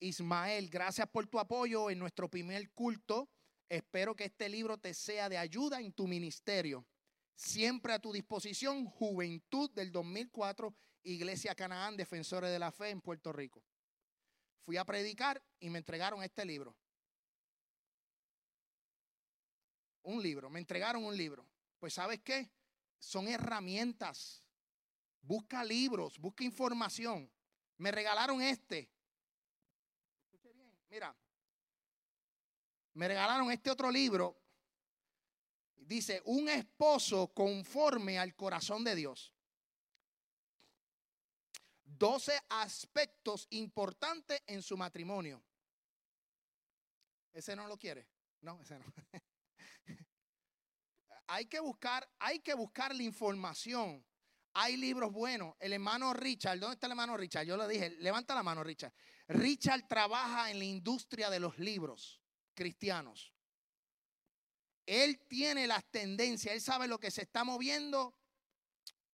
Ismael, 0.00 0.70
gracias 0.70 1.08
por 1.08 1.26
tu 1.26 1.38
apoyo 1.38 1.90
en 1.90 1.98
nuestro 1.98 2.28
primer 2.28 2.70
culto. 2.70 3.28
Espero 3.68 4.16
que 4.16 4.24
este 4.24 4.48
libro 4.48 4.78
te 4.78 4.94
sea 4.94 5.28
de 5.28 5.36
ayuda 5.36 5.80
en 5.80 5.92
tu 5.92 6.06
ministerio. 6.06 6.86
Siempre 7.34 7.92
a 7.92 7.98
tu 7.98 8.12
disposición, 8.12 8.86
Juventud 8.86 9.70
del 9.70 9.92
2004, 9.92 10.74
Iglesia 11.04 11.54
Canaán, 11.54 11.96
Defensores 11.96 12.50
de 12.50 12.58
la 12.58 12.72
Fe 12.72 12.90
en 12.90 13.00
Puerto 13.00 13.32
Rico. 13.32 13.62
Fui 14.64 14.76
a 14.76 14.84
predicar 14.84 15.42
y 15.60 15.70
me 15.70 15.78
entregaron 15.78 16.22
este 16.22 16.44
libro. 16.44 16.76
Un 20.02 20.22
libro, 20.22 20.50
me 20.50 20.58
entregaron 20.58 21.04
un 21.04 21.16
libro. 21.16 21.46
Pues 21.78 21.94
sabes 21.94 22.20
qué? 22.20 22.50
Son 22.98 23.28
herramientas. 23.28 24.42
Busca 25.20 25.64
libros, 25.64 26.18
busca 26.18 26.44
información. 26.44 27.30
Me 27.78 27.90
regalaron 27.90 28.40
este. 28.42 28.88
Mira. 30.90 31.14
Me 32.94 33.08
regalaron 33.08 33.50
este 33.50 33.70
otro 33.70 33.90
libro. 33.90 34.38
Dice, 35.76 36.22
un 36.26 36.48
esposo 36.48 37.28
conforme 37.28 38.18
al 38.18 38.34
corazón 38.34 38.84
de 38.84 38.94
Dios. 38.94 39.32
12 41.98 42.38
aspectos 42.48 43.46
importantes 43.50 44.42
en 44.46 44.62
su 44.62 44.76
matrimonio. 44.76 45.42
¿Ese 47.32 47.56
no 47.56 47.66
lo 47.66 47.78
quiere? 47.78 48.06
No, 48.40 48.60
ese 48.60 48.78
no. 48.78 48.84
hay 51.26 51.46
que 51.46 51.60
buscar, 51.60 52.08
hay 52.18 52.40
que 52.40 52.54
buscar 52.54 52.94
la 52.94 53.02
información. 53.02 54.04
Hay 54.54 54.76
libros 54.76 55.12
buenos. 55.12 55.54
El 55.60 55.72
hermano 55.72 56.12
Richard, 56.12 56.58
¿dónde 56.58 56.74
está 56.74 56.86
el 56.86 56.92
hermano 56.92 57.16
Richard? 57.16 57.46
Yo 57.46 57.56
le 57.56 57.66
dije, 57.66 57.90
levanta 58.00 58.34
la 58.34 58.42
mano, 58.42 58.62
Richard. 58.62 58.92
Richard 59.28 59.88
trabaja 59.88 60.50
en 60.50 60.58
la 60.58 60.64
industria 60.64 61.30
de 61.30 61.40
los 61.40 61.58
libros 61.58 62.20
cristianos. 62.54 63.32
Él 64.84 65.20
tiene 65.26 65.66
las 65.66 65.84
tendencias, 65.90 66.54
él 66.54 66.60
sabe 66.60 66.88
lo 66.88 66.98
que 66.98 67.10
se 67.10 67.22
está 67.22 67.44
moviendo 67.44 68.14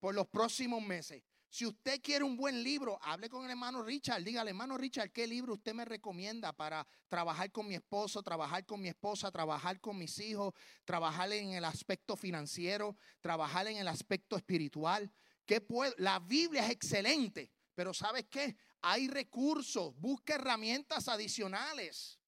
por 0.00 0.14
los 0.14 0.26
próximos 0.26 0.82
meses. 0.82 1.22
Si 1.50 1.64
usted 1.64 2.00
quiere 2.02 2.24
un 2.24 2.36
buen 2.36 2.62
libro, 2.62 2.98
hable 3.02 3.30
con 3.30 3.44
el 3.44 3.50
hermano 3.50 3.82
Richard. 3.82 4.22
Dígale, 4.22 4.50
hermano 4.50 4.76
Richard, 4.76 5.10
¿qué 5.10 5.26
libro 5.26 5.54
usted 5.54 5.72
me 5.72 5.86
recomienda 5.86 6.52
para 6.52 6.86
trabajar 7.08 7.50
con 7.50 7.66
mi 7.66 7.74
esposo, 7.74 8.22
trabajar 8.22 8.66
con 8.66 8.80
mi 8.80 8.88
esposa, 8.88 9.30
trabajar 9.30 9.80
con 9.80 9.96
mis 9.96 10.18
hijos, 10.18 10.52
trabajar 10.84 11.32
en 11.32 11.52
el 11.52 11.64
aspecto 11.64 12.16
financiero, 12.16 12.96
trabajar 13.22 13.66
en 13.66 13.78
el 13.78 13.88
aspecto 13.88 14.36
espiritual? 14.36 15.10
¿Qué 15.46 15.62
puedo? 15.62 15.94
La 15.96 16.18
Biblia 16.18 16.66
es 16.66 16.70
excelente, 16.70 17.50
pero 17.74 17.94
¿sabes 17.94 18.26
qué? 18.28 18.54
Hay 18.82 19.08
recursos, 19.08 19.98
busque 19.98 20.34
herramientas 20.34 21.08
adicionales. 21.08 22.20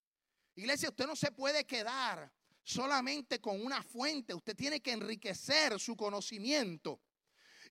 Iglesia, 0.55 0.89
usted 0.89 1.07
no 1.07 1.15
se 1.15 1.31
puede 1.31 1.67
quedar 1.67 2.33
solamente 2.63 3.39
con 3.39 3.63
una 3.63 3.83
fuente, 3.83 4.33
usted 4.33 4.57
tiene 4.57 4.81
que 4.81 4.93
enriquecer 4.93 5.79
su 5.79 5.95
conocimiento. 5.95 7.01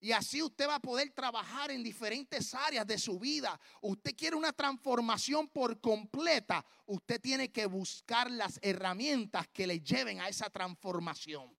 Y 0.02 0.14
así 0.14 0.42
usted 0.42 0.68
va 0.68 0.76
a 0.76 0.80
poder 0.80 1.12
trabajar 1.12 1.72
en 1.72 1.84
diferentes 1.84 2.54
áreas 2.54 2.88
de 2.88 2.98
su 2.98 3.20
vida. 3.20 3.60
Usted 3.82 4.16
quiere 4.16 4.36
una 4.36 4.54
transformación 4.54 5.50
por 5.50 5.82
completa. 5.82 6.66
Usted 6.86 7.20
tiene 7.20 7.52
que 7.52 7.66
buscar 7.66 8.32
las 8.32 8.60
herramientas 8.62 9.48
que 9.50 9.68
le 9.68 9.82
lleven 9.82 10.22
a 10.22 10.30
esa 10.30 10.50
transformación. 10.50 11.54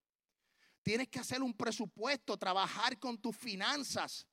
Tienes 0.83 1.09
que 1.09 1.19
hacer 1.19 1.43
un 1.43 1.53
presupuesto, 1.53 2.39
trabajar 2.39 2.99
con 2.99 3.19
tus 3.19 3.37
finanzas. 3.37 4.27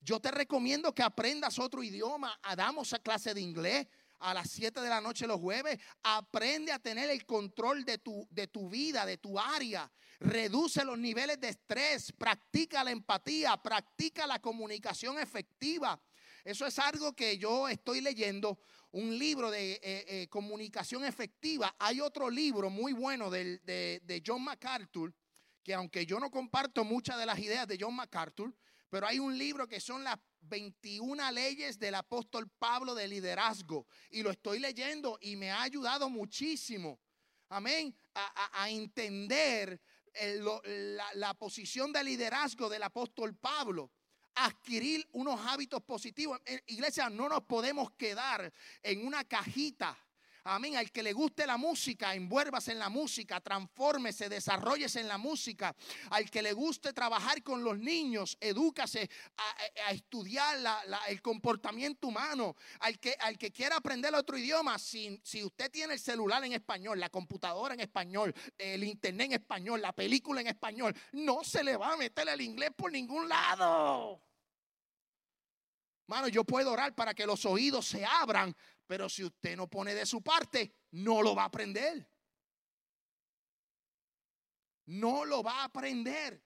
Yo 0.00 0.18
te 0.18 0.32
recomiendo 0.32 0.92
que 0.92 1.04
aprendas 1.04 1.60
otro 1.60 1.84
idioma. 1.84 2.36
Damos 2.56 2.92
a 2.92 2.98
clase 2.98 3.32
de 3.32 3.40
inglés 3.40 3.86
a 4.22 4.32
las 4.32 4.50
7 4.50 4.80
de 4.80 4.88
la 4.88 5.00
noche 5.00 5.26
los 5.26 5.40
jueves. 5.40 5.78
Aprende 6.02 6.72
a 6.72 6.78
tener 6.78 7.10
el 7.10 7.26
control 7.26 7.84
de 7.84 7.98
tu, 7.98 8.26
de 8.30 8.46
tu 8.46 8.70
vida, 8.70 9.04
de 9.04 9.18
tu 9.18 9.38
área. 9.38 9.90
Reduce 10.20 10.84
los 10.84 10.98
niveles 10.98 11.40
de 11.40 11.48
estrés. 11.48 12.12
Practica 12.12 12.84
la 12.84 12.92
empatía. 12.92 13.56
Practica 13.56 14.26
la 14.26 14.40
comunicación 14.40 15.18
efectiva. 15.18 16.00
Eso 16.44 16.66
es 16.66 16.78
algo 16.78 17.12
que 17.12 17.38
yo 17.38 17.68
estoy 17.68 18.00
leyendo, 18.00 18.58
un 18.90 19.16
libro 19.16 19.50
de 19.50 19.74
eh, 19.74 19.80
eh, 19.82 20.28
comunicación 20.28 21.04
efectiva. 21.04 21.74
Hay 21.78 22.00
otro 22.00 22.28
libro 22.30 22.68
muy 22.68 22.92
bueno 22.92 23.30
de, 23.30 23.58
de 23.64 24.22
John 24.26 24.42
MacArthur, 24.42 25.14
que 25.62 25.72
aunque 25.72 26.04
yo 26.04 26.18
no 26.18 26.30
comparto 26.30 26.84
muchas 26.84 27.16
de 27.18 27.26
las 27.26 27.38
ideas 27.38 27.68
de 27.68 27.78
John 27.80 27.94
MacArthur, 27.94 28.52
pero 28.92 29.06
hay 29.06 29.18
un 29.18 29.38
libro 29.38 29.66
que 29.66 29.80
son 29.80 30.04
las 30.04 30.18
21 30.42 31.32
leyes 31.32 31.78
del 31.78 31.94
apóstol 31.94 32.50
Pablo 32.58 32.94
de 32.94 33.08
liderazgo. 33.08 33.86
Y 34.10 34.22
lo 34.22 34.30
estoy 34.30 34.58
leyendo 34.58 35.16
y 35.22 35.34
me 35.34 35.50
ha 35.50 35.62
ayudado 35.62 36.10
muchísimo. 36.10 37.00
Amén. 37.48 37.96
A, 38.12 38.68
entender 38.68 39.80
la, 40.20 41.06
la 41.14 41.32
posición 41.32 41.90
de 41.90 42.04
liderazgo 42.04 42.68
del 42.68 42.82
apóstol 42.82 43.34
Pablo 43.34 43.90
adquirir 44.34 45.08
unos 45.12 45.40
hábitos 45.40 45.82
positivos. 45.84 46.38
Iglesia, 46.66 47.08
no 47.08 47.30
nos 47.30 47.44
podemos 47.44 47.92
quedar 47.92 48.52
en 48.82 49.06
una 49.06 49.24
cajita 49.24 49.96
Amén. 50.44 50.76
Al 50.76 50.90
que 50.90 51.04
le 51.04 51.12
guste 51.12 51.46
la 51.46 51.56
música, 51.56 52.14
envuélvase 52.14 52.72
en 52.72 52.80
la 52.80 52.88
música, 52.88 53.40
transfórmese, 53.40 54.28
desarrollese 54.28 55.00
en 55.00 55.06
la 55.06 55.16
música. 55.16 55.74
Al 56.10 56.28
que 56.30 56.42
le 56.42 56.52
guste 56.52 56.92
trabajar 56.92 57.44
con 57.44 57.62
los 57.62 57.78
niños, 57.78 58.36
edúcase 58.40 59.08
a, 59.36 59.92
estudiar 59.92 60.58
el 61.08 61.22
comportamiento 61.22 62.08
humano. 62.08 62.56
Al 62.80 62.98
que, 62.98 63.14
al 63.20 63.38
que 63.38 63.52
quiera 63.52 63.76
aprender 63.76 64.12
otro 64.16 64.36
idioma, 64.36 64.80
si, 64.80 65.20
si 65.22 65.44
usted 65.44 65.70
tiene 65.70 65.94
el 65.94 66.00
celular 66.00 66.44
en 66.44 66.54
español, 66.54 66.98
la 66.98 67.08
computadora 67.08 67.74
en 67.74 67.80
español, 67.80 68.34
el 68.58 68.82
internet 68.82 69.26
en 69.26 69.32
español, 69.34 69.80
la 69.80 69.92
película 69.92 70.40
en 70.40 70.48
español, 70.48 70.92
no 71.12 71.44
se 71.44 71.62
le 71.62 71.76
va 71.76 71.92
a 71.92 71.96
meter 71.96 72.28
el 72.28 72.40
inglés 72.40 72.70
por 72.76 72.90
ningún 72.90 73.28
lado. 73.28 74.20
Mano, 76.12 76.28
yo 76.28 76.44
puedo 76.44 76.72
orar 76.72 76.94
para 76.94 77.14
que 77.14 77.24
los 77.24 77.46
oídos 77.46 77.86
se 77.86 78.04
abran 78.04 78.54
pero 78.92 79.08
si 79.08 79.24
usted 79.24 79.56
no 79.56 79.70
pone 79.70 79.94
de 79.94 80.04
su 80.04 80.20
parte, 80.20 80.70
no 80.90 81.22
lo 81.22 81.34
va 81.34 81.44
a 81.44 81.46
aprender. 81.46 82.06
No 84.84 85.24
lo 85.24 85.42
va 85.42 85.62
a 85.62 85.64
aprender. 85.64 86.44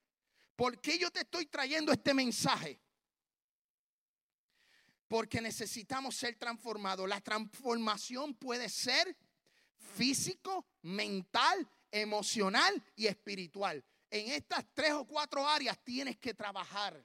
¿Por 0.54 0.80
qué 0.80 0.96
yo 0.96 1.10
te 1.10 1.22
estoy 1.22 1.46
trayendo 1.46 1.90
este 1.90 2.14
mensaje? 2.14 2.80
Porque 5.08 5.40
necesitamos 5.40 6.14
ser 6.14 6.36
transformados. 6.36 7.08
La 7.08 7.20
transformación 7.20 8.36
puede 8.36 8.68
ser 8.68 9.16
físico, 9.96 10.68
mental, 10.82 11.68
emocional 11.90 12.80
y 12.94 13.08
espiritual. 13.08 13.84
En 14.08 14.30
estas 14.30 14.64
tres 14.72 14.92
o 14.92 15.04
cuatro 15.04 15.48
áreas 15.48 15.82
tienes 15.82 16.16
que 16.16 16.32
trabajar. 16.32 17.04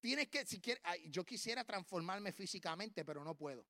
Tienes 0.00 0.28
que, 0.28 0.46
si 0.46 0.62
quieres, 0.62 0.82
yo 1.10 1.26
quisiera 1.26 1.62
transformarme 1.62 2.32
físicamente, 2.32 3.04
pero 3.04 3.22
no 3.22 3.34
puedo. 3.34 3.66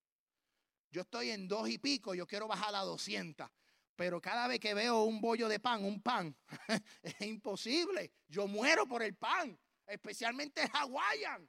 Yo 0.90 1.02
estoy 1.02 1.30
en 1.30 1.48
dos 1.48 1.68
y 1.68 1.78
pico, 1.78 2.14
yo 2.14 2.26
quiero 2.26 2.48
bajar 2.48 2.74
a 2.74 2.80
200. 2.80 3.48
Pero 3.96 4.20
cada 4.20 4.46
vez 4.46 4.60
que 4.60 4.74
veo 4.74 5.04
un 5.04 5.20
bollo 5.20 5.48
de 5.48 5.58
pan, 5.58 5.84
un 5.84 6.02
pan, 6.02 6.36
es 7.02 7.20
imposible. 7.22 8.12
Yo 8.28 8.46
muero 8.46 8.86
por 8.86 9.02
el 9.02 9.16
pan, 9.16 9.58
especialmente 9.86 10.62
hawaiian. 10.72 11.48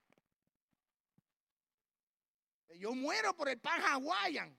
Yo 2.75 2.93
muero 2.93 3.35
por 3.35 3.49
el 3.49 3.59
pan 3.59 3.81
hawaiian. 3.81 4.57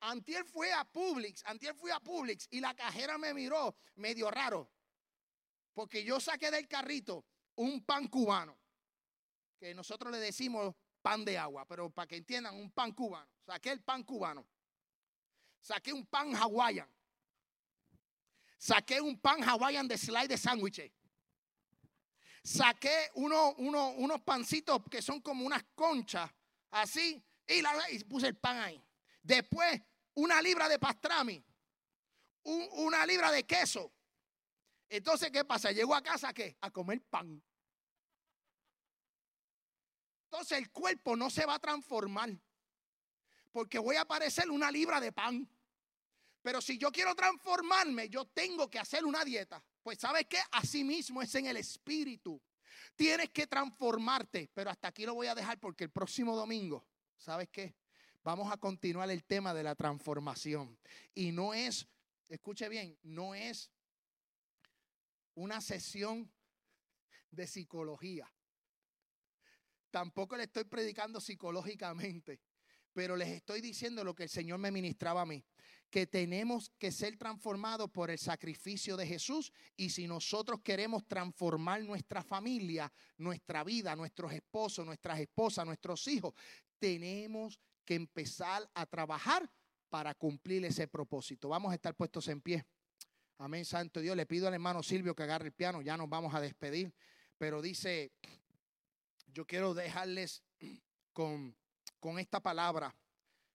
Antier 0.00 0.44
fue 0.44 0.70
a 0.72 0.84
Publix, 0.84 1.42
antier 1.46 1.74
fui 1.74 1.90
a 1.90 1.98
Publix 1.98 2.46
y 2.50 2.60
la 2.60 2.74
cajera 2.74 3.16
me 3.16 3.32
miró 3.32 3.74
medio 3.94 4.30
raro. 4.30 4.70
Porque 5.72 6.04
yo 6.04 6.20
saqué 6.20 6.50
del 6.50 6.68
carrito 6.68 7.24
un 7.56 7.84
pan 7.84 8.08
cubano, 8.08 8.58
que 9.58 9.74
nosotros 9.74 10.12
le 10.12 10.18
decimos 10.18 10.74
pan 11.04 11.22
de 11.22 11.36
agua, 11.36 11.66
pero 11.66 11.90
para 11.90 12.06
que 12.06 12.16
entiendan, 12.16 12.54
un 12.54 12.70
pan 12.70 12.90
cubano. 12.92 13.28
Saqué 13.44 13.72
el 13.72 13.82
pan 13.82 14.02
cubano. 14.02 14.46
Saqué 15.60 15.92
un 15.92 16.06
pan 16.06 16.34
hawaiian. 16.34 16.88
Saqué 18.56 19.02
un 19.02 19.20
pan 19.20 19.42
hawaiian 19.42 19.86
de 19.86 19.98
slide 19.98 20.28
de 20.28 20.38
sándwiches. 20.38 20.90
Saqué 22.42 23.10
uno, 23.16 23.50
unos 23.50 24.20
pancitos 24.22 24.80
que 24.90 25.02
son 25.02 25.20
como 25.20 25.44
unas 25.44 25.62
conchas, 25.74 26.30
así, 26.70 27.22
y, 27.46 27.60
la, 27.60 27.72
puse 28.08 28.28
el 28.28 28.36
pan 28.36 28.58
ahí. 28.58 28.82
Después, 29.22 29.82
una 30.14 30.40
libra 30.40 30.68
de 30.70 30.78
pastrami, 30.78 31.44
una 32.44 33.04
libra 33.04 33.30
de 33.30 33.44
queso. 33.44 33.92
Entonces, 34.88 35.30
¿qué 35.30 35.44
pasa? 35.44 35.70
Llegó 35.70 35.94
a 35.94 36.02
casa, 36.02 36.32
¿qué? 36.32 36.56
A 36.62 36.70
comer 36.70 37.02
pan. 37.10 37.42
Entonces 40.34 40.58
el 40.58 40.70
cuerpo 40.72 41.14
no 41.14 41.30
se 41.30 41.46
va 41.46 41.54
a 41.54 41.58
transformar. 41.60 42.28
Porque 43.52 43.78
voy 43.78 43.94
a 43.94 44.04
parecer 44.04 44.50
una 44.50 44.68
libra 44.68 45.00
de 45.00 45.12
pan. 45.12 45.48
Pero 46.42 46.60
si 46.60 46.76
yo 46.76 46.90
quiero 46.90 47.14
transformarme, 47.14 48.08
yo 48.08 48.24
tengo 48.24 48.68
que 48.68 48.80
hacer 48.80 49.04
una 49.04 49.24
dieta. 49.24 49.62
Pues 49.80 50.00
sabes 50.00 50.26
que 50.26 50.38
así 50.50 50.82
mismo 50.82 51.22
es 51.22 51.32
en 51.36 51.46
el 51.46 51.56
espíritu. 51.56 52.42
Tienes 52.96 53.30
que 53.30 53.46
transformarte. 53.46 54.50
Pero 54.52 54.70
hasta 54.70 54.88
aquí 54.88 55.06
lo 55.06 55.14
voy 55.14 55.28
a 55.28 55.36
dejar 55.36 55.60
porque 55.60 55.84
el 55.84 55.90
próximo 55.90 56.34
domingo, 56.34 56.84
¿sabes 57.16 57.48
qué? 57.50 57.76
Vamos 58.24 58.52
a 58.52 58.56
continuar 58.56 59.08
el 59.12 59.22
tema 59.22 59.54
de 59.54 59.62
la 59.62 59.76
transformación. 59.76 60.76
Y 61.14 61.30
no 61.30 61.54
es, 61.54 61.86
escuche 62.28 62.68
bien, 62.68 62.98
no 63.04 63.36
es 63.36 63.70
una 65.36 65.60
sesión 65.60 66.28
de 67.30 67.46
psicología. 67.46 68.28
Tampoco 69.94 70.36
le 70.36 70.42
estoy 70.42 70.64
predicando 70.64 71.20
psicológicamente, 71.20 72.40
pero 72.92 73.14
les 73.14 73.28
estoy 73.28 73.60
diciendo 73.60 74.02
lo 74.02 74.12
que 74.12 74.24
el 74.24 74.28
Señor 74.28 74.58
me 74.58 74.72
ministraba 74.72 75.20
a 75.20 75.24
mí, 75.24 75.44
que 75.88 76.08
tenemos 76.08 76.72
que 76.80 76.90
ser 76.90 77.16
transformados 77.16 77.88
por 77.92 78.10
el 78.10 78.18
sacrificio 78.18 78.96
de 78.96 79.06
Jesús 79.06 79.52
y 79.76 79.90
si 79.90 80.08
nosotros 80.08 80.62
queremos 80.64 81.06
transformar 81.06 81.84
nuestra 81.84 82.24
familia, 82.24 82.92
nuestra 83.18 83.62
vida, 83.62 83.94
nuestros 83.94 84.32
esposos, 84.32 84.84
nuestras 84.84 85.20
esposas, 85.20 85.64
nuestros 85.64 86.08
hijos, 86.08 86.34
tenemos 86.80 87.60
que 87.84 87.94
empezar 87.94 88.68
a 88.74 88.86
trabajar 88.86 89.48
para 89.90 90.12
cumplir 90.12 90.64
ese 90.64 90.88
propósito. 90.88 91.50
Vamos 91.50 91.70
a 91.70 91.76
estar 91.76 91.94
puestos 91.94 92.26
en 92.26 92.40
pie. 92.40 92.66
Amén, 93.38 93.64
Santo 93.64 94.00
Dios. 94.00 94.16
Le 94.16 94.26
pido 94.26 94.48
al 94.48 94.54
hermano 94.54 94.82
Silvio 94.82 95.14
que 95.14 95.22
agarre 95.22 95.46
el 95.46 95.52
piano, 95.52 95.82
ya 95.82 95.96
nos 95.96 96.08
vamos 96.08 96.34
a 96.34 96.40
despedir. 96.40 96.92
Pero 97.38 97.62
dice, 97.62 98.10
yo 99.34 99.44
quiero 99.44 99.74
dejarles 99.74 100.42
con, 101.12 101.54
con 101.98 102.20
esta 102.20 102.40
palabra. 102.40 102.94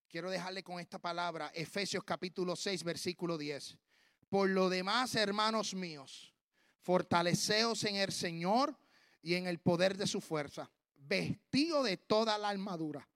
Quiero 0.09 0.29
dejarle 0.29 0.61
con 0.61 0.79
esta 0.79 0.99
palabra, 0.99 1.51
Efesios 1.53 2.03
capítulo 2.03 2.55
6, 2.55 2.83
versículo 2.83 3.37
10. 3.37 3.77
Por 4.27 4.49
lo 4.49 4.69
demás, 4.69 5.15
hermanos 5.15 5.73
míos, 5.73 6.33
fortaleceos 6.81 7.83
en 7.85 7.95
el 7.95 8.11
Señor 8.11 8.77
y 9.21 9.35
en 9.35 9.47
el 9.47 9.59
poder 9.59 9.95
de 9.95 10.05
su 10.05 10.19
fuerza, 10.19 10.69
vestido 10.95 11.81
de 11.83 11.95
toda 11.95 12.37
la 12.37 12.49
armadura 12.49 13.07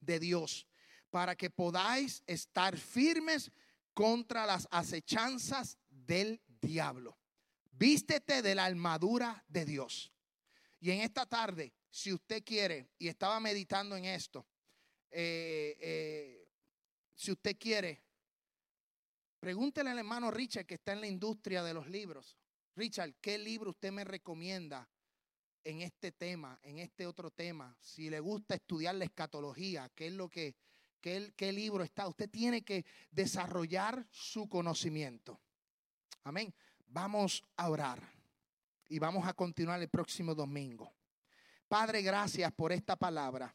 de 0.00 0.18
Dios, 0.18 0.66
para 1.10 1.36
que 1.36 1.48
podáis 1.48 2.24
estar 2.26 2.76
firmes 2.76 3.52
contra 3.94 4.46
las 4.46 4.66
acechanzas 4.70 5.78
del 5.90 6.42
diablo. 6.60 7.16
Vístete 7.70 8.42
de 8.42 8.54
la 8.54 8.64
armadura 8.64 9.44
de 9.48 9.64
Dios. 9.64 10.15
Y 10.80 10.90
en 10.90 11.00
esta 11.00 11.26
tarde, 11.26 11.72
si 11.90 12.12
usted 12.12 12.44
quiere, 12.44 12.90
y 12.98 13.08
estaba 13.08 13.40
meditando 13.40 13.96
en 13.96 14.04
esto, 14.04 14.46
eh, 15.10 15.76
eh, 15.80 16.48
si 17.14 17.32
usted 17.32 17.56
quiere, 17.58 18.02
pregúntele 19.40 19.90
al 19.90 19.98
hermano 19.98 20.30
Richard 20.30 20.66
que 20.66 20.74
está 20.74 20.92
en 20.92 21.00
la 21.00 21.06
industria 21.06 21.62
de 21.62 21.74
los 21.74 21.88
libros. 21.88 22.36
Richard, 22.74 23.14
¿qué 23.20 23.38
libro 23.38 23.70
usted 23.70 23.90
me 23.90 24.04
recomienda 24.04 24.88
en 25.64 25.80
este 25.80 26.12
tema, 26.12 26.58
en 26.62 26.78
este 26.78 27.06
otro 27.06 27.30
tema? 27.30 27.74
Si 27.80 28.10
le 28.10 28.20
gusta 28.20 28.54
estudiar 28.54 28.94
la 28.96 29.06
escatología, 29.06 29.90
¿qué 29.94 30.08
es 30.08 30.12
lo 30.12 30.28
que 30.28 30.54
¿Qué, 31.36 31.52
libro 31.52 31.84
está? 31.84 32.08
Usted 32.08 32.28
tiene 32.28 32.62
que 32.62 32.84
desarrollar 33.12 34.04
su 34.10 34.48
conocimiento. 34.48 35.40
Amén. 36.24 36.52
Vamos 36.88 37.44
a 37.56 37.68
orar 37.68 38.15
y 38.88 38.98
vamos 38.98 39.26
a 39.26 39.32
continuar 39.32 39.80
el 39.80 39.88
próximo 39.88 40.34
domingo. 40.34 40.92
Padre, 41.68 42.02
gracias 42.02 42.52
por 42.52 42.72
esta 42.72 42.96
palabra. 42.96 43.54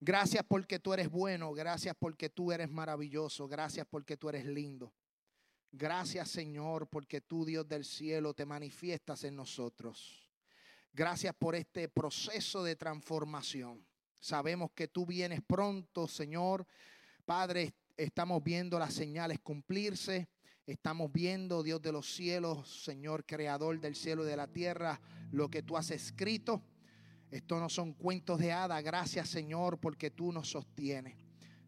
Gracias 0.00 0.44
porque 0.46 0.78
tú 0.78 0.92
eres 0.92 1.08
bueno, 1.08 1.52
gracias 1.52 1.94
porque 1.98 2.28
tú 2.28 2.52
eres 2.52 2.70
maravilloso, 2.70 3.48
gracias 3.48 3.86
porque 3.88 4.16
tú 4.16 4.28
eres 4.28 4.44
lindo. 4.44 4.92
Gracias 5.70 6.30
Señor 6.30 6.88
porque 6.88 7.20
tú 7.20 7.44
Dios 7.44 7.66
del 7.68 7.84
cielo 7.84 8.34
te 8.34 8.44
manifiestas 8.44 9.24
en 9.24 9.36
nosotros. 9.36 10.28
Gracias 10.92 11.34
por 11.34 11.54
este 11.54 11.88
proceso 11.88 12.62
de 12.62 12.76
transformación. 12.76 13.84
Sabemos 14.20 14.70
que 14.74 14.88
tú 14.88 15.04
vienes 15.06 15.40
pronto, 15.42 16.06
Señor. 16.06 16.66
Padre, 17.24 17.74
estamos 17.96 18.42
viendo 18.42 18.78
las 18.78 18.94
señales 18.94 19.40
cumplirse. 19.40 20.28
Estamos 20.66 21.12
viendo, 21.12 21.62
Dios 21.62 21.82
de 21.82 21.92
los 21.92 22.14
cielos, 22.14 22.84
Señor, 22.84 23.26
creador 23.26 23.78
del 23.80 23.94
cielo 23.94 24.24
y 24.24 24.28
de 24.28 24.36
la 24.36 24.46
tierra, 24.46 24.98
lo 25.30 25.50
que 25.50 25.62
tú 25.62 25.76
has 25.76 25.90
escrito. 25.90 26.62
Esto 27.30 27.60
no 27.60 27.68
son 27.68 27.92
cuentos 27.92 28.38
de 28.38 28.52
hada. 28.52 28.80
Gracias, 28.80 29.28
Señor, 29.28 29.78
porque 29.78 30.10
tú 30.10 30.32
nos 30.32 30.48
sostienes. 30.48 31.16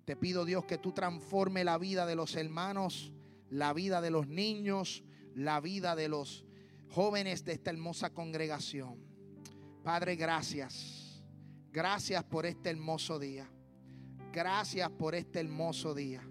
Te 0.06 0.16
pido, 0.16 0.46
Dios, 0.46 0.64
que 0.64 0.78
tú 0.78 0.92
transforme 0.92 1.62
la 1.62 1.76
vida 1.76 2.06
de 2.06 2.14
los 2.14 2.36
hermanos, 2.36 3.12
la 3.50 3.74
vida 3.74 4.00
de 4.00 4.10
los 4.10 4.28
niños, 4.28 5.04
la 5.34 5.60
vida 5.60 5.94
de 5.94 6.08
los 6.08 6.46
jóvenes 6.88 7.44
de 7.44 7.52
esta 7.52 7.70
hermosa 7.70 8.10
congregación. 8.14 8.96
Padre, 9.82 10.16
gracias. 10.16 11.22
Gracias 11.70 12.24
por 12.24 12.46
este 12.46 12.70
hermoso 12.70 13.18
día. 13.18 13.46
Gracias 14.32 14.88
por 14.90 15.14
este 15.14 15.40
hermoso 15.40 15.94
día. 15.94 16.26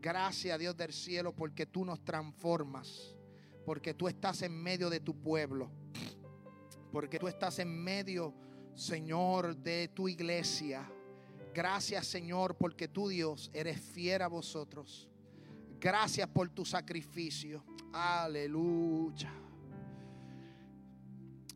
Gracias 0.00 0.58
Dios 0.58 0.76
del 0.76 0.92
cielo 0.92 1.34
porque 1.34 1.66
tú 1.66 1.84
nos 1.84 2.02
transformas. 2.04 3.14
Porque 3.64 3.94
tú 3.94 4.08
estás 4.08 4.42
en 4.42 4.52
medio 4.52 4.88
de 4.88 5.00
tu 5.00 5.14
pueblo. 5.14 5.70
Porque 6.90 7.18
tú 7.18 7.28
estás 7.28 7.58
en 7.58 7.68
medio, 7.68 8.34
Señor, 8.74 9.56
de 9.56 9.88
tu 9.88 10.08
iglesia. 10.08 10.90
Gracias 11.54 12.06
Señor 12.06 12.56
porque 12.56 12.88
tú 12.88 13.08
Dios 13.08 13.50
eres 13.52 13.80
fiel 13.80 14.22
a 14.22 14.28
vosotros. 14.28 15.08
Gracias 15.78 16.28
por 16.28 16.48
tu 16.48 16.64
sacrificio. 16.64 17.64
Aleluya. 17.92 19.32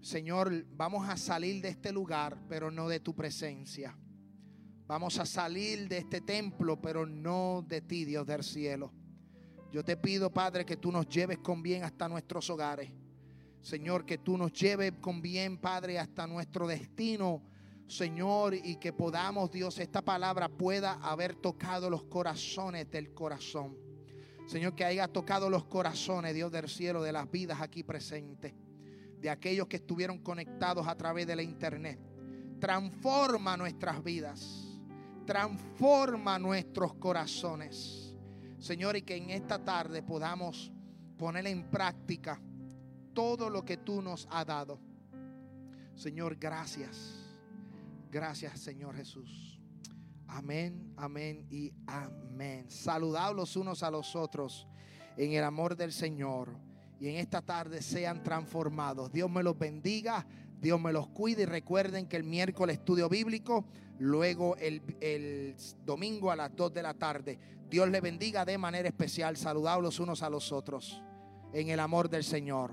Señor, 0.01 0.67
vamos 0.77 1.09
a 1.09 1.17
salir 1.17 1.63
de 1.63 1.69
este 1.69 1.91
lugar, 1.91 2.37
pero 2.49 2.71
no 2.71 2.89
de 2.89 3.01
tu 3.01 3.15
presencia. 3.15 3.97
Vamos 4.87 5.19
a 5.19 5.27
salir 5.27 5.89
de 5.89 5.99
este 5.99 6.21
templo, 6.21 6.81
pero 6.81 7.07
no 7.07 7.65
de 7.67 7.81
ti, 7.81 8.05
Dios 8.05 8.27
del 8.27 8.43
cielo. 8.45 8.93
Yo 9.73 9.85
te 9.85 9.97
pido, 9.97 10.33
Padre, 10.33 10.65
que 10.65 10.77
tú 10.77 10.93
nos 10.93 11.09
lleves 11.09 11.39
con 11.39 11.63
bien 11.63 11.85
hasta 11.85 12.09
nuestros 12.09 12.49
hogares. 12.51 12.91
Señor, 13.61 14.05
que 14.05 14.19
tú 14.19 14.37
nos 14.37 14.53
lleves 14.53 14.93
con 15.01 15.23
bien, 15.23 15.59
Padre, 15.59 15.99
hasta 15.99 16.27
nuestro 16.27 16.67
destino. 16.67 17.43
Señor, 17.87 18.55
y 18.55 18.77
que 18.77 18.93
podamos, 18.93 19.51
Dios, 19.51 19.79
esta 19.79 20.03
palabra 20.03 20.49
pueda 20.49 20.93
haber 20.95 21.35
tocado 21.35 21.89
los 21.89 22.05
corazones 22.05 22.91
del 22.91 23.15
corazón. 23.15 23.77
Señor, 24.47 24.75
que 24.75 24.85
haya 24.85 25.09
tocado 25.09 25.49
los 25.49 25.65
corazones, 25.65 26.35
Dios 26.35 26.53
del 26.53 26.69
cielo, 26.69 27.03
de 27.03 27.13
las 27.13 27.31
vidas 27.31 27.61
aquí 27.61 27.83
presentes 27.83 28.53
de 29.25 29.31
aquellos 29.31 29.69
que 29.69 29.77
estuvieron 29.77 30.19
conectados 30.19 30.87
a 30.87 30.95
través 30.99 31.27
de 31.27 31.35
la 31.35 31.43
internet. 31.43 31.99
Transforma 32.61 33.57
nuestras 33.57 34.05
vidas. 34.05 34.74
Transforma 35.27 36.39
nuestros 36.39 36.95
corazones. 36.95 38.15
Señor, 38.59 38.97
y 38.97 39.03
que 39.03 39.17
en 39.17 39.31
esta 39.31 39.63
tarde 39.63 40.03
podamos 40.03 40.73
poner 41.19 41.47
en 41.47 41.71
práctica 41.71 42.41
todo 43.13 43.49
lo 43.49 43.65
que 43.65 43.77
tú 43.77 44.03
nos 44.03 44.27
has 44.31 44.47
dado. 44.47 44.81
Señor, 45.95 46.37
gracias. 46.37 47.25
Gracias, 48.11 48.61
Señor 48.61 48.97
Jesús. 48.97 49.61
Amén, 50.27 50.93
amén 50.97 51.47
y 51.51 51.73
amén. 51.87 52.71
Saludados 52.71 53.37
los 53.37 53.57
unos 53.57 53.83
a 53.83 53.91
los 53.91 54.17
otros 54.17 54.67
en 55.17 55.33
el 55.33 55.45
amor 55.45 55.77
del 55.77 55.93
Señor 55.93 56.57
y 56.99 57.09
en 57.09 57.17
esta 57.17 57.43
tarde 57.43 57.83
sean 57.83 58.23
transformados. 58.23 59.13
Dios 59.13 59.31
me 59.31 59.43
los 59.43 59.59
bendiga, 59.59 60.27
Dios 60.65 60.81
me 60.81 60.95
los 60.95 61.09
cuide 61.09 61.43
y 61.43 61.45
recuerden 61.45 62.09
que 62.09 62.17
el 62.17 62.25
miércoles 62.25 62.79
estudio 62.79 63.11
bíblico, 63.11 63.67
luego 63.99 64.57
el, 64.57 64.81
el 65.03 65.55
domingo 65.85 66.31
a 66.31 66.37
las 66.37 66.57
2 66.57 66.73
de 66.73 66.83
la 66.83 66.95
tarde. 66.95 67.39
Dios 67.69 67.91
le 67.91 68.01
bendiga 68.01 68.47
de 68.47 68.57
manera 68.57 68.89
especial, 68.89 69.37
saludados 69.37 69.83
los 69.83 70.01
unos 70.01 70.23
a 70.23 70.31
los 70.31 70.53
otros 70.53 71.03
en 71.53 71.69
el 71.69 71.81
amor 71.81 72.09
del 72.09 72.25
Señor. 72.25 72.73